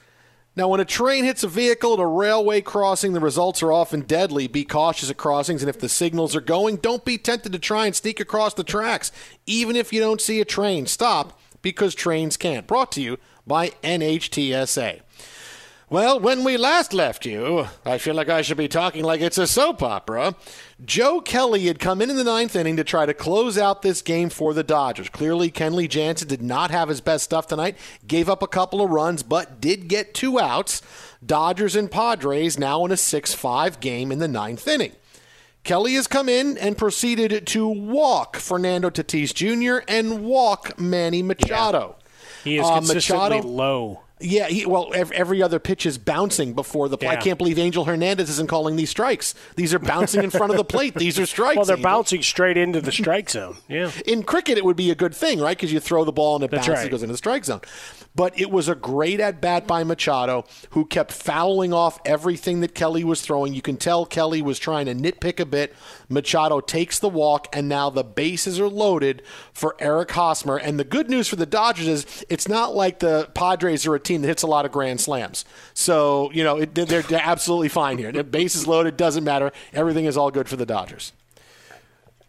Now, 0.57 0.69
when 0.69 0.81
a 0.81 0.87
train 0.87 1.25
hits 1.25 1.45
a 1.45 1.49
vehicle 1.49 1.93
at 1.93 2.01
a 2.01 2.07
railway 2.07 2.63
crossing, 2.63 3.13
the 3.13 3.21
results 3.21 3.63
are 3.63 3.73
often 3.73 4.01
deadly. 4.01 4.47
Be 4.47 4.65
cautious 4.65 5.11
at 5.11 5.19
crossings, 5.19 5.63
and 5.63 5.69
if 5.69 5.79
the 5.79 5.89
signals 5.89 6.35
are 6.35 6.41
going, 6.41 6.77
don't 6.77 7.05
be 7.05 7.19
tempted 7.19 7.53
to 7.53 7.59
try 7.59 7.85
and 7.85 7.95
sneak 7.95 8.21
across 8.21 8.55
the 8.55 8.65
tracks, 8.65 9.13
even 9.45 9.77
if 9.77 9.93
you 9.93 10.01
don't 10.01 10.21
see 10.21 10.41
a 10.41 10.47
train. 10.47 10.87
Stop, 10.87 11.39
because 11.61 11.95
trains 11.95 12.39
can't. 12.39 12.67
Brought 12.67 12.91
to 12.93 13.03
you 13.03 13.19
by 13.47 13.69
NHTSA. 13.85 15.03
Well, 15.89 16.19
when 16.19 16.43
we 16.43 16.57
last 16.57 16.93
left 16.93 17.25
you, 17.25 17.69
I 17.85 17.99
feel 17.99 18.17
like 18.17 18.29
I 18.29 18.43
should 18.43 18.57
be 18.57 18.67
talking 18.67 19.05
like 19.05 19.21
it's 19.21 19.39
a 19.39 19.47
soap 19.47 19.85
opera. 19.85 20.35
Joe 20.85 21.21
Kelly 21.21 21.67
had 21.67 21.79
come 21.79 22.03
in 22.03 22.11
in 22.11 22.17
the 22.17 22.25
ninth 22.25 22.57
inning 22.57 22.77
to 22.77 22.83
try 22.83 23.07
to 23.07 23.15
close 23.15 23.57
out 23.57 23.83
this 23.83 24.03
game 24.03 24.29
for 24.29 24.53
the 24.53 24.65
Dodgers. 24.65 25.09
Clearly, 25.09 25.49
Kenley 25.49 25.89
Jansen 25.89 26.27
did 26.27 26.43
not 26.43 26.73
have 26.73 26.89
his 26.89 27.01
best 27.01 27.23
stuff 27.23 27.47
tonight, 27.47 27.77
gave 28.05 28.29
up 28.29 28.43
a 28.43 28.49
couple 28.49 28.83
of 28.83 28.91
runs, 28.91 29.23
but 29.23 29.61
did 29.61 29.87
get 29.87 30.13
two 30.13 30.41
outs. 30.41 30.83
Dodgers 31.25 31.77
and 31.77 31.89
Padres 31.89 32.59
now 32.59 32.85
in 32.85 32.91
a 32.91 32.97
6 32.97 33.35
5 33.35 33.79
game 33.79 34.11
in 34.11 34.19
the 34.19 34.27
ninth 34.27 34.67
inning. 34.67 34.93
Kelly 35.63 35.95
has 35.95 36.09
come 36.09 36.29
in 36.29 36.59
and 36.59 36.77
proceeded 36.77 37.47
to 37.47 37.69
walk 37.69 38.37
Fernando 38.37 38.91
Tatis 38.91 39.33
Jr. 39.33 39.85
and 39.87 40.25
walk 40.25 40.81
Manny 40.81 41.23
Machado. 41.23 41.95
Yeah. 41.99 42.03
He 42.43 42.59
is 42.59 42.67
consistently 42.69 43.17
uh, 43.17 43.29
Machado, 43.29 43.49
low. 43.49 44.01
Yeah, 44.19 44.47
he, 44.49 44.65
well, 44.65 44.91
every 44.95 45.43
other 45.43 45.59
pitch 45.59 45.85
is 45.85 45.99
bouncing 45.99 46.55
before 46.55 46.89
the 46.89 46.97
plate. 46.97 47.09
Yeah. 47.09 47.19
I 47.19 47.23
can't 47.23 47.37
believe 47.37 47.59
Angel 47.59 47.85
Hernandez 47.85 48.31
isn't 48.31 48.49
calling 48.49 48.77
these 48.77 48.89
strikes. 48.89 49.35
These 49.57 49.75
are 49.75 49.79
bouncing 49.79 50.25
in 50.25 50.31
front 50.31 50.53
of 50.53 50.57
the 50.57 50.65
plate. 50.65 50.95
These 51.07 51.19
are 51.19 51.27
strikes. 51.27 51.57
Well, 51.57 51.67
they're 51.67 51.77
Angel. 51.77 51.91
bouncing 51.91 52.23
straight 52.23 52.57
into 52.57 52.81
the 52.81 52.93
strike 52.93 53.29
zone. 53.29 53.59
Yeah. 53.69 53.91
In 54.07 54.23
cricket, 54.23 54.57
it 54.57 54.65
would 54.65 54.77
be 54.77 54.91
a 54.91 54.95
good 54.95 55.15
thing, 55.15 55.39
right? 55.39 55.55
Because 55.57 55.71
you 55.71 55.81
throw 55.81 56.05
the 56.05 56.13
ball 56.13 56.37
and 56.37 56.45
it 56.45 56.51
That's 56.51 56.67
bounces, 56.67 56.85
right. 56.85 56.91
goes 56.91 57.03
into 57.03 57.13
the 57.13 57.19
strike 57.19 57.45
zone. 57.45 57.61
But 58.15 58.41
it 58.41 58.51
was 58.51 58.67
a 58.71 58.75
great 58.75 59.21
at 59.21 59.43
bat 59.43 59.67
by 59.67 59.85
Machado, 59.85 60.47
who 60.71 60.87
kept 60.87 61.13
fouling 61.13 61.75
off 61.75 62.01
everything 62.07 62.63
that 62.63 62.75
Kelly 62.75 63.05
was 63.05 63.21
throwing. 63.21 63.53
You 63.53 63.61
can 63.61 63.77
tell 63.77 64.07
Kelly 64.07 64.41
was 64.41 64.59
trying 64.59 64.87
to 64.87 64.95
nitpick 64.95 65.39
a 65.39 65.45
bit. 65.45 65.75
Machado 66.09 66.61
takes 66.61 66.99
the 66.99 67.11
walk, 67.11 67.49
and 67.53 67.69
now 67.69 67.91
the 67.91 68.03
bases 68.05 68.59
are 68.59 68.69
loaded 68.71 69.21
for 69.53 69.77
Eric 69.79 70.13
Hosmer. 70.13 70.57
And 70.57 70.81
the 70.81 70.85
good 70.85 71.11
news 71.11 71.29
for 71.29 71.37
the 71.37 71.45
Dodgers 71.45 71.87
is 71.87 72.25
it's 72.31 72.49
not 72.49 72.75
like 72.75 73.01
the 73.01 73.29
Padres 73.35 73.85
are 73.87 73.95
a 73.95 74.01
team 74.07 74.23
that 74.23 74.29
hits 74.29 74.43
a 74.43 74.47
lot 74.47 74.65
of 74.65 74.73
grand 74.73 75.01
slams. 75.01 75.45
So, 75.75 76.31
you 76.33 76.45
know, 76.45 76.59
it, 76.59 76.75
they're, 76.75 77.03
they're 77.03 77.21
absolutely 77.23 77.69
fine 77.69 77.99
here. 77.99 78.13
The 78.13 78.25
base 78.25 78.55
is 78.55 78.67
loaded, 78.67 78.97
doesn't 78.97 79.25
matter. 79.25 79.53
Everything 79.73 80.05
is 80.05 80.17
all 80.17 80.31
good 80.31 80.49
for 80.49 80.57
the 80.57 80.67
Dodgers. 80.67 81.13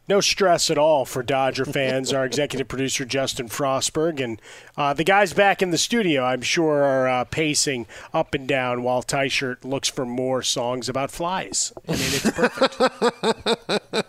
No 0.09 0.21
stress 0.21 0.69
at 0.69 0.77
all 0.77 1.03
for 1.03 1.21
Dodger 1.21 1.65
fans. 1.65 2.13
Our 2.13 2.25
executive 2.25 2.69
producer 2.69 3.03
Justin 3.03 3.49
Frostberg 3.49 4.21
and 4.23 4.41
uh, 4.77 4.93
the 4.93 5.03
guys 5.03 5.33
back 5.33 5.61
in 5.61 5.71
the 5.71 5.77
studio, 5.77 6.23
I'm 6.23 6.41
sure, 6.41 6.81
are 6.81 7.09
uh, 7.09 7.23
pacing 7.25 7.87
up 8.13 8.33
and 8.33 8.47
down 8.47 8.83
while 8.83 9.03
Tyshirt 9.03 9.65
looks 9.65 9.89
for 9.89 10.05
more 10.05 10.41
songs 10.41 10.87
about 10.87 11.11
flies. 11.11 11.73
I 11.89 11.91
mean, 11.91 11.99
it's 12.03 12.31
perfect. 12.31 12.77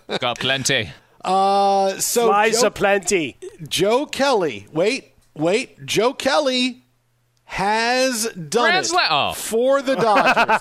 Got 0.20 0.38
plenty. 0.38 0.90
Uh, 1.24 1.98
so 1.98 2.28
flies 2.28 2.60
Joe, 2.60 2.70
plenty. 2.70 3.36
Joe 3.68 4.06
Kelly. 4.06 4.68
Wait, 4.72 5.14
wait. 5.34 5.84
Joe 5.84 6.12
Kelly 6.12 6.84
has 7.48 8.24
done 8.34 8.70
grand 8.70 8.84
it 8.84 8.88
slam. 8.88 9.08
Oh. 9.10 9.32
for 9.32 9.80
the 9.80 9.94
Dodgers. 9.96 10.58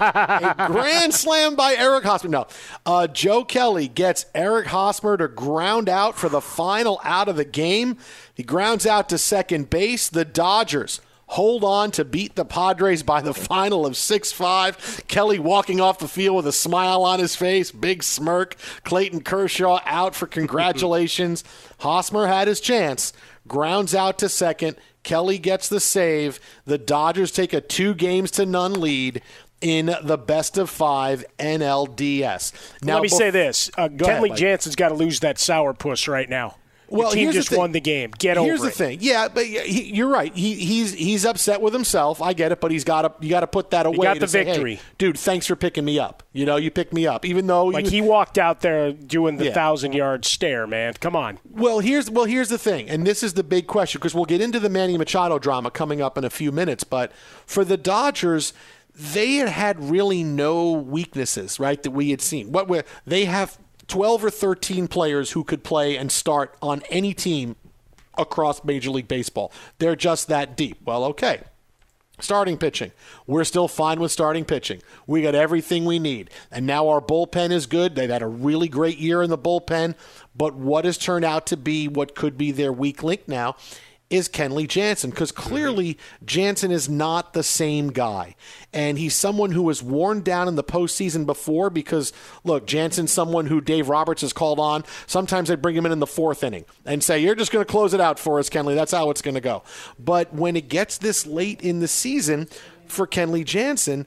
a 0.58 0.68
grand 0.68 1.14
slam 1.14 1.56
by 1.56 1.76
Eric 1.76 2.06
Hosmer. 2.06 2.30
No, 2.30 2.48
uh, 2.86 3.08
Joe 3.08 3.44
Kelly 3.44 3.90
gets 3.90 4.26
Eric 4.34 4.68
Hosmer 4.68 5.18
to 5.18 5.28
ground 5.28 5.90
out 5.90 6.16
for 6.16 6.30
the 6.30 6.40
final 6.40 7.02
out 7.04 7.28
of 7.28 7.36
the 7.36 7.44
game. 7.44 7.98
He 8.34 8.42
grounds 8.42 8.86
out 8.86 9.10
to 9.10 9.18
second 9.18 9.70
base. 9.70 10.08
The 10.08 10.24
Dodgers 10.24 11.02
hold 11.28 11.66
on 11.66 11.92
to 11.92 12.06
beat 12.06 12.36
the 12.36 12.46
Padres 12.46 13.04
by 13.04 13.22
the 13.22 13.34
final 13.34 13.86
of 13.86 13.98
6 13.98 14.32
5. 14.32 15.04
Kelly 15.10 15.40
walking 15.40 15.82
off 15.82 16.00
the 16.00 16.08
field 16.08 16.38
with 16.38 16.48
a 16.48 16.54
smile 16.54 17.04
on 17.04 17.20
his 17.20 17.36
face, 17.36 17.70
big 17.70 18.02
smirk. 18.02 18.56
Clayton 18.86 19.22
Kershaw 19.22 19.82
out 19.86 20.16
for 20.16 20.26
congratulations. 20.26 21.44
Hosmer 21.80 22.28
had 22.28 22.48
his 22.48 22.62
chance, 22.62 23.12
grounds 23.46 23.94
out 23.94 24.18
to 24.20 24.30
second. 24.30 24.78
Kelly 25.08 25.38
gets 25.38 25.70
the 25.70 25.80
save. 25.80 26.38
The 26.66 26.78
Dodgers 26.78 27.32
take 27.32 27.54
a 27.54 27.62
two 27.62 27.94
games 27.94 28.30
to 28.32 28.46
none 28.46 28.74
lead 28.74 29.22
in 29.62 29.96
the 30.04 30.18
best 30.18 30.58
of 30.58 30.70
five 30.70 31.24
NLDS. 31.40 32.52
Now, 32.84 32.96
Let 32.96 33.04
me 33.04 33.08
say 33.08 33.30
this: 33.30 33.72
uh, 33.78 33.88
Kenley 33.88 34.36
Jansen's 34.36 34.76
got 34.76 34.90
to 34.90 34.96
lose 34.96 35.22
that 35.22 35.38
sourpuss 35.38 36.10
right 36.10 36.30
now. 36.30 36.58
Well, 36.90 37.10
the 37.10 37.16
team 37.16 37.24
here's 37.26 37.36
just 37.36 37.50
the 37.50 37.58
won 37.58 37.72
the 37.74 37.82
game. 37.82 38.12
Get 38.18 38.38
here's 38.38 38.38
over 38.38 38.48
Here's 38.48 38.62
the 38.62 38.72
thing. 38.72 39.00
Yeah, 39.02 39.28
but 39.28 39.46
he, 39.46 39.94
you're 39.94 40.08
right. 40.08 40.34
He, 40.36 40.56
he's 40.56 40.94
he's 40.94 41.26
upset 41.26 41.62
with 41.62 41.74
himself. 41.74 42.22
I 42.22 42.34
get 42.34 42.52
it, 42.52 42.62
but 42.62 42.72
he's 42.72 42.84
got 42.84 43.02
to 43.02 43.14
you 43.26 43.30
got 43.30 43.42
to 43.42 43.48
put 43.48 43.72
that 43.72 43.86
away. 43.86 43.98
got 43.98 44.14
to 44.16 44.20
the 44.22 44.28
say, 44.28 44.46
hey, 44.46 44.52
victory. 44.52 44.80
dude. 44.98 45.18
Thanks 45.20 45.48
for 45.48 45.56
picking 45.56 45.84
me 45.86 46.00
up. 46.00 46.24
You 46.34 46.46
know, 46.46 46.56
you 46.56 46.72
picked 46.72 46.94
me 46.94 47.06
up, 47.08 47.26
even 47.26 47.48
though 47.48 47.66
Like 47.66 47.86
you, 47.86 47.92
he 47.92 48.02
walked 48.02 48.38
out 48.38 48.62
there 48.62 48.92
doing 48.92 49.38
the 49.38 49.46
Yeah. 49.46 49.54
thousand 49.54 49.94
yard 49.94 50.24
stare, 50.26 50.68
man. 50.68 50.94
Come 50.94 51.16
on. 51.16 51.40
Well, 51.50 51.80
here's 51.80 52.10
well 52.10 52.26
here's 52.26 52.50
the 52.50 52.58
thing, 52.58 52.90
and 52.90 53.06
this 53.06 53.24
is 53.24 53.34
the 53.34 53.44
big 53.44 53.68
question 53.68 54.00
because 54.00 54.16
we'll 54.16 54.26
get 54.26 54.40
into 54.42 54.60
the 54.60 54.70
Manny 54.70 54.98
Machado 54.98 55.40
drama 55.40 55.72
coming 55.72 56.02
up 56.02 56.18
in 56.18 56.24
a 56.24 56.30
few 56.30 56.52
minutes. 56.52 56.84
But 56.84 57.12
for 57.46 57.66
the 57.66 57.78
Dodgers, 57.78 58.54
they 58.96 59.36
had 59.36 59.50
had 59.50 59.90
really 59.90 60.24
no 60.24 60.72
weaknesses, 60.72 61.60
right? 61.60 61.82
That 61.84 61.92
we 61.92 62.12
had 62.12 62.22
seen. 62.22 62.52
What 62.52 62.68
were 62.68 62.84
they 63.06 63.26
have 63.26 63.58
twelve 63.88 64.24
or 64.24 64.30
thirteen 64.30 64.88
players 64.88 65.32
who 65.32 65.44
could 65.44 65.64
play 65.64 65.96
and 65.98 66.12
start 66.12 66.56
on 66.62 66.82
any 66.90 67.14
team 67.14 67.56
across 68.18 68.64
Major 68.64 68.90
League 68.90 69.08
Baseball. 69.08 69.52
They're 69.80 69.96
just 69.96 70.28
that 70.28 70.58
deep. 70.58 70.80
Well, 70.86 71.04
okay. 71.06 71.42
Starting 72.20 72.58
pitching. 72.58 72.92
We're 73.28 73.44
still 73.44 73.68
fine 73.68 74.00
with 74.00 74.12
starting 74.12 74.44
pitching. 74.44 74.82
We 75.06 75.22
got 75.22 75.36
everything 75.36 75.86
we 75.86 76.00
need. 76.00 76.32
And 76.52 76.66
now 76.66 76.90
our 76.90 77.00
bullpen 77.00 77.52
is 77.52 77.68
good. 77.68 77.94
They've 77.94 78.10
had 78.10 78.24
a 78.24 78.28
really 78.28 78.68
great 78.68 78.98
year 78.98 79.22
in 79.22 79.30
the 79.30 79.38
bullpen. 79.38 79.94
But 80.36 80.56
what 80.56 80.86
has 80.86 80.98
turned 80.98 81.26
out 81.26 81.46
to 81.48 81.58
be 81.58 81.88
what 81.88 82.16
could 82.16 82.36
be 82.36 82.52
their 82.52 82.74
weak 82.74 83.04
link 83.04 83.28
now 83.28 83.56
is 84.10 84.30
Kenley 84.30 84.68
Jansen 84.68 85.10
because 85.10 85.32
mm-hmm. 85.32 85.50
clearly 85.50 85.98
Jansen 86.26 86.72
is 86.72 86.88
not 86.88 87.34
the 87.34 87.44
same 87.44 87.90
guy. 87.90 88.36
And 88.74 88.98
he's 88.98 89.16
someone 89.16 89.52
who 89.52 89.64
was 89.64 89.84
worn 89.84 90.22
down 90.22 90.48
in 90.48 90.56
the 90.56 90.64
postseason 90.64 91.26
before 91.26 91.70
because, 91.70 92.14
look, 92.44 92.68
Jansen's 92.68 93.12
someone 93.12 93.48
who 93.48 93.60
Dave 93.62 93.90
Roberts 93.90 94.22
has 94.22 94.34
called 94.34 94.60
on. 94.60 94.84
Sometimes 95.08 95.50
they 95.50 95.56
bring 95.56 95.76
him 95.76 95.86
in 95.86 95.92
in 95.92 96.00
the 96.00 96.08
fourth 96.08 96.44
inning 96.44 96.66
and 96.86 97.04
say, 97.04 97.20
You're 97.20 97.36
just 97.36 97.52
going 97.52 97.66
to 97.66 97.72
close 97.72 97.94
it 97.94 98.02
out 98.02 98.20
for 98.20 98.40
us, 98.40 98.50
Kenley. 98.50 98.76
That's 98.76 98.92
how 98.92 99.10
it's 99.10 99.22
going 99.22 99.36
to 99.36 99.42
go. 99.42 99.64
But 100.00 100.34
when 100.34 100.56
it 100.56 100.70
gets 100.70 100.98
this 100.98 101.26
late 101.26 101.62
in 101.62 101.80
the 101.80 101.88
season 101.88 102.48
for 102.88 103.06
Kenley 103.06 103.44
Jansen, 103.44 104.06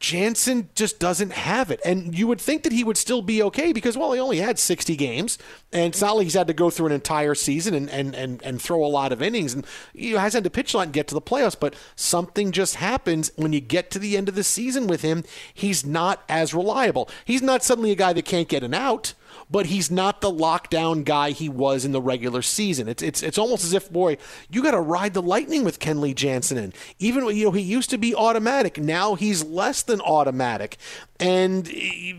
Jansen 0.00 0.68
just 0.74 0.98
doesn't 0.98 1.32
have 1.32 1.70
it. 1.70 1.80
And 1.84 2.16
you 2.16 2.26
would 2.26 2.40
think 2.40 2.62
that 2.62 2.72
he 2.72 2.84
would 2.84 2.96
still 2.96 3.22
be 3.22 3.42
okay 3.44 3.72
because, 3.72 3.96
well, 3.96 4.12
he 4.12 4.20
only 4.20 4.38
had 4.38 4.58
60 4.58 4.96
games. 4.96 5.38
And 5.72 5.86
it's 5.86 6.00
not 6.00 6.16
like 6.16 6.24
he's 6.24 6.34
had 6.34 6.46
to 6.48 6.52
go 6.52 6.70
through 6.70 6.86
an 6.86 6.92
entire 6.92 7.34
season 7.34 7.74
and, 7.74 7.88
and, 7.90 8.14
and, 8.14 8.42
and 8.42 8.60
throw 8.60 8.84
a 8.84 8.86
lot 8.86 9.12
of 9.12 9.22
innings. 9.22 9.54
And 9.54 9.66
he 9.94 10.12
hasn't 10.12 10.44
had 10.44 10.52
to 10.52 10.54
pitch 10.54 10.74
a 10.74 10.78
lot 10.78 10.84
and 10.84 10.92
get 10.92 11.08
to 11.08 11.14
the 11.14 11.22
playoffs. 11.22 11.58
But 11.58 11.74
something 11.96 12.52
just 12.52 12.76
happens 12.76 13.30
when 13.36 13.52
you 13.52 13.60
get 13.60 13.90
to 13.92 13.98
the 13.98 14.16
end 14.16 14.28
of 14.28 14.34
the 14.34 14.44
season 14.44 14.86
with 14.86 15.02
him. 15.02 15.24
He's 15.52 15.86
not 15.86 16.22
as 16.28 16.52
reliable. 16.52 17.08
He's 17.24 17.42
not 17.42 17.62
suddenly 17.62 17.90
a 17.90 17.96
guy 17.96 18.12
that 18.12 18.24
can't 18.24 18.48
get 18.48 18.62
an 18.62 18.74
out 18.74 19.14
but 19.50 19.66
he's 19.66 19.90
not 19.90 20.20
the 20.20 20.30
lockdown 20.30 21.04
guy 21.04 21.30
he 21.30 21.48
was 21.48 21.84
in 21.84 21.92
the 21.92 22.00
regular 22.00 22.42
season. 22.42 22.88
It's 22.88 23.02
it's 23.02 23.22
it's 23.22 23.38
almost 23.38 23.64
as 23.64 23.72
if, 23.72 23.90
boy, 23.90 24.16
you 24.50 24.62
got 24.62 24.72
to 24.72 24.80
ride 24.80 25.14
the 25.14 25.22
lightning 25.22 25.64
with 25.64 25.78
Kenley 25.78 26.14
Jansen. 26.14 26.58
In 26.58 26.72
even 26.98 27.24
you 27.36 27.46
know 27.46 27.50
he 27.52 27.62
used 27.62 27.90
to 27.90 27.98
be 27.98 28.14
automatic, 28.14 28.78
now 28.78 29.14
he's 29.14 29.44
less 29.44 29.82
than 29.82 30.00
automatic, 30.00 30.76
and 31.20 31.70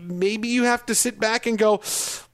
maybe 0.02 0.48
you 0.48 0.64
have 0.64 0.86
to 0.86 0.94
sit 0.94 1.20
back 1.20 1.46
and 1.46 1.58
go, 1.58 1.80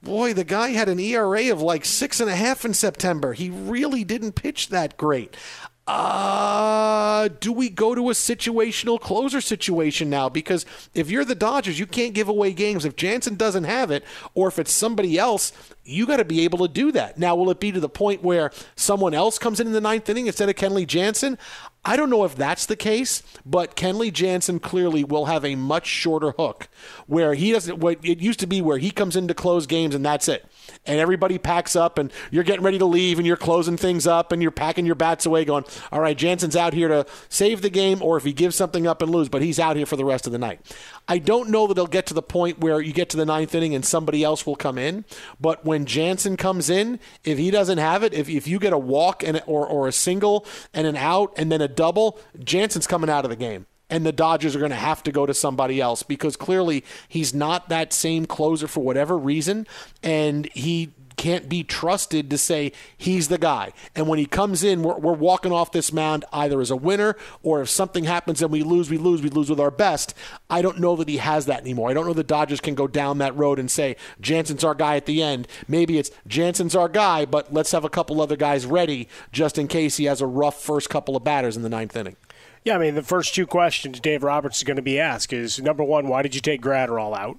boy, 0.01 0.33
the 0.33 0.43
guy 0.43 0.69
had 0.69 0.89
an 0.89 0.99
ERA 0.99 1.51
of 1.51 1.61
like 1.61 1.85
six 1.85 2.19
and 2.19 2.29
a 2.29 2.35
half 2.35 2.65
in 2.65 2.73
September. 2.73 3.33
He 3.33 3.49
really 3.49 4.03
didn't 4.03 4.33
pitch 4.33 4.69
that 4.69 4.97
great. 4.97 5.35
Uh, 5.85 7.27
do 7.41 7.51
we 7.51 7.69
go 7.69 7.93
to 7.93 8.09
a 8.09 8.13
situational 8.13 8.99
closer 8.99 9.41
situation 9.41 10.09
now? 10.09 10.29
Because 10.29 10.65
if 10.93 11.11
you're 11.11 11.25
the 11.25 11.35
Dodgers, 11.35 11.77
you 11.77 11.85
can't 11.85 12.13
give 12.13 12.29
away 12.29 12.53
games. 12.53 12.85
If 12.85 12.95
Jansen 12.95 13.35
doesn't 13.35 13.65
have 13.65 13.91
it, 13.91 14.05
or 14.33 14.47
if 14.47 14.59
it's 14.59 14.71
somebody 14.71 15.17
else, 15.17 15.51
you 15.83 16.05
got 16.05 16.17
to 16.17 16.25
be 16.25 16.41
able 16.45 16.59
to 16.59 16.73
do 16.73 16.93
that. 16.93 17.17
Now, 17.17 17.35
will 17.35 17.49
it 17.49 17.59
be 17.59 17.73
to 17.73 17.81
the 17.81 17.89
point 17.89 18.23
where 18.23 18.51
someone 18.75 19.13
else 19.13 19.37
comes 19.37 19.59
in 19.59 19.67
in 19.67 19.73
the 19.73 19.81
ninth 19.81 20.07
inning 20.07 20.27
instead 20.27 20.47
of 20.47 20.55
Kenley 20.55 20.87
Jansen? 20.87 21.37
I 21.83 21.97
don't 21.97 22.09
know 22.09 22.23
if 22.23 22.37
that's 22.37 22.65
the 22.65 22.77
case, 22.77 23.21
but 23.45 23.75
Kenley 23.75 24.11
Jansen 24.11 24.59
clearly 24.59 25.03
will 25.03 25.25
have 25.25 25.43
a 25.43 25.55
much 25.55 25.85
shorter 25.85 26.31
hook 26.31 26.69
where 27.07 27.33
he 27.33 27.51
doesn't. 27.51 27.79
What 27.79 27.99
it 28.05 28.19
used 28.19 28.39
to 28.39 28.47
be 28.47 28.61
where 28.61 28.77
he 28.77 28.89
comes 28.89 29.17
in 29.17 29.27
to 29.27 29.33
close 29.33 29.67
games 29.67 29.93
and 29.93 30.05
that's 30.05 30.29
it. 30.29 30.45
And 30.85 30.99
everybody 30.99 31.37
packs 31.37 31.75
up 31.75 31.97
and 31.97 32.11
you're 32.31 32.43
getting 32.43 32.63
ready 32.63 32.77
to 32.77 32.85
leave 32.85 33.17
and 33.17 33.25
you're 33.25 33.37
closing 33.37 33.77
things 33.77 34.05
up 34.05 34.31
and 34.31 34.41
you're 34.41 34.51
packing 34.51 34.85
your 34.85 34.95
bats 34.95 35.25
away 35.25 35.45
going, 35.45 35.63
all 35.91 36.01
right, 36.01 36.17
Jansen's 36.17 36.55
out 36.55 36.73
here 36.73 36.87
to 36.87 37.05
save 37.29 37.61
the 37.61 37.69
game 37.69 38.01
or 38.01 38.17
if 38.17 38.23
he 38.23 38.33
gives 38.33 38.55
something 38.55 38.87
up 38.87 39.01
and 39.01 39.11
lose, 39.11 39.29
but 39.29 39.41
he's 39.41 39.59
out 39.59 39.75
here 39.75 39.85
for 39.85 39.95
the 39.95 40.05
rest 40.05 40.25
of 40.25 40.31
the 40.31 40.37
night. 40.37 40.59
I 41.07 41.17
don't 41.17 41.49
know 41.49 41.67
that 41.67 41.73
it'll 41.73 41.87
get 41.87 42.05
to 42.07 42.13
the 42.13 42.21
point 42.21 42.59
where 42.59 42.81
you 42.81 42.93
get 42.93 43.09
to 43.09 43.17
the 43.17 43.25
ninth 43.25 43.53
inning 43.55 43.75
and 43.75 43.85
somebody 43.85 44.23
else 44.23 44.45
will 44.45 44.55
come 44.55 44.77
in, 44.77 45.05
but 45.39 45.65
when 45.65 45.85
Jansen 45.85 46.37
comes 46.37 46.69
in, 46.69 46.99
if 47.23 47.37
he 47.37 47.51
doesn't 47.51 47.77
have 47.77 48.03
it, 48.03 48.13
if, 48.13 48.29
if 48.29 48.47
you 48.47 48.59
get 48.59 48.73
a 48.73 48.77
walk 48.77 49.23
and 49.23 49.41
or, 49.45 49.67
or 49.67 49.87
a 49.87 49.91
single 49.91 50.45
and 50.73 50.87
an 50.87 50.95
out 50.95 51.33
and 51.37 51.51
then 51.51 51.61
a 51.61 51.67
double, 51.67 52.19
Jansen's 52.43 52.87
coming 52.87 53.09
out 53.09 53.25
of 53.25 53.29
the 53.29 53.35
game 53.35 53.65
and 53.93 54.03
the 54.03 54.11
Dodgers 54.11 54.55
are 54.55 54.59
going 54.59 54.71
to 54.71 54.75
have 54.75 55.03
to 55.03 55.11
go 55.11 55.27
to 55.27 55.35
somebody 55.35 55.79
else 55.79 56.01
because 56.01 56.35
clearly 56.35 56.83
he's 57.07 57.31
not 57.31 57.69
that 57.69 57.93
same 57.93 58.25
closer 58.25 58.67
for 58.67 58.83
whatever 58.83 59.15
reason, 59.15 59.67
and 60.01 60.47
he 60.47 60.89
can't 61.15 61.47
be 61.47 61.63
trusted 61.63 62.27
to 62.31 62.39
say 62.39 62.71
he's 62.97 63.27
the 63.27 63.37
guy. 63.37 63.71
And 63.95 64.07
when 64.07 64.17
he 64.17 64.25
comes 64.25 64.63
in, 64.63 64.81
we're, 64.81 64.97
we're, 64.97 65.13
walking 65.13 65.51
off 65.51 65.71
this 65.71 65.93
mound 65.93 66.25
either 66.33 66.59
as 66.59 66.71
a 66.71 66.75
winner 66.75 67.15
or 67.43 67.61
if 67.61 67.69
something 67.69 68.05
happens 68.05 68.41
and 68.41 68.51
we 68.51 68.63
lose, 68.63 68.89
we 68.89 68.97
lose, 68.97 69.21
we 69.21 69.29
lose 69.29 69.47
with 69.47 69.59
our 69.59 69.69
best. 69.69 70.15
I 70.49 70.63
don't 70.63 70.79
know 70.79 70.95
that 70.95 71.07
he 71.07 71.17
has 71.17 71.45
that 71.45 71.61
anymore. 71.61 71.91
I 71.91 71.93
don't 71.93 72.07
know 72.07 72.13
the 72.13 72.23
Dodgers 72.23 72.59
can 72.59 72.73
go 72.73 72.87
down 72.87 73.19
that 73.19 73.37
road 73.37 73.59
and 73.59 73.69
say 73.69 73.95
Jansen's 74.19 74.63
our 74.63 74.73
guy 74.73 74.95
at 74.95 75.05
the 75.05 75.21
end. 75.21 75.47
Maybe 75.67 75.99
it's 75.99 76.09
Jansen's 76.25 76.75
our 76.75 76.89
guy, 76.89 77.25
but 77.25 77.53
let's 77.53 77.71
have 77.73 77.85
a 77.85 77.89
couple 77.89 78.19
other 78.21 78.35
guys 78.35 78.65
ready 78.65 79.07
just 79.31 79.59
in 79.59 79.67
case 79.67 79.97
he 79.97 80.05
has 80.05 80.19
a 80.19 80.27
rough 80.27 80.59
first 80.59 80.89
couple 80.89 81.15
of 81.15 81.23
batters 81.23 81.55
in 81.55 81.61
the 81.61 81.69
ninth 81.69 81.95
inning. 81.95 82.15
Yeah, 82.63 82.75
I 82.75 82.79
mean, 82.79 82.95
the 82.95 83.03
first 83.03 83.35
two 83.35 83.45
questions 83.45 83.99
Dave 83.99 84.23
Roberts 84.23 84.57
is 84.57 84.63
going 84.63 84.77
to 84.77 84.81
be 84.81 84.99
asked 84.99 85.33
is 85.33 85.61
number 85.61 85.83
one, 85.83 86.07
why 86.07 86.21
did 86.21 86.35
you 86.35 86.41
take 86.41 86.61
Graterol 86.61 87.17
out? 87.17 87.37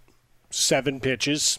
Seven 0.51 1.01
pitches, 1.01 1.59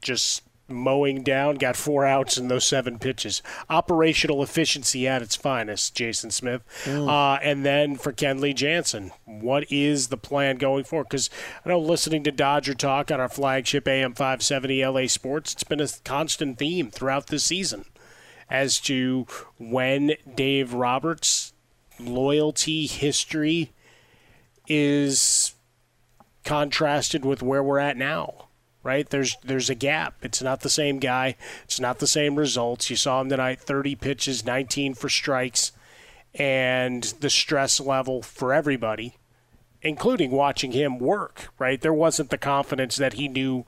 just 0.00 0.42
mowing 0.68 1.22
down, 1.22 1.56
got 1.56 1.76
four 1.76 2.04
outs 2.04 2.36
in 2.36 2.48
those 2.48 2.66
seven 2.66 2.98
pitches. 2.98 3.42
Operational 3.70 4.42
efficiency 4.42 5.06
at 5.06 5.22
its 5.22 5.36
finest, 5.36 5.94
Jason 5.94 6.30
Smith. 6.30 6.62
Mm. 6.84 7.08
Uh, 7.08 7.38
and 7.42 7.64
then 7.64 7.96
for 7.96 8.12
Kenley 8.12 8.54
Jansen, 8.54 9.12
what 9.24 9.70
is 9.70 10.08
the 10.08 10.16
plan 10.16 10.56
going 10.56 10.84
forward? 10.84 11.08
Because 11.10 11.30
I 11.64 11.68
know 11.68 11.78
listening 11.78 12.24
to 12.24 12.32
Dodger 12.32 12.74
Talk 12.74 13.10
on 13.10 13.20
our 13.20 13.28
flagship 13.28 13.86
AM 13.86 14.14
570 14.14 14.84
LA 14.84 15.06
Sports, 15.06 15.52
it's 15.52 15.64
been 15.64 15.80
a 15.80 15.88
constant 16.04 16.58
theme 16.58 16.90
throughout 16.90 17.28
this 17.28 17.44
season 17.44 17.84
as 18.48 18.80
to 18.80 19.26
when 19.58 20.14
Dave 20.34 20.72
Roberts 20.72 21.52
loyalty 21.98 22.86
history 22.86 23.72
is 24.66 25.54
contrasted 26.44 27.24
with 27.24 27.42
where 27.42 27.62
we're 27.62 27.78
at 27.78 27.96
now 27.96 28.46
right? 28.86 29.10
There's 29.10 29.36
there's 29.42 29.68
a 29.68 29.74
gap. 29.74 30.14
It's 30.22 30.40
not 30.40 30.60
the 30.60 30.70
same 30.70 31.00
guy. 31.00 31.34
It's 31.64 31.80
not 31.80 31.98
the 31.98 32.06
same 32.06 32.36
results. 32.36 32.88
You 32.88 32.94
saw 32.94 33.20
him 33.20 33.28
tonight 33.28 33.60
30 33.60 33.96
pitches 33.96 34.46
19 34.46 34.94
for 34.94 35.08
strikes 35.08 35.72
and 36.32 37.02
the 37.20 37.28
stress 37.28 37.80
level 37.80 38.22
for 38.22 38.54
everybody 38.54 39.16
including 39.82 40.30
watching 40.30 40.72
him 40.72 40.98
work 40.98 41.52
right? 41.58 41.80
There 41.80 41.92
wasn't 41.92 42.30
the 42.30 42.38
confidence 42.38 42.96
that 42.96 43.14
he 43.14 43.26
knew 43.26 43.64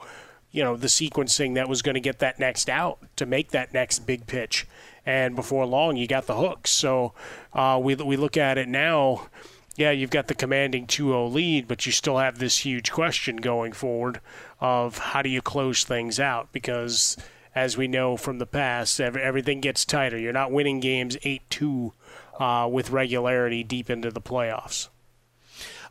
you 0.50 0.62
know 0.62 0.76
the 0.76 0.86
sequencing 0.86 1.54
that 1.54 1.68
was 1.68 1.82
going 1.82 1.94
to 1.94 2.00
get 2.00 2.18
that 2.20 2.38
next 2.38 2.68
out 2.68 2.98
to 3.16 3.26
make 3.26 3.50
that 3.50 3.72
next 3.72 4.00
big 4.00 4.26
pitch 4.26 4.66
and 5.08 5.34
before 5.34 5.64
long 5.64 5.96
you 5.96 6.06
got 6.06 6.26
the 6.26 6.36
hooks. 6.36 6.70
So 6.70 7.14
uh, 7.52 7.80
we 7.82 7.94
we 7.96 8.16
look 8.16 8.36
at 8.36 8.58
it 8.58 8.68
now. 8.68 9.28
Yeah, 9.76 9.92
you've 9.92 10.10
got 10.10 10.26
the 10.26 10.34
commanding 10.34 10.88
2-0 10.88 11.32
lead, 11.32 11.68
but 11.68 11.86
you 11.86 11.92
still 11.92 12.18
have 12.18 12.40
this 12.40 12.58
huge 12.58 12.90
question 12.90 13.36
going 13.36 13.72
forward 13.72 14.20
of 14.60 14.98
how 14.98 15.22
do 15.22 15.28
you 15.28 15.40
close 15.40 15.84
things 15.84 16.18
out 16.18 16.50
because 16.50 17.16
as 17.54 17.76
we 17.76 17.86
know 17.86 18.16
from 18.16 18.38
the 18.38 18.46
past, 18.46 19.00
everything 19.00 19.60
gets 19.60 19.84
tighter. 19.84 20.18
You're 20.18 20.32
not 20.32 20.50
winning 20.50 20.80
games 20.80 21.16
8-2 21.18 21.92
uh, 22.40 22.68
with 22.68 22.90
regularity 22.90 23.62
deep 23.62 23.88
into 23.88 24.10
the 24.10 24.20
playoffs. 24.20 24.88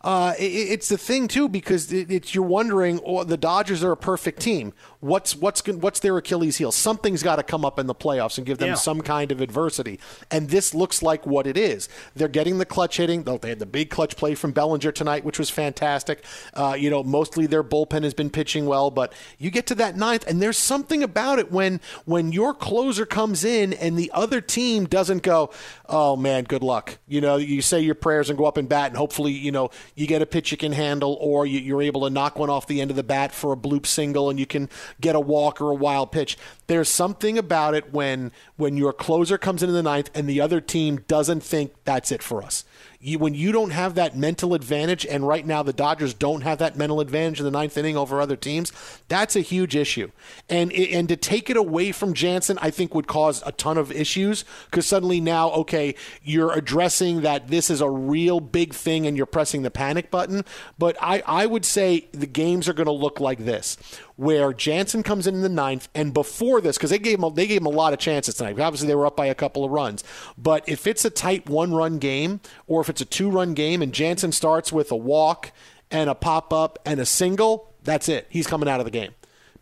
Uh, 0.08 0.34
it, 0.40 0.46
it's 0.46 0.88
the 0.88 0.98
thing 0.98 1.28
too 1.28 1.50
because 1.50 1.92
it, 1.92 2.10
it's 2.10 2.34
you're 2.34 2.42
wondering. 2.42 2.98
Oh, 3.06 3.26
the 3.26 3.36
Dodgers 3.36 3.84
are 3.84 3.92
a 3.92 3.98
perfect 3.98 4.40
team 4.40 4.72
what's 5.00 5.36
what's 5.36 5.66
what's 5.68 6.00
their 6.00 6.18
Achilles 6.18 6.58
heel? 6.58 6.72
Something's 6.72 7.24
got 7.24 7.38
to 7.38 7.44
come 7.44 7.64
up 7.64 7.80
in 7.80 7.88
the 7.88 7.96
playoffs 7.96 8.38
and 8.38 8.46
give 8.46 8.58
them 8.58 8.70
yeah. 8.70 8.76
some 8.76 9.02
kind 9.02 9.32
of 9.32 9.42
adversity. 9.42 10.00
And 10.32 10.50
this 10.50 10.74
looks 10.74 11.02
like 11.02 11.26
what 11.26 11.48
it 11.48 11.58
is. 11.58 11.88
They're 12.16 12.28
getting 12.28 12.58
the 12.58 12.66
clutch 12.66 12.98
hitting. 12.98 13.24
They 13.24 13.50
had 13.50 13.60
the 13.60 13.66
big 13.66 13.90
clutch 13.90 14.16
play 14.16 14.36
from 14.36 14.52
Bellinger 14.52 14.92
tonight, 14.92 15.24
which 15.24 15.40
was 15.40 15.50
fantastic. 15.50 16.24
Uh, 16.54 16.76
you 16.78 16.90
know, 16.90 17.04
mostly 17.04 17.46
their 17.46 17.64
bullpen 17.64 18.04
has 18.04 18.14
been 18.14 18.30
pitching 18.30 18.66
well, 18.66 18.92
but 18.92 19.14
you 19.38 19.52
get 19.52 19.68
to 19.68 19.76
that 19.76 19.96
ninth, 19.96 20.26
and 20.28 20.42
there's 20.42 20.58
something 20.58 21.04
about 21.04 21.40
it 21.40 21.52
when 21.52 21.80
when 22.06 22.32
your 22.32 22.54
closer 22.54 23.06
comes 23.06 23.44
in 23.44 23.74
and 23.74 23.98
the 23.98 24.12
other 24.14 24.42
team 24.42 24.86
doesn't 24.86 25.24
go, 25.24 25.52
oh 25.88 26.16
man, 26.16 26.44
good 26.44 26.64
luck. 26.64 26.98
You 27.08 27.22
know, 27.22 27.38
you 27.38 27.62
say 27.62 27.80
your 27.80 27.96
prayers 27.96 28.30
and 28.30 28.38
go 28.38 28.46
up 28.46 28.58
and 28.58 28.68
bat, 28.68 28.88
and 28.88 28.98
hopefully, 28.98 29.32
you 29.32 29.52
know, 29.52 29.70
you 29.96 30.08
get 30.08 30.22
a 30.22 30.26
pitch 30.26 30.52
you 30.52 30.58
can 30.58 30.72
handle, 30.72 31.18
or 31.20 31.46
you, 31.46 31.78
are 31.78 31.82
able 31.82 32.02
to 32.02 32.10
knock 32.10 32.40
one 32.40 32.50
off 32.50 32.68
the 32.68 32.82
end 32.82 32.90
of 32.90 32.98
the 32.98 33.04
bat 33.04 33.34
for 33.34 33.54
a 33.54 33.58
bloop 33.58 33.86
single, 33.86 34.30
and 34.30 34.40
you 34.40 34.46
can 34.46 34.70
get 35.02 35.16
a 35.16 35.20
walk 35.20 35.62
or 35.62 35.72
a 35.72 35.76
wild 35.76 36.12
pitch. 36.12 36.38
There's 36.68 36.90
something 36.90 37.38
about 37.38 37.76
it 37.76 37.94
when 37.94 38.32
when 38.56 38.78
your 38.78 38.94
closer 38.94 39.38
comes 39.38 39.64
in, 39.64 39.70
in 39.70 39.76
the 39.76 39.84
ninth 39.84 40.10
and 40.14 40.28
the 40.28 40.42
other 40.42 40.62
team 40.62 40.98
doesn't 41.08 41.42
think 41.42 41.74
that's 41.84 42.12
it 42.12 42.24
for 42.24 42.42
us 42.44 42.64
you, 43.00 43.20
when 43.20 43.34
you 43.34 43.52
don't 43.52 43.72
have 43.72 43.96
that 43.96 44.18
mental 44.18 44.54
advantage, 44.54 45.06
and 45.06 45.28
right 45.28 45.46
now 45.46 45.64
the 45.64 45.74
Dodgers 45.74 46.14
don't 46.14 46.42
have 46.42 46.58
that 46.60 46.76
mental 46.76 47.00
advantage 47.00 47.40
in 47.40 47.46
the 47.46 47.52
ninth 47.52 47.78
inning 47.78 47.96
over 47.96 48.20
other 48.20 48.36
teams, 48.36 48.72
that's 49.08 49.36
a 49.36 49.42
huge 49.42 49.76
issue. 49.76 50.12
And 50.50 50.72
and 50.74 51.08
to 51.10 51.16
take 51.16 51.50
it 51.50 51.58
away 51.58 51.92
from 51.92 52.14
Jansen, 52.14 52.58
I 52.62 52.72
think 52.72 52.96
would 52.96 53.08
cause 53.08 53.44
a 53.46 53.52
ton 53.52 53.78
of 53.78 53.92
issues 53.92 54.46
because 54.66 54.86
suddenly 54.86 55.22
now, 55.22 55.52
okay, 55.52 55.96
you're 56.24 56.54
addressing 56.54 57.22
that 57.22 57.48
this 57.48 57.70
is 57.70 57.82
a 57.82 57.90
real 57.90 58.40
big 58.40 58.74
thing 58.74 59.06
and 59.06 59.16
you're 59.16 59.26
pressing 59.26 59.62
the 59.62 59.72
panic 59.72 60.10
button. 60.10 60.44
But 60.78 60.98
I, 61.02 61.24
I 61.26 61.46
would 61.46 61.66
say 61.66 62.08
the 62.12 62.28
games 62.28 62.68
are 62.68 62.74
going 62.74 62.86
to 62.86 62.92
look 62.92 63.20
like 63.20 63.40
this 63.40 63.78
where 64.18 64.52
Jansen 64.52 65.04
comes 65.04 65.28
in 65.28 65.36
in 65.36 65.42
the 65.44 65.50
ninth, 65.50 65.88
and 65.94 66.12
before 66.12 66.60
this, 66.60 66.76
because 66.76 66.90
they 66.90 66.98
gave 66.98 67.20
him 67.20 67.34
they 67.36 67.48
gave 67.48 67.62
him 67.62 67.68
a 67.68 67.70
lot 67.70 67.94
of 67.94 68.00
chances 68.00 68.36
tonight. 68.36 68.60
Obviously, 68.60 68.88
they 68.88 68.96
were 68.96 69.06
up 69.06 69.16
by 69.16 69.28
a 69.28 69.36
couple 69.36 69.64
of 69.64 69.72
runs, 69.72 70.04
but 70.38 70.68
if 70.68 70.88
it's 70.88 71.06
a 71.06 71.10
tight 71.10 71.48
one-run 71.48 72.00
game, 72.00 72.42
or 72.68 72.82
if 72.82 72.90
it's 72.90 73.02
a 73.02 73.06
two-run 73.06 73.54
game, 73.54 73.82
and 73.82 73.94
Jansen 73.94 74.32
starts 74.32 74.72
with 74.72 74.92
a 74.92 74.98
walk 74.98 75.52
and 75.90 76.10
a 76.10 76.16
pop-up 76.16 76.78
and 76.86 77.00
a 77.00 77.06
single, 77.06 77.74
that's 77.84 78.10
it. 78.10 78.28
He's 78.30 78.48
coming 78.48 78.68
out 78.70 78.80
of 78.80 78.86
the 78.86 78.92
game 78.92 79.14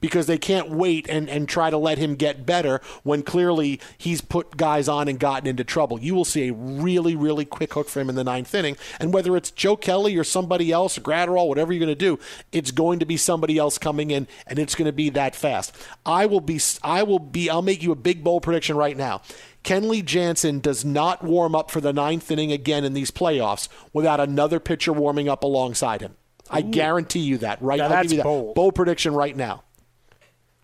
because 0.01 0.27
they 0.27 0.37
can't 0.37 0.69
wait 0.69 1.07
and, 1.09 1.29
and 1.29 1.47
try 1.47 1.69
to 1.69 1.77
let 1.77 1.97
him 1.97 2.15
get 2.15 2.45
better 2.45 2.81
when 3.03 3.23
clearly 3.23 3.79
he's 3.97 4.21
put 4.21 4.57
guys 4.57 4.87
on 4.87 5.07
and 5.07 5.19
gotten 5.19 5.47
into 5.47 5.63
trouble. 5.63 5.99
You 5.99 6.13
will 6.13 6.25
see 6.25 6.49
a 6.49 6.53
really, 6.53 7.15
really 7.15 7.45
quick 7.45 7.73
hook 7.73 7.89
for 7.89 8.01
him 8.01 8.09
in 8.09 8.15
the 8.15 8.23
ninth 8.23 8.53
inning. 8.53 8.77
And 8.99 9.13
whether 9.13 9.35
it's 9.35 9.51
Joe 9.51 9.75
Kelly 9.75 10.15
or 10.17 10.23
somebody 10.23 10.71
else, 10.71 10.97
or 10.97 11.01
Graterol, 11.01 11.47
whatever 11.47 11.73
you're 11.73 11.79
going 11.79 11.89
to 11.89 11.95
do, 11.95 12.19
it's 12.51 12.71
going 12.71 12.99
to 12.99 13.05
be 13.05 13.17
somebody 13.17 13.57
else 13.57 13.77
coming 13.77 14.11
in 14.11 14.27
and 14.45 14.59
it's 14.59 14.75
going 14.75 14.87
to 14.87 14.93
be 14.93 15.09
that 15.11 15.35
fast. 15.35 15.75
I 16.05 16.25
will 16.25 16.41
be, 16.41 16.59
I 16.83 17.03
will 17.03 17.19
be, 17.19 17.49
I'll 17.49 17.61
make 17.61 17.81
you 17.81 17.91
a 17.91 17.95
big 17.95 18.23
bold 18.23 18.43
prediction 18.43 18.75
right 18.75 18.97
now. 18.97 19.21
Kenley 19.65 20.06
Jansen 20.06 20.60
does 20.60 20.86
not 20.86 21.23
warm 21.23 21.56
up 21.56 21.71
for 21.71 21.82
the 21.82 21.91
ninth 21.91 22.30
inning 22.30 22.51
again 22.51 22.84
in 22.84 22.93
these 22.93 23.10
playoffs 23.10 23.67
without 23.91 24.19
another 24.19 24.60
pitcher 24.60 24.93
warming 24.93 25.28
up 25.28 25.43
alongside 25.43 26.01
him. 26.01 26.15
I 26.51 26.62
guarantee 26.62 27.19
you 27.19 27.39
that, 27.39 27.60
right? 27.62 27.80
Now 27.80 27.86
I'll 27.86 27.89
that's 27.89 28.04
give 28.04 28.12
you 28.12 28.17
that. 28.17 28.23
bold. 28.23 28.56
bold 28.56 28.75
prediction 28.75 29.15
right 29.15 29.36
now. 29.36 29.63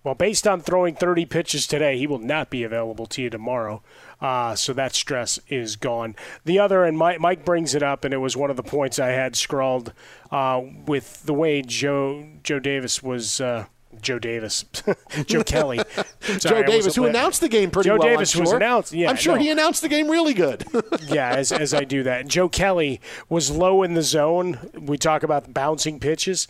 Well, 0.03 0.15
based 0.15 0.47
on 0.47 0.61
throwing 0.61 0.95
30 0.95 1.25
pitches 1.25 1.67
today, 1.67 1.97
he 1.97 2.07
will 2.07 2.19
not 2.19 2.49
be 2.49 2.63
available 2.63 3.05
to 3.07 3.21
you 3.21 3.29
tomorrow. 3.29 3.83
Uh, 4.19 4.55
so 4.55 4.73
that 4.73 4.95
stress 4.95 5.39
is 5.47 5.75
gone. 5.75 6.15
The 6.45 6.59
other, 6.59 6.83
and 6.83 6.97
Mike, 6.97 7.19
Mike, 7.19 7.45
brings 7.45 7.75
it 7.75 7.83
up, 7.83 8.03
and 8.03 8.13
it 8.13 8.17
was 8.17 8.37
one 8.37 8.49
of 8.49 8.55
the 8.55 8.63
points 8.63 8.97
I 8.99 9.09
had 9.09 9.35
scrawled 9.35 9.93
uh, 10.31 10.61
with 10.85 11.23
the 11.23 11.33
way 11.33 11.61
Joe 11.61 12.27
Joe 12.43 12.59
Davis 12.59 13.01
was. 13.01 13.41
Uh, 13.41 13.65
Joe 14.01 14.19
Davis, 14.19 14.65
Joe 15.25 15.43
Kelly, 15.43 15.79
Sorry, 16.21 16.39
Joe 16.39 16.63
Davis, 16.63 16.95
who 16.95 17.05
announced 17.05 17.41
the 17.41 17.49
game 17.49 17.71
pretty 17.71 17.89
Joe 17.89 17.97
well. 17.97 18.07
Joe 18.07 18.09
Davis 18.09 18.35
I'm 18.35 18.41
was 18.41 18.51
announced. 18.51 18.93
Yeah, 18.93 19.09
I'm 19.09 19.15
sure 19.15 19.35
no. 19.35 19.41
he 19.41 19.49
announced 19.49 19.81
the 19.81 19.89
game 19.89 20.09
really 20.09 20.33
good. 20.33 20.65
yeah, 21.07 21.35
as, 21.35 21.51
as 21.51 21.73
I 21.73 21.83
do 21.83 22.03
that. 22.03 22.27
Joe 22.27 22.49
Kelly 22.49 23.01
was 23.29 23.51
low 23.51 23.83
in 23.83 23.93
the 23.93 24.01
zone. 24.01 24.59
We 24.73 24.97
talk 24.97 25.23
about 25.23 25.53
bouncing 25.53 25.99
pitches. 25.99 26.47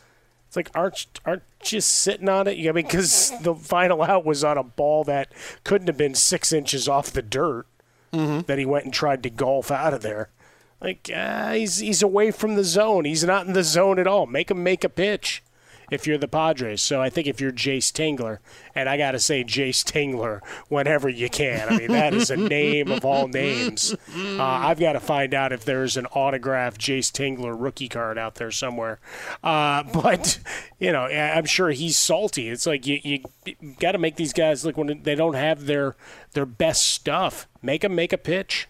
It's 0.48 0.56
like 0.56 0.70
aren't 0.76 1.08
aren't 1.26 1.44
just 1.62 1.90
sitting 1.90 2.28
on 2.28 2.48
it? 2.48 2.60
I 2.60 2.72
mean, 2.72 2.86
because 2.86 3.32
the 3.42 3.56
final 3.56 4.04
out 4.04 4.26
was 4.26 4.44
on 4.44 4.58
a 4.58 4.64
ball 4.64 5.04
that 5.06 5.32
couldn't 5.64 5.88
have 5.88 5.98
been 5.98 6.16
six 6.16 6.52
inches 6.52 6.88
off 6.90 7.12
the 7.12 7.22
dirt. 7.22 7.66
Mm-hmm. 8.14 8.42
That 8.48 8.58
he 8.60 8.66
went 8.66 8.84
and 8.84 8.94
tried 8.94 9.24
to 9.24 9.30
golf 9.30 9.72
out 9.72 9.94
of 9.94 10.02
there. 10.02 10.30
Like 10.82 11.10
uh, 11.16 11.54
he's 11.54 11.78
he's 11.78 12.04
away 12.04 12.32
from 12.32 12.56
the 12.56 12.64
zone. 12.64 13.06
He's 13.06 13.24
not 13.24 13.46
in 13.48 13.54
the 13.54 13.64
zone 13.64 14.00
at 14.00 14.08
all. 14.08 14.26
Make 14.26 14.52
him 14.52 14.64
make 14.64 14.84
a 14.84 14.90
pitch. 14.90 15.44
If 15.92 16.08
you're 16.08 16.18
the 16.18 16.28
Padres. 16.28 16.82
So 16.82 17.02
I 17.02 17.10
think 17.10 17.28
if 17.28 17.42
you're 17.42 17.52
Jayce 17.52 17.92
Tingler, 17.92 18.40
and 18.74 18.88
I 18.88 18.96
got 18.98 19.12
to 19.12 19.20
say 19.20 19.44
Jayce 19.44 19.84
Tingler 19.84 20.40
whenever 20.70 21.10
you 21.10 21.30
can. 21.30 21.68
I 21.68 21.78
mean, 21.78 21.92
that 21.92 22.14
is 22.14 22.32
a 22.32 22.38
name 22.38 22.90
of 22.90 23.04
all 23.04 23.28
names. 23.28 23.94
Uh, 24.16 24.42
I've 24.42 24.80
got 24.80 24.94
to 24.94 25.02
find 25.02 25.34
out 25.34 25.52
if 25.52 25.66
there's 25.66 25.98
an 25.98 26.06
autographed 26.08 26.80
Jayce 26.80 27.12
Tingler 27.12 27.54
rookie 27.56 27.90
card 27.90 28.18
out 28.18 28.36
there 28.36 28.52
somewhere. 28.52 29.00
Uh, 29.44 29.84
but, 29.84 30.40
you 30.80 30.94
know, 30.94 31.04
I'm 31.04 31.46
sure 31.46 31.72
he's 31.72 31.98
salty. 31.98 32.48
It's 32.48 32.66
like 32.66 32.88
you, 32.88 33.00
you 33.04 33.24
got 33.82 33.92
to 33.92 33.98
make 33.98 34.16
these 34.16 34.32
guys 34.34 34.64
look 34.64 34.78
when 34.78 35.04
they 35.04 35.16
don't 35.16 35.36
have 35.36 35.66
their, 35.66 35.98
their 36.32 36.46
best 36.46 36.86
stuff. 36.86 37.50
Make 37.62 37.82
them 37.82 37.96
make 37.96 38.14
a 38.14 38.18
pitch. 38.18 38.70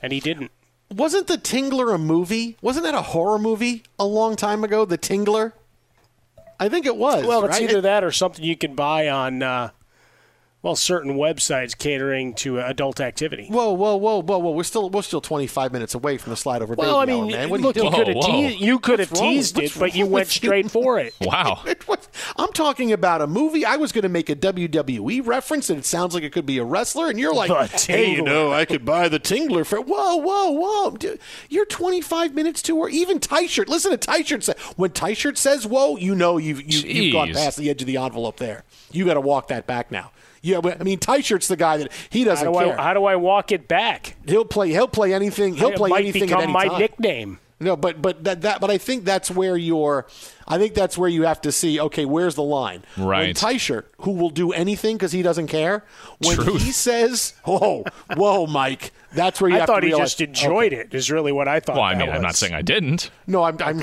And 0.00 0.14
he 0.14 0.20
didn't. 0.20 0.50
Wasn't 0.90 1.26
The 1.26 1.36
Tingler 1.36 1.94
a 1.94 1.98
movie? 1.98 2.56
Wasn't 2.62 2.86
that 2.86 2.94
a 2.94 3.02
horror 3.02 3.38
movie 3.38 3.82
a 3.98 4.06
long 4.06 4.34
time 4.34 4.64
ago? 4.64 4.86
The 4.86 4.96
Tingler? 4.96 5.52
I 6.60 6.68
think 6.68 6.86
it 6.86 6.96
was. 6.96 7.24
Well, 7.24 7.44
it's 7.44 7.60
right? 7.60 7.70
either 7.70 7.80
that 7.82 8.02
or 8.02 8.10
something 8.10 8.44
you 8.44 8.56
can 8.56 8.74
buy 8.74 9.08
on, 9.08 9.42
uh, 9.42 9.70
well, 10.60 10.74
certain 10.74 11.14
websites 11.14 11.78
catering 11.78 12.34
to 12.34 12.60
uh, 12.60 12.64
adult 12.66 13.00
activity. 13.00 13.46
Whoa, 13.48 13.72
whoa, 13.72 13.94
whoa, 13.94 14.20
whoa, 14.20 14.38
whoa! 14.38 14.50
We're 14.50 14.64
still 14.64 14.90
we're 14.90 15.02
still 15.02 15.20
25 15.20 15.72
minutes 15.72 15.94
away 15.94 16.18
from 16.18 16.30
the 16.30 16.36
slide 16.36 16.62
over 16.62 16.74
Well, 16.74 16.98
I 16.98 17.04
mean, 17.04 17.24
hour, 17.24 17.30
man. 17.30 17.50
What 17.50 17.60
look, 17.60 17.76
are 17.76 17.80
you, 17.80 17.84
you 17.84 17.90
doing? 17.90 18.04
could 18.04 18.16
have 18.16 18.24
te- 18.24 18.64
you 18.64 18.78
could 18.80 18.98
have 18.98 19.10
What's 19.10 19.20
wrong? 19.20 19.30
teased 19.30 19.56
What's 19.56 19.76
it, 19.76 19.78
but 19.78 19.94
you 19.94 20.06
went 20.06 20.26
with 20.26 20.32
straight 20.32 20.68
for 20.68 20.98
it. 20.98 21.14
Wow. 21.20 21.62
I'm 22.36 22.52
talking 22.52 22.92
about 22.92 23.22
a 23.22 23.28
movie. 23.28 23.64
I 23.64 23.76
was 23.76 23.92
going 23.92 24.02
to 24.02 24.08
make 24.08 24.28
a 24.28 24.34
WWE 24.34 25.24
reference, 25.24 25.70
and 25.70 25.78
it 25.78 25.84
sounds 25.84 26.12
like 26.12 26.24
it 26.24 26.32
could 26.32 26.46
be 26.46 26.58
a 26.58 26.64
wrestler. 26.64 27.08
And 27.08 27.20
you're 27.20 27.34
like, 27.34 27.70
hey, 27.80 28.12
you 28.12 28.22
know, 28.22 28.52
I 28.52 28.64
could 28.64 28.84
buy 28.84 29.08
the 29.08 29.20
Tingler 29.20 29.64
for. 29.64 29.80
Whoa, 29.80 30.16
whoa, 30.16 30.50
whoa! 30.50 30.90
Dude, 30.96 31.20
you're 31.48 31.66
25 31.66 32.34
minutes 32.34 32.62
to, 32.62 32.76
or 32.76 32.88
even 32.88 33.20
T-shirt. 33.20 33.68
Listen 33.68 33.92
to 33.92 33.96
T-shirt 33.96 34.42
say 34.42 34.54
when 34.76 34.90
T-shirt 34.90 35.38
says 35.38 35.66
"whoa," 35.66 35.96
you 35.96 36.16
know 36.16 36.36
you've 36.36 36.62
you, 36.62 36.80
you've 36.80 37.12
gone 37.12 37.32
past 37.32 37.56
the 37.58 37.70
edge 37.70 37.80
of 37.80 37.86
the 37.86 37.96
envelope. 37.96 38.38
There, 38.38 38.64
you 38.90 39.04
got 39.04 39.14
to 39.14 39.20
walk 39.20 39.48
that 39.48 39.66
back 39.66 39.92
now. 39.92 40.10
Yeah, 40.42 40.60
but, 40.60 40.80
I 40.80 40.84
mean, 40.84 40.98
T-shirt's 40.98 41.48
the 41.48 41.56
guy 41.56 41.78
that 41.78 41.92
he 42.10 42.24
doesn't 42.24 42.52
do, 42.52 42.58
care. 42.58 42.78
I, 42.78 42.82
how 42.82 42.94
do 42.94 43.04
I 43.04 43.16
walk 43.16 43.50
it 43.52 43.66
back? 43.68 44.16
He'll 44.26 44.44
play. 44.44 44.70
He'll 44.70 44.88
play 44.88 45.12
anything. 45.12 45.54
He'll 45.54 45.70
It 45.70 45.76
play 45.76 45.90
might 45.90 46.00
anything 46.00 46.22
become 46.22 46.38
at 46.40 46.44
any 46.44 46.52
my 46.52 46.68
time. 46.68 46.78
nickname. 46.80 47.38
No, 47.60 47.74
but 47.74 48.00
but 48.00 48.22
that, 48.22 48.42
that 48.42 48.60
but 48.60 48.70
I 48.70 48.78
think 48.78 49.04
that's 49.04 49.32
where 49.32 49.56
you're. 49.56 50.06
I 50.46 50.58
think 50.58 50.74
that's 50.74 50.96
where 50.96 51.08
you 51.08 51.24
have 51.24 51.40
to 51.40 51.50
see. 51.50 51.80
Okay, 51.80 52.04
where's 52.04 52.36
the 52.36 52.42
line? 52.44 52.84
Right. 52.96 53.34
T-shirt, 53.34 53.92
who 54.02 54.12
will 54.12 54.30
do 54.30 54.52
anything 54.52 54.96
because 54.96 55.10
he 55.10 55.22
doesn't 55.22 55.48
care. 55.48 55.84
When 56.24 56.36
Truth. 56.36 56.62
he 56.62 56.70
says, 56.72 57.34
"Whoa, 57.44 57.82
whoa, 58.14 58.46
Mike," 58.46 58.92
that's 59.12 59.40
where 59.40 59.50
you 59.50 59.56
I 59.56 59.60
have 59.60 59.66
thought 59.66 59.82
he 59.82 59.88
realize. 59.88 60.10
just 60.14 60.20
enjoyed 60.20 60.72
it. 60.72 60.94
Is 60.94 61.10
really 61.10 61.32
what 61.32 61.48
I 61.48 61.58
thought. 61.58 61.74
Well, 61.74 61.84
I 61.84 61.94
that 61.94 62.06
mean, 62.06 62.10
I'm 62.14 62.22
not 62.22 62.36
saying 62.36 62.54
I 62.54 62.62
didn't. 62.62 63.10
No, 63.26 63.42
I'm. 63.42 63.56
I'm 63.60 63.82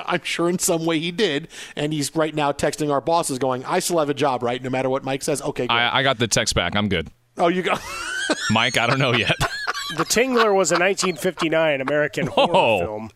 I'm 0.06 0.22
sure 0.22 0.48
in 0.48 0.58
some 0.58 0.84
way 0.86 0.98
he 0.98 1.10
did, 1.12 1.48
and 1.76 1.92
he's 1.92 2.14
right 2.16 2.34
now 2.34 2.52
texting 2.52 2.90
our 2.92 3.00
bosses, 3.00 3.38
going, 3.38 3.64
"I 3.64 3.78
still 3.80 3.98
have 3.98 4.08
a 4.10 4.14
job, 4.14 4.42
right? 4.42 4.62
No 4.62 4.70
matter 4.70 4.88
what 4.90 5.04
Mike 5.04 5.22
says." 5.22 5.42
Okay, 5.42 5.64
good. 5.66 5.72
I, 5.74 5.98
I 5.98 6.02
got 6.02 6.18
the 6.18 6.28
text 6.28 6.54
back. 6.54 6.74
I'm 6.76 6.88
good. 6.88 7.08
oh, 7.38 7.48
you 7.48 7.62
go. 7.62 7.74
Mike, 8.50 8.76
I 8.78 8.86
don't 8.86 8.98
know 8.98 9.12
yet. 9.14 9.36
The 9.94 10.04
Tingler 10.04 10.54
was 10.54 10.72
a 10.72 10.78
1959 10.78 11.82
American 11.82 12.26
Whoa. 12.28 12.46
horror 12.46 12.78
film. 12.78 13.10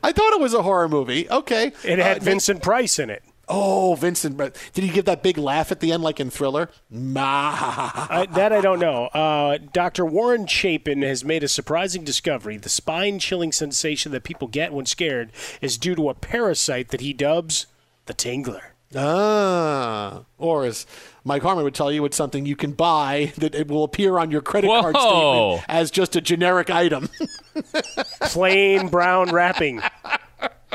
I 0.00 0.12
thought 0.12 0.32
it 0.32 0.40
was 0.40 0.54
a 0.54 0.62
horror 0.62 0.88
movie. 0.88 1.28
Okay, 1.28 1.72
It 1.82 1.98
had 1.98 2.18
Uh, 2.18 2.20
Vincent 2.24 2.62
Price 2.62 3.00
in 3.00 3.10
it. 3.10 3.24
Oh, 3.48 3.94
Vincent! 3.94 4.36
Did 4.38 4.84
he 4.84 4.88
give 4.90 5.04
that 5.04 5.22
big 5.22 5.38
laugh 5.38 5.70
at 5.70 5.80
the 5.80 5.92
end, 5.92 6.02
like 6.02 6.20
in 6.20 6.30
Thriller? 6.30 6.70
Ma. 6.90 7.52
I, 7.54 8.26
that 8.32 8.52
I 8.52 8.60
don't 8.60 8.78
know. 8.78 9.06
Uh, 9.06 9.58
Dr. 9.72 10.04
Warren 10.04 10.46
Chapin 10.46 11.02
has 11.02 11.24
made 11.24 11.42
a 11.42 11.48
surprising 11.48 12.04
discovery. 12.04 12.56
The 12.56 12.68
spine 12.68 13.18
chilling 13.18 13.52
sensation 13.52 14.12
that 14.12 14.24
people 14.24 14.48
get 14.48 14.72
when 14.72 14.86
scared 14.86 15.30
is 15.60 15.78
due 15.78 15.94
to 15.94 16.08
a 16.08 16.14
parasite 16.14 16.88
that 16.88 17.00
he 17.00 17.12
dubs 17.12 17.66
the 18.06 18.14
Tingler. 18.14 18.74
Ah, 18.96 20.24
or 20.38 20.64
as 20.64 20.86
Mike 21.24 21.42
Harmon 21.42 21.64
would 21.64 21.74
tell 21.74 21.90
you, 21.90 22.04
it's 22.04 22.16
something 22.16 22.46
you 22.46 22.54
can 22.54 22.72
buy 22.72 23.32
that 23.38 23.54
it 23.54 23.68
will 23.68 23.82
appear 23.82 24.18
on 24.18 24.30
your 24.30 24.40
credit 24.40 24.68
card 24.68 24.96
statement 24.96 25.64
as 25.68 25.90
just 25.90 26.14
a 26.14 26.20
generic 26.20 26.70
item. 26.70 27.08
Plain 28.20 28.88
brown 28.88 29.30
wrapping. 29.30 29.82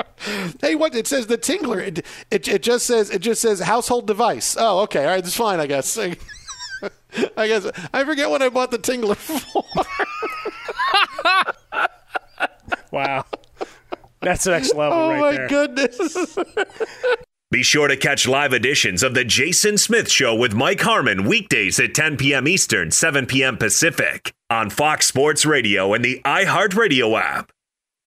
hey, 0.62 0.76
what 0.76 0.96
it 0.96 1.08
says 1.08 1.28
the 1.28 1.38
Tingler. 1.38 1.82
It, 1.82 2.06
it 2.32 2.48
it 2.48 2.64
just 2.64 2.86
says 2.86 3.10
it 3.10 3.20
just 3.20 3.42
says 3.42 3.60
household 3.60 4.08
device. 4.08 4.56
Oh, 4.60 4.80
okay, 4.82 5.06
all 5.06 5.12
right, 5.12 5.24
that's 5.24 5.36
fine, 5.36 5.60
I 5.60 5.68
guess. 5.68 5.98
I 7.38 7.48
guess 7.48 7.66
I 7.94 8.04
forget 8.06 8.30
what 8.30 8.42
I 8.42 8.50
bought 8.50 8.72
the 8.72 8.80
Tingler 8.80 9.16
for. 9.16 9.44
Wow. 12.92 13.26
That's 14.22 14.44
the 14.44 14.52
next 14.52 14.74
level 14.76 14.98
oh 14.98 15.10
right 15.12 15.20
my 15.20 15.32
there. 15.32 15.48
goodness. 15.48 16.38
Be 17.52 17.64
sure 17.64 17.88
to 17.88 17.98
catch 17.98 18.28
live 18.28 18.54
editions 18.54 19.02
of 19.02 19.14
The 19.16 19.24
Jason 19.24 19.78
Smith 19.78 20.12
Show 20.12 20.36
with 20.36 20.54
Mike 20.54 20.82
Harmon 20.82 21.24
weekdays 21.24 21.80
at 21.80 21.96
10 21.96 22.18
p.m. 22.18 22.48
Eastern, 22.48 22.92
7 22.92 23.26
p.m. 23.26 23.58
Pacific 23.58 24.34
on 24.52 24.70
Fox 24.70 25.08
Sports 25.08 25.46
Radio 25.46 25.94
and 25.94 26.06
the 26.06 26.22
iHeartRadio 26.26 27.20
app. 27.20 27.52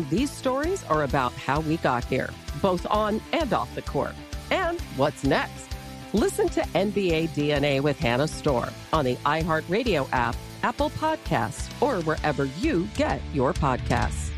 James. 0.00 0.10
And 0.10 0.10
these 0.10 0.30
stories 0.30 0.84
are 0.84 1.04
about 1.04 1.32
how 1.32 1.60
we 1.60 1.76
got 1.78 2.04
here, 2.04 2.30
both 2.60 2.86
on 2.90 3.20
and 3.32 3.52
off 3.52 3.74
the 3.74 3.82
court. 3.82 4.14
And 4.50 4.80
what's 4.96 5.24
next? 5.24 5.68
Listen 6.12 6.48
to 6.50 6.60
NBA 6.60 7.30
DNA 7.30 7.80
with 7.80 7.98
Hannah 7.98 8.28
Storm 8.28 8.70
on 8.92 9.04
the 9.04 9.16
iHeartRadio 9.16 10.08
app, 10.12 10.36
Apple 10.62 10.90
Podcasts, 10.90 11.70
or 11.82 12.02
wherever 12.02 12.44
you 12.60 12.88
get 12.96 13.20
your 13.32 13.52
podcasts. 13.52 14.30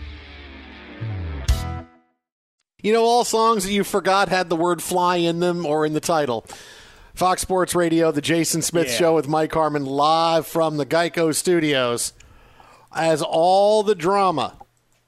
You 2.82 2.92
know, 2.92 3.04
all 3.04 3.24
songs 3.24 3.64
that 3.64 3.72
you 3.72 3.84
forgot 3.84 4.28
had 4.28 4.48
the 4.48 4.56
word 4.56 4.82
fly 4.82 5.16
in 5.16 5.40
them 5.40 5.66
or 5.66 5.84
in 5.84 5.92
the 5.92 6.00
title. 6.00 6.46
Fox 7.14 7.42
Sports 7.42 7.74
Radio, 7.74 8.12
The 8.12 8.20
Jason 8.20 8.62
Smith 8.62 8.88
Yeah. 8.88 8.96
Show 8.96 9.14
with 9.14 9.26
Mike 9.28 9.52
Harmon 9.52 9.86
live 9.86 10.46
from 10.46 10.76
the 10.76 10.86
Geico 10.86 11.34
Studios. 11.34 12.12
As 12.92 13.22
all 13.22 13.82
the 13.82 13.94
drama 13.94 14.54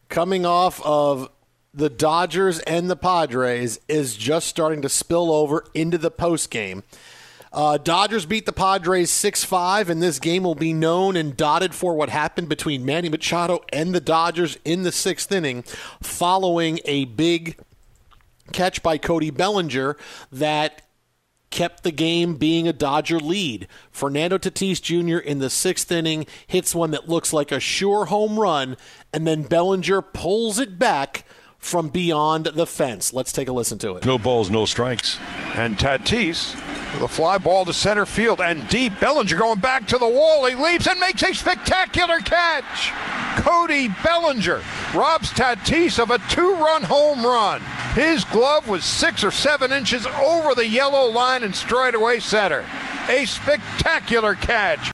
coming 0.09 0.47
off 0.47 0.81
of 0.85 1.31
the 1.73 1.91
Dodgers 1.91 2.61
and 2.61 2.91
the 2.91 2.97
Padres 2.97 3.79
is 3.89 4.17
just 4.17 4.49
starting 4.49 4.83
to 4.83 4.89
spill 4.89 5.31
over 5.31 5.65
into 5.75 5.99
the 5.99 6.11
postgame. 6.11 6.83
Uh, 7.53 7.79
Dodgers 7.79 8.27
beat 8.27 8.45
the 8.45 8.53
Padres 8.53 9.11
6 9.11 9.45
5, 9.45 9.89
and 9.89 10.03
this 10.03 10.19
game 10.19 10.43
will 10.43 10.55
be 10.55 10.73
known 10.73 11.17
and 11.17 11.37
dotted 11.37 11.75
for 11.75 11.95
what 11.95 12.11
happened 12.11 12.49
between 12.49 12.85
Manny 12.85 13.09
Machado 13.09 13.65
and 13.73 13.95
the 13.95 14.01
Dodgers 14.01 14.59
in 14.65 14.83
the 14.83 14.93
sixth 14.93 15.33
inning 15.33 15.63
following 16.03 16.81
a 16.85 17.07
big 17.07 17.59
catch 18.53 18.83
by 18.83 18.99
Cody 18.99 19.31
Bellinger 19.31 19.97
that 20.31 20.83
kept 21.51 21.83
the 21.83 21.91
game 21.91 22.37
being 22.37 22.69
a 22.69 22.73
Dodger 22.73 23.19
lead. 23.19 23.67
Fernando 23.91 24.39
Tatis 24.39 24.83
Jr. 24.83 25.19
in 25.19 25.39
the 25.39 25.51
sixth 25.51 25.91
inning 25.91 26.27
hits 26.47 26.75
one 26.75 26.91
that 26.91 27.09
looks 27.09 27.33
like 27.33 27.51
a 27.51 27.61
sure 27.61 28.07
home 28.07 28.39
run, 28.39 28.77
and 29.13 29.27
then 29.27 29.43
Bellinger 29.43 30.03
pulls 30.03 30.59
it 30.59 30.79
back 30.79 31.25
from 31.59 31.89
beyond 31.89 32.47
the 32.47 32.67
fence. 32.67 33.13
Let's 33.13 33.33
take 33.33 33.49
a 33.49 33.53
listen 33.53 33.79
to 33.79 33.97
it. 33.97 34.05
No 34.05 34.19
balls, 34.19 34.49
no 34.51 34.65
strikes. 34.65 35.19
And 35.55 35.77
Tatis, 35.77 36.55
the 37.01 37.09
fly 37.09 37.39
ball 37.39 37.65
to 37.65 37.73
center 37.73 38.07
field 38.07 38.41
and 38.41 38.67
deep. 38.69 38.99
Bellinger 39.01 39.37
going 39.37 39.59
back 39.59 39.87
to 39.89 39.99
the 39.99 40.09
wall. 40.09 40.47
He 40.47 40.55
leaps 40.55 40.87
and 40.87 41.01
makes 41.01 41.23
a 41.23 41.35
spectacular 41.35 42.19
catch. 42.21 42.93
Cody 43.43 43.89
Bellinger 44.03 44.63
robs 44.95 45.31
Tatis 45.31 45.99
of 45.99 46.11
a 46.11 46.19
two 46.31 46.55
run 46.55 46.83
home 46.83 47.25
run. 47.25 47.61
His 47.95 48.25
glove 48.25 48.69
was 48.69 48.85
six 48.85 49.25
or 49.25 49.31
seven 49.31 49.73
inches 49.73 50.07
over 50.07 50.55
the 50.55 50.67
yellow 50.67 51.11
line 51.11 51.43
and 51.43 51.55
straightaway 51.55 52.21
center. 52.21 52.65
A 53.09 53.25
spectacular 53.25 54.35
catch. 54.35 54.93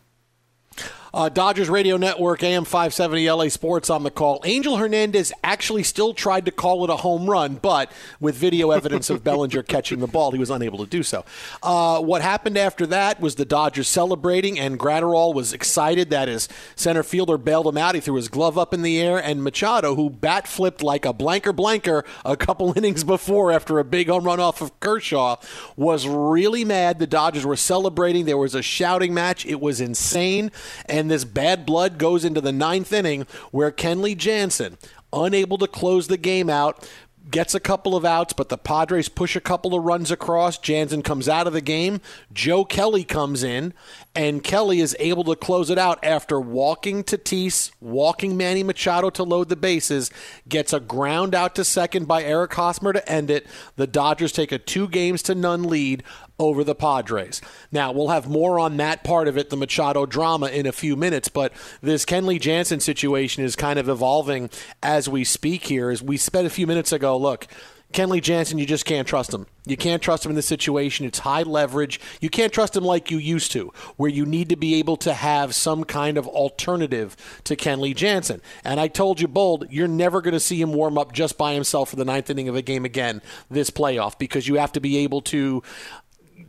Uh, 1.15 1.29
Dodgers 1.29 1.71
Radio 1.71 1.97
Network, 1.97 2.43
AM 2.43 2.65
570 2.65 3.31
LA 3.31 3.49
Sports 3.49 3.89
on 3.89 4.03
the 4.03 4.11
call. 4.11 4.43
Angel 4.45 4.79
Hernandez 4.79 5.33
actually 5.45 5.85
still 5.85 6.12
tried 6.12 6.45
to 6.47 6.51
call 6.51 6.83
it 6.83 6.91
a 6.91 6.97
home 6.97 7.31
run, 7.31 7.55
but 7.55 7.93
with 8.19 8.35
video 8.35 8.73
evidence 8.73 9.11
of 9.11 9.23
Bellinger 9.23 9.62
catching 9.69 10.01
the 10.01 10.09
ball, 10.09 10.33
he 10.33 10.41
was 10.41 10.51
unable 10.51 10.79
to 10.79 10.87
do 10.91 11.05
so. 11.05 11.25
Uh, 11.62 12.01
what 12.01 12.21
happened 12.21 12.59
after 12.59 12.85
that 12.89 13.21
was 13.21 13.37
the 13.37 13.45
Dodgers 13.45 13.87
celebrating, 13.87 14.59
and 14.59 14.77
Graterol 14.77 15.33
was 15.33 15.53
excited 15.53 16.11
that 16.11 16.27
his 16.27 16.49
center 16.75 17.05
fielder 17.05 17.39
bailed 17.39 17.69
him 17.69 17.79
out. 17.79 17.95
He 17.95 18.01
threw 18.01 18.17
his 18.17 18.27
glove 18.27 18.59
up 18.59 18.75
in 18.75 18.83
the 18.83 19.01
air, 19.01 19.17
and 19.17 19.45
Machado, 19.45 19.95
who 19.95 20.11
bat 20.11 20.49
flipped 20.49 20.83
like 20.83 21.05
a 21.05 21.12
blanker 21.12 21.53
blanker 21.53 22.05
a 22.25 22.37
couple 22.37 22.73
innings 22.77 23.05
before 23.05 23.53
after 23.53 23.79
a 23.79 23.85
big 23.85 24.09
home 24.09 24.25
run 24.25 24.41
off 24.41 24.61
of 24.61 24.81
Kershaw, 24.81 25.37
was 25.77 26.09
really 26.09 26.65
mad. 26.65 26.99
The 26.99 27.07
Dodgers 27.07 27.47
were 27.47 27.55
celebrating. 27.55 28.25
There 28.25 28.37
was 28.37 28.57
a 28.57 28.62
shouting 28.62 29.15
match. 29.15 29.47
It 29.47 29.61
was 29.61 29.81
insane. 29.81 30.51
And 30.87 31.04
this 31.09 31.25
bad 31.25 31.67
blood 31.67 31.99
goes 31.99 32.25
into 32.25 32.41
the 32.41 32.53
ninth 32.53 32.93
inning 32.93 33.27
where 33.51 33.71
Kenley 33.71 34.17
Jansen, 34.17 34.79
unable 35.13 35.59
to 35.59 35.67
close 35.67 36.09
the 36.09 36.17
game 36.17 36.51
out, 36.51 36.87
gets 37.31 37.55
a 37.55 37.61
couple 37.61 37.97
of 37.97 38.05
outs, 38.05 38.33
but 38.33 38.49
the 38.49 38.59
Padres 38.59 39.09
push 39.09 39.35
a 39.35 39.41
couple 39.41 39.75
of 39.75 39.83
runs 39.83 40.11
across. 40.11 40.59
Jansen 40.59 41.03
comes 41.03 41.29
out 41.29 41.47
of 41.47 41.53
the 41.53 41.61
game. 41.61 42.01
Joe 42.33 42.65
Kelly 42.65 43.05
comes 43.05 43.43
in, 43.43 43.73
and 44.15 44.45
Kelly 44.45 44.81
is 44.81 44.97
able 44.99 45.25
to 45.25 45.37
close 45.37 45.71
it 45.71 45.79
out 45.79 45.99
after 46.05 46.41
walking 46.41 47.03
Tatis, 47.03 47.71
walking 47.81 48.37
Manny 48.37 48.63
Machado 48.63 49.11
to 49.11 49.23
load 49.23 49.49
the 49.49 49.57
bases, 49.57 50.11
gets 50.49 50.73
a 50.73 50.81
ground 50.81 51.35
out 51.35 51.55
to 51.55 51.65
second 51.65 52.07
by 52.07 52.23
Eric 52.23 52.53
Hosmer 52.55 52.93
to 52.93 53.09
end 53.11 53.31
it. 53.31 53.47
The 53.77 53.87
Dodgers 53.87 54.33
take 54.33 54.53
a 54.53 54.59
two 54.59 54.89
games 54.89 55.23
to 55.23 55.35
none 55.35 55.65
lead 55.65 56.03
over 56.39 56.64
the 56.64 56.74
Padres. 56.74 57.41
Now, 57.70 57.93
we'll 57.93 58.09
have 58.09 58.28
more 58.28 58.59
on 58.59 58.76
that 58.78 59.05
part 59.05 59.28
of 59.28 59.39
it, 59.39 59.51
the 59.51 59.57
Machado 59.57 60.07
drama, 60.07 60.49
in 60.49 60.66
a 60.66 60.72
few 60.72 60.97
minutes, 60.97 61.28
but 61.28 61.53
this 61.80 62.05
Kenley 62.05 62.41
Jansen 62.41 62.80
situation 62.80 63.45
is 63.45 63.57
kind 63.57 63.78
of 63.78 63.89
evolving 63.89 64.51
as 64.82 65.09
we 65.09 65.24
speak 65.24 65.66
here. 65.66 65.91
As 65.91 66.03
we 66.03 66.16
spent 66.16 66.47
a 66.47 66.51
few 66.51 66.66
minutes 66.66 66.93
ago, 66.93 67.16
look, 67.16 67.47
Kenley 67.95 68.20
Jansen, 68.20 68.59
you 68.59 68.66
just 68.66 68.85
can't 68.85 69.07
trust 69.07 69.32
him. 69.32 69.47
You 69.66 69.76
can't 69.76 70.03
trust 70.03 70.26
him 70.26 70.30
in 70.30 70.37
this 70.37 70.49
situation. 70.49 71.07
It's 71.07 71.20
high 71.20 71.43
leverage. 71.43 72.01
You 72.20 72.28
can't 72.28 72.53
trust 72.53 72.76
him 72.76 72.85
like 72.85 73.12
you 73.12 73.18
used 73.18 73.53
to, 73.53 73.72
where 73.97 74.11
you 74.11 74.26
need 74.26 74.49
to 74.49 74.57
be 74.57 74.74
able 74.74 74.97
to 74.99 75.14
have 75.14 75.55
some 75.55 75.85
kind 75.85 76.18
of 76.18 76.26
alternative 76.26 77.16
to 77.45 77.55
Kenley 77.55 77.95
Jansen. 77.95 78.43
And 78.64 78.80
I 78.80 78.89
told 78.89 79.20
you, 79.20 79.28
Bold, 79.28 79.68
you're 79.70 79.87
never 79.87 80.20
going 80.20 80.35
to 80.35 80.41
see 80.41 80.61
him 80.61 80.72
warm 80.72 80.99
up 80.99 81.12
just 81.12 81.39
by 81.39 81.55
himself 81.55 81.91
for 81.91 81.97
the 81.97 82.05
ninth 82.05 82.28
inning 82.28 82.49
of 82.49 82.57
a 82.57 82.62
game 82.62 82.85
again 82.85 83.22
this 83.49 83.70
playoff 83.70 84.18
because 84.18 84.49
you 84.49 84.57
have 84.57 84.72
to 84.72 84.80
be 84.80 84.99
able 84.99 85.22
to 85.22 85.62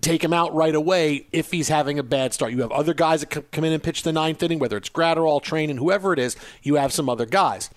take 0.06 0.24
him 0.24 0.34
out 0.34 0.54
right 0.54 0.76
away 0.76 1.26
if 1.32 1.50
he's 1.52 1.68
having 1.68 1.98
a 1.98 2.04
bad 2.04 2.32
start. 2.32 2.52
You 2.52 2.62
have 2.62 2.72
other 2.72 2.94
guys 2.94 3.22
that 3.22 3.52
come 3.52 3.64
in 3.64 3.74
and 3.74 3.82
pitch 3.82 4.04
the 4.04 4.14
ninth 4.14 4.44
inning, 4.44 4.60
whether 4.60 4.78
it's 4.78 4.90
Graterol, 4.90 5.42
Train, 5.42 5.72
and 5.72 5.80
whoever 5.80 6.14
it 6.14 6.20
is, 6.20 6.38
you 6.62 6.76
have 6.76 6.94
some 6.94 7.10
other 7.10 7.26
guys. 7.26 7.72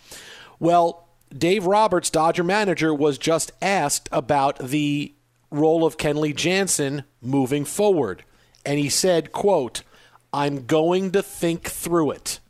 Well, 0.60 1.08
Dave 1.36 1.66
Roberts, 1.66 2.10
Dodger 2.10 2.44
manager, 2.44 2.92
was 2.92 3.16
just 3.16 3.52
asked 3.62 4.10
about 4.12 4.58
the 4.58 5.14
role 5.50 5.86
of 5.86 5.96
Kenley 5.96 6.36
Jansen 6.36 7.04
moving 7.22 7.64
forward. 7.64 8.24
And 8.64 8.78
he 8.78 8.90
said, 8.90 9.32
quote, 9.32 9.82
I'm 10.30 10.66
going 10.66 11.12
to 11.12 11.22
think 11.22 11.68
through 11.68 12.10
it 12.10 12.40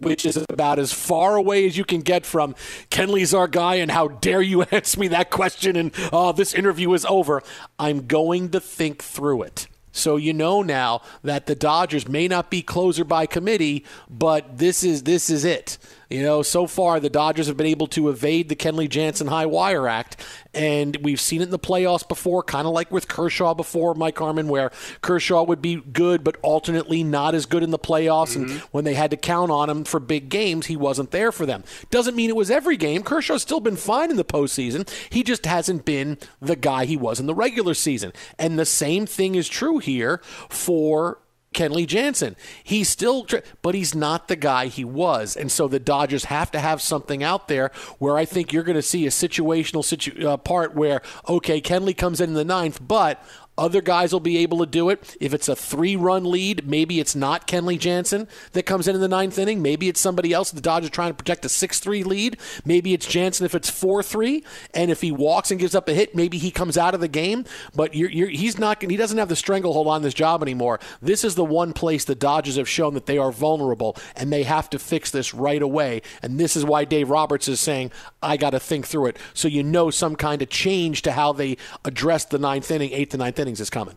which 0.00 0.24
is 0.26 0.44
about 0.48 0.78
as 0.78 0.92
far 0.92 1.36
away 1.36 1.66
as 1.66 1.76
you 1.76 1.84
can 1.84 2.00
get 2.00 2.24
from 2.24 2.54
Kenley's 2.90 3.34
our 3.34 3.48
guy 3.48 3.76
and 3.76 3.90
how 3.90 4.08
dare 4.08 4.42
you 4.42 4.62
ask 4.72 4.98
me 4.98 5.08
that 5.08 5.30
question 5.30 5.76
and 5.76 5.92
oh 6.12 6.32
this 6.32 6.54
interview 6.54 6.92
is 6.92 7.04
over. 7.06 7.42
I'm 7.78 8.06
going 8.06 8.50
to 8.50 8.60
think 8.60 9.02
through 9.02 9.42
it. 9.42 9.66
So 9.92 10.16
you 10.16 10.32
know 10.32 10.62
now 10.62 11.02
that 11.22 11.46
the 11.46 11.54
Dodgers 11.54 12.08
may 12.08 12.28
not 12.28 12.50
be 12.50 12.62
closer 12.62 13.04
by 13.04 13.26
committee, 13.26 13.84
but 14.08 14.58
this 14.58 14.84
is 14.84 15.02
this 15.02 15.28
is 15.28 15.44
it. 15.44 15.78
You 16.10 16.22
know, 16.22 16.42
so 16.42 16.66
far 16.66 17.00
the 17.00 17.10
Dodgers 17.10 17.48
have 17.48 17.56
been 17.56 17.66
able 17.66 17.86
to 17.88 18.08
evade 18.08 18.48
the 18.48 18.56
Kenley 18.56 18.88
Jansen 18.88 19.26
High 19.26 19.44
Wire 19.44 19.86
Act, 19.86 20.24
and 20.54 20.96
we've 21.02 21.20
seen 21.20 21.42
it 21.42 21.44
in 21.44 21.50
the 21.50 21.58
playoffs 21.58 22.06
before, 22.06 22.42
kind 22.42 22.66
of 22.66 22.72
like 22.72 22.90
with 22.90 23.08
Kershaw 23.08 23.52
before, 23.52 23.94
Mike 23.94 24.18
Harmon, 24.18 24.48
where 24.48 24.70
Kershaw 25.02 25.42
would 25.42 25.60
be 25.60 25.76
good, 25.76 26.24
but 26.24 26.36
alternately 26.42 27.04
not 27.04 27.34
as 27.34 27.44
good 27.44 27.62
in 27.62 27.70
the 27.70 27.78
playoffs. 27.78 28.36
Mm-hmm. 28.36 28.50
And 28.50 28.60
when 28.70 28.84
they 28.84 28.94
had 28.94 29.10
to 29.10 29.18
count 29.18 29.50
on 29.50 29.68
him 29.68 29.84
for 29.84 30.00
big 30.00 30.30
games, 30.30 30.66
he 30.66 30.76
wasn't 30.76 31.10
there 31.10 31.30
for 31.30 31.44
them. 31.44 31.62
Doesn't 31.90 32.16
mean 32.16 32.30
it 32.30 32.36
was 32.36 32.50
every 32.50 32.78
game. 32.78 33.02
Kershaw's 33.02 33.42
still 33.42 33.60
been 33.60 33.76
fine 33.76 34.10
in 34.10 34.16
the 34.16 34.24
postseason. 34.24 34.88
He 35.10 35.22
just 35.22 35.44
hasn't 35.44 35.84
been 35.84 36.16
the 36.40 36.56
guy 36.56 36.86
he 36.86 36.96
was 36.96 37.20
in 37.20 37.26
the 37.26 37.34
regular 37.34 37.74
season. 37.74 38.14
And 38.38 38.58
the 38.58 38.64
same 38.64 39.04
thing 39.04 39.34
is 39.34 39.48
true 39.48 39.78
here 39.78 40.22
for 40.48 41.18
Kenley 41.54 41.86
Jansen. 41.86 42.36
He's 42.62 42.88
still, 42.88 43.26
but 43.62 43.74
he's 43.74 43.94
not 43.94 44.28
the 44.28 44.36
guy 44.36 44.66
he 44.66 44.84
was. 44.84 45.36
And 45.36 45.50
so 45.50 45.66
the 45.66 45.80
Dodgers 45.80 46.26
have 46.26 46.50
to 46.52 46.60
have 46.60 46.82
something 46.82 47.22
out 47.22 47.48
there 47.48 47.70
where 47.98 48.16
I 48.16 48.24
think 48.24 48.52
you're 48.52 48.62
going 48.62 48.76
to 48.76 48.82
see 48.82 49.06
a 49.06 49.10
situational 49.10 49.84
situ- 49.84 50.28
uh, 50.28 50.36
part 50.36 50.74
where, 50.74 51.00
okay, 51.28 51.60
Kenley 51.60 51.96
comes 51.96 52.20
in, 52.20 52.30
in 52.30 52.34
the 52.34 52.44
ninth, 52.44 52.80
but 52.86 53.22
other 53.58 53.82
guys 53.82 54.12
will 54.12 54.20
be 54.20 54.38
able 54.38 54.58
to 54.58 54.66
do 54.66 54.88
it. 54.88 55.16
If 55.20 55.34
it's 55.34 55.48
a 55.48 55.56
three 55.56 55.96
run 55.96 56.24
lead, 56.24 56.66
maybe 56.66 57.00
it's 57.00 57.16
not 57.16 57.46
Kenley 57.46 57.78
Jansen 57.78 58.28
that 58.52 58.64
comes 58.64 58.88
in 58.88 58.94
in 58.94 59.00
the 59.00 59.08
ninth 59.08 59.38
inning. 59.38 59.60
Maybe 59.60 59.88
it's 59.88 60.00
somebody 60.00 60.32
else. 60.32 60.50
The 60.50 60.60
Dodgers 60.60 60.90
trying 60.90 61.10
to 61.10 61.14
protect 61.14 61.44
a 61.44 61.48
6 61.48 61.80
3 61.80 62.04
lead. 62.04 62.38
Maybe 62.64 62.94
it's 62.94 63.06
Jansen 63.06 63.44
if 63.44 63.54
it's 63.54 63.68
4 63.68 64.02
3. 64.02 64.44
And 64.72 64.90
if 64.90 65.00
he 65.00 65.12
walks 65.12 65.50
and 65.50 65.60
gives 65.60 65.74
up 65.74 65.88
a 65.88 65.94
hit, 65.94 66.14
maybe 66.14 66.38
he 66.38 66.50
comes 66.50 66.78
out 66.78 66.94
of 66.94 67.00
the 67.00 67.08
game. 67.08 67.44
But 67.74 67.94
you're, 67.94 68.10
you're, 68.10 68.28
he's 68.28 68.58
not, 68.58 68.80
he 68.82 68.96
doesn't 68.96 69.18
have 69.18 69.28
the 69.28 69.36
stranglehold 69.36 69.88
on 69.88 70.02
this 70.02 70.14
job 70.14 70.42
anymore. 70.42 70.78
This 71.02 71.24
is 71.24 71.34
the 71.34 71.44
one 71.44 71.72
place 71.72 72.04
the 72.04 72.14
Dodgers 72.14 72.56
have 72.56 72.68
shown 72.68 72.94
that 72.94 73.06
they 73.06 73.18
are 73.18 73.32
vulnerable 73.32 73.96
and 74.16 74.32
they 74.32 74.44
have 74.44 74.70
to 74.70 74.78
fix 74.78 75.10
this 75.10 75.34
right 75.34 75.60
away. 75.60 76.02
And 76.22 76.38
this 76.38 76.56
is 76.56 76.64
why 76.64 76.84
Dave 76.84 77.10
Roberts 77.10 77.48
is 77.48 77.60
saying, 77.60 77.90
I 78.22 78.36
got 78.36 78.50
to 78.50 78.60
think 78.60 78.86
through 78.86 79.06
it. 79.06 79.18
So 79.34 79.48
you 79.48 79.62
know 79.62 79.90
some 79.90 80.16
kind 80.16 80.42
of 80.42 80.48
change 80.48 81.02
to 81.02 81.12
how 81.12 81.32
they 81.32 81.56
address 81.84 82.24
the 82.24 82.38
ninth 82.38 82.70
inning, 82.70 82.92
eighth 82.92 83.10
to 83.10 83.16
ninth 83.16 83.38
innings 83.48 83.60
is 83.60 83.70
coming. 83.70 83.96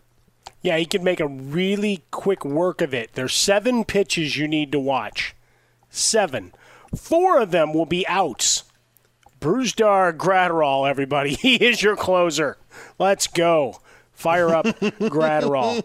Yeah, 0.61 0.77
he 0.77 0.85
can 0.85 1.03
make 1.03 1.19
a 1.19 1.27
really 1.27 2.03
quick 2.09 2.45
work 2.45 2.81
of 2.81 2.93
it. 2.93 3.11
There's 3.13 3.33
seven 3.33 3.83
pitches 3.83 4.37
you 4.37 4.47
need 4.47 4.71
to 4.71 4.79
watch. 4.79 5.35
Seven. 5.89 6.53
Four 6.95 7.41
of 7.41 7.51
them 7.51 7.73
will 7.73 7.85
be 7.85 8.07
outs. 8.07 8.63
Brusdar 9.41 10.13
Graterol, 10.13 10.89
everybody. 10.89 11.33
He 11.41 11.55
is 11.55 11.81
your 11.81 11.97
closer. 11.97 12.57
Let's 12.97 13.27
go. 13.27 13.81
Fire 14.21 14.53
up 14.53 14.65
Graterol. 14.65 15.83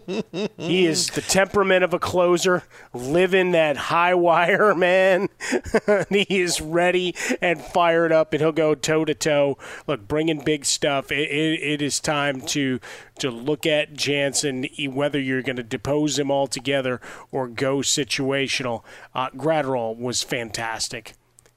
He 0.57 0.85
is 0.85 1.07
the 1.07 1.21
temperament 1.21 1.83
of 1.83 1.91
a 1.91 1.97
closer, 1.97 2.61
living 2.93 3.51
that 3.53 3.77
high 3.77 4.13
wire, 4.13 4.75
man. 4.75 5.29
he 6.09 6.41
is 6.41 6.61
ready 6.61 7.15
and 7.41 7.59
fired 7.59 8.11
up, 8.11 8.33
and 8.33 8.41
he'll 8.41 8.51
go 8.51 8.75
toe 8.75 9.05
to 9.05 9.15
toe. 9.15 9.57
Look, 9.87 10.07
bringing 10.07 10.43
big 10.43 10.65
stuff. 10.65 11.11
It, 11.11 11.31
it, 11.31 11.63
it 11.63 11.81
is 11.81 11.99
time 11.99 12.41
to 12.41 12.79
to 13.17 13.31
look 13.31 13.65
at 13.65 13.93
Jansen, 13.93 14.67
whether 14.91 15.19
you're 15.19 15.41
going 15.41 15.55
to 15.55 15.63
depose 15.63 16.19
him 16.19 16.29
altogether 16.29 17.01
or 17.31 17.47
go 17.47 17.77
situational. 17.77 18.83
Uh, 19.15 19.31
Graterol 19.31 19.97
was 19.97 20.21
fantastic. 20.21 21.15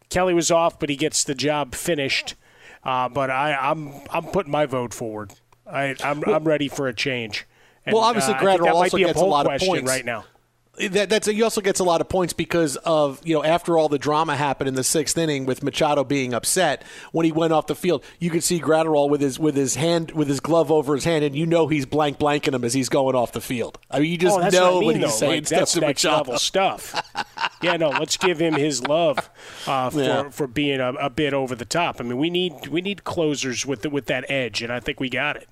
Kelly 0.09 0.33
was 0.33 0.51
off, 0.51 0.79
but 0.79 0.89
he 0.89 0.97
gets 0.97 1.25
the 1.25 1.35
job 1.35 1.75
finished. 1.75 2.37
Uh, 2.83 3.11
but 3.11 3.29
I, 3.29 3.55
I'm 3.55 3.93
I'm 4.11 4.25
putting 4.25 4.51
my 4.51 4.65
vote 4.65 4.95
forward. 4.95 5.35
I, 5.73 5.95
I'm, 6.03 6.23
I'm 6.25 6.45
ready 6.45 6.69
for 6.69 6.89
a 6.89 6.95
change. 6.95 7.47
And, 7.87 7.95
well, 7.95 8.05
obviously, 8.05 8.35
uh, 8.35 8.73
also 8.73 8.99
gets 8.99 9.21
a, 9.21 9.25
a 9.25 9.25
lot 9.25 9.47
of 9.47 9.61
points 9.61 9.89
right 9.89 10.05
now. 10.05 10.25
That, 10.89 11.09
that's 11.11 11.27
he 11.27 11.43
also 11.43 11.61
gets 11.61 11.81
a 11.81 11.85
lot 11.85 12.01
of 12.01 12.09
points 12.09 12.33
because 12.33 12.77
of 12.77 13.21
you 13.25 13.35
know 13.35 13.45
after 13.45 13.77
all 13.79 13.89
the 13.89 13.99
drama 13.99 14.37
happened 14.37 14.69
in 14.69 14.75
the 14.75 14.85
sixth 14.85 15.17
inning 15.19 15.47
with 15.47 15.63
Machado 15.63 16.05
being 16.05 16.33
upset 16.35 16.83
when 17.13 17.25
he 17.27 17.33
went 17.33 17.53
off 17.53 17.67
the 17.67 17.75
field, 17.75 18.05
you 18.19 18.31
could 18.31 18.43
see 18.45 18.61
Graterol 18.61 19.11
with 19.11 19.21
his 19.21 19.39
with 19.39 19.57
his 19.57 19.75
hand 19.75 20.13
with 20.13 20.29
his 20.29 20.41
glove 20.41 20.71
over 20.73 20.95
his 20.95 21.05
hand, 21.05 21.25
and 21.25 21.35
you 21.37 21.47
know 21.47 21.67
he's 21.69 21.87
blank 21.87 22.19
blanking 22.19 22.55
him 22.55 22.65
as 22.65 22.75
he's 22.75 22.89
going 22.89 23.15
off 23.15 23.33
the 23.33 23.41
field. 23.41 23.79
I 23.91 24.01
mean, 24.01 24.11
you 24.11 24.19
just 24.19 24.37
oh, 24.37 24.41
know 24.41 24.45
what 24.45 24.55
I 24.55 24.71
mean, 24.79 24.87
when 24.87 24.97
he's 24.97 25.05
though. 25.05 25.11
saying 25.11 25.33
like, 25.33 25.47
stuff 25.47 25.59
that's 25.61 25.73
to 25.75 25.81
next 25.81 26.05
Machado. 26.05 26.17
level 26.23 26.39
stuff. 26.39 27.03
yeah, 27.63 27.77
no, 27.77 27.89
let's 27.91 28.17
give 28.17 28.39
him 28.41 28.55
his 28.55 28.87
love 28.87 29.29
uh, 29.67 29.91
for 29.91 30.01
Yeah. 30.03 30.31
for 30.31 30.47
being 30.47 30.81
a, 30.81 30.93
a 30.95 31.11
bit 31.11 31.35
over 31.35 31.55
the 31.55 31.65
top. 31.65 32.01
I 32.01 32.05
mean, 32.05 32.19
we 32.19 32.31
need 32.31 32.69
we 32.69 32.81
need 32.81 33.05
closers 33.05 33.67
with 33.67 33.83
the, 33.83 33.91
with 33.91 34.07
that 34.07 34.31
edge, 34.31 34.63
and 34.63 34.73
I 34.73 34.81
think 34.81 35.01
we 35.01 35.09
got 35.11 35.37
it. 35.37 35.49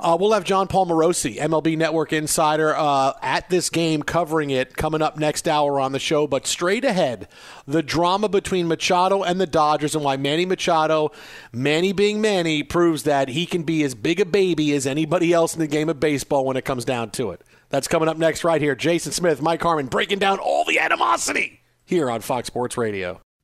Uh, 0.00 0.16
we'll 0.18 0.32
have 0.32 0.44
Jon 0.44 0.68
Paul 0.68 0.86
Morosi, 0.86 1.38
MLB 1.38 1.76
Network 1.76 2.12
insider, 2.12 2.74
uh, 2.76 3.12
at 3.22 3.48
this 3.50 3.70
game 3.70 4.02
covering 4.02 4.50
it 4.50 4.76
coming 4.76 5.02
up 5.02 5.18
next 5.18 5.48
hour 5.48 5.80
on 5.80 5.92
the 5.92 5.98
show. 5.98 6.26
But 6.26 6.46
straight 6.46 6.84
ahead, 6.84 7.28
the 7.66 7.82
drama 7.82 8.28
between 8.28 8.68
Machado 8.68 9.22
and 9.22 9.40
the 9.40 9.46
Dodgers 9.46 9.94
and 9.94 10.04
why 10.04 10.16
Manny 10.16 10.46
Machado, 10.46 11.10
Manny 11.52 11.92
being 11.92 12.20
Manny, 12.20 12.62
proves 12.62 13.02
that 13.04 13.28
he 13.28 13.46
can 13.46 13.62
be 13.62 13.82
as 13.82 13.94
big 13.94 14.20
a 14.20 14.24
baby 14.24 14.72
as 14.72 14.86
anybody 14.86 15.32
else 15.32 15.54
in 15.54 15.60
the 15.60 15.66
game 15.66 15.88
of 15.88 16.00
baseball 16.00 16.44
when 16.44 16.56
it 16.56 16.64
comes 16.64 16.84
down 16.84 17.10
to 17.10 17.30
it. 17.30 17.42
That's 17.68 17.88
coming 17.88 18.08
up 18.08 18.16
next, 18.16 18.44
right 18.44 18.60
here. 18.60 18.76
Jason 18.76 19.12
Smith, 19.12 19.42
Mike 19.42 19.62
Harmon, 19.62 19.86
breaking 19.86 20.20
down 20.20 20.38
all 20.38 20.64
the 20.64 20.78
animosity 20.78 21.60
here 21.84 22.10
on 22.10 22.20
Fox 22.20 22.46
Sports 22.46 22.76
Radio. 22.76 23.20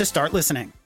to 0.00 0.06
start 0.06 0.32
listening. 0.32 0.79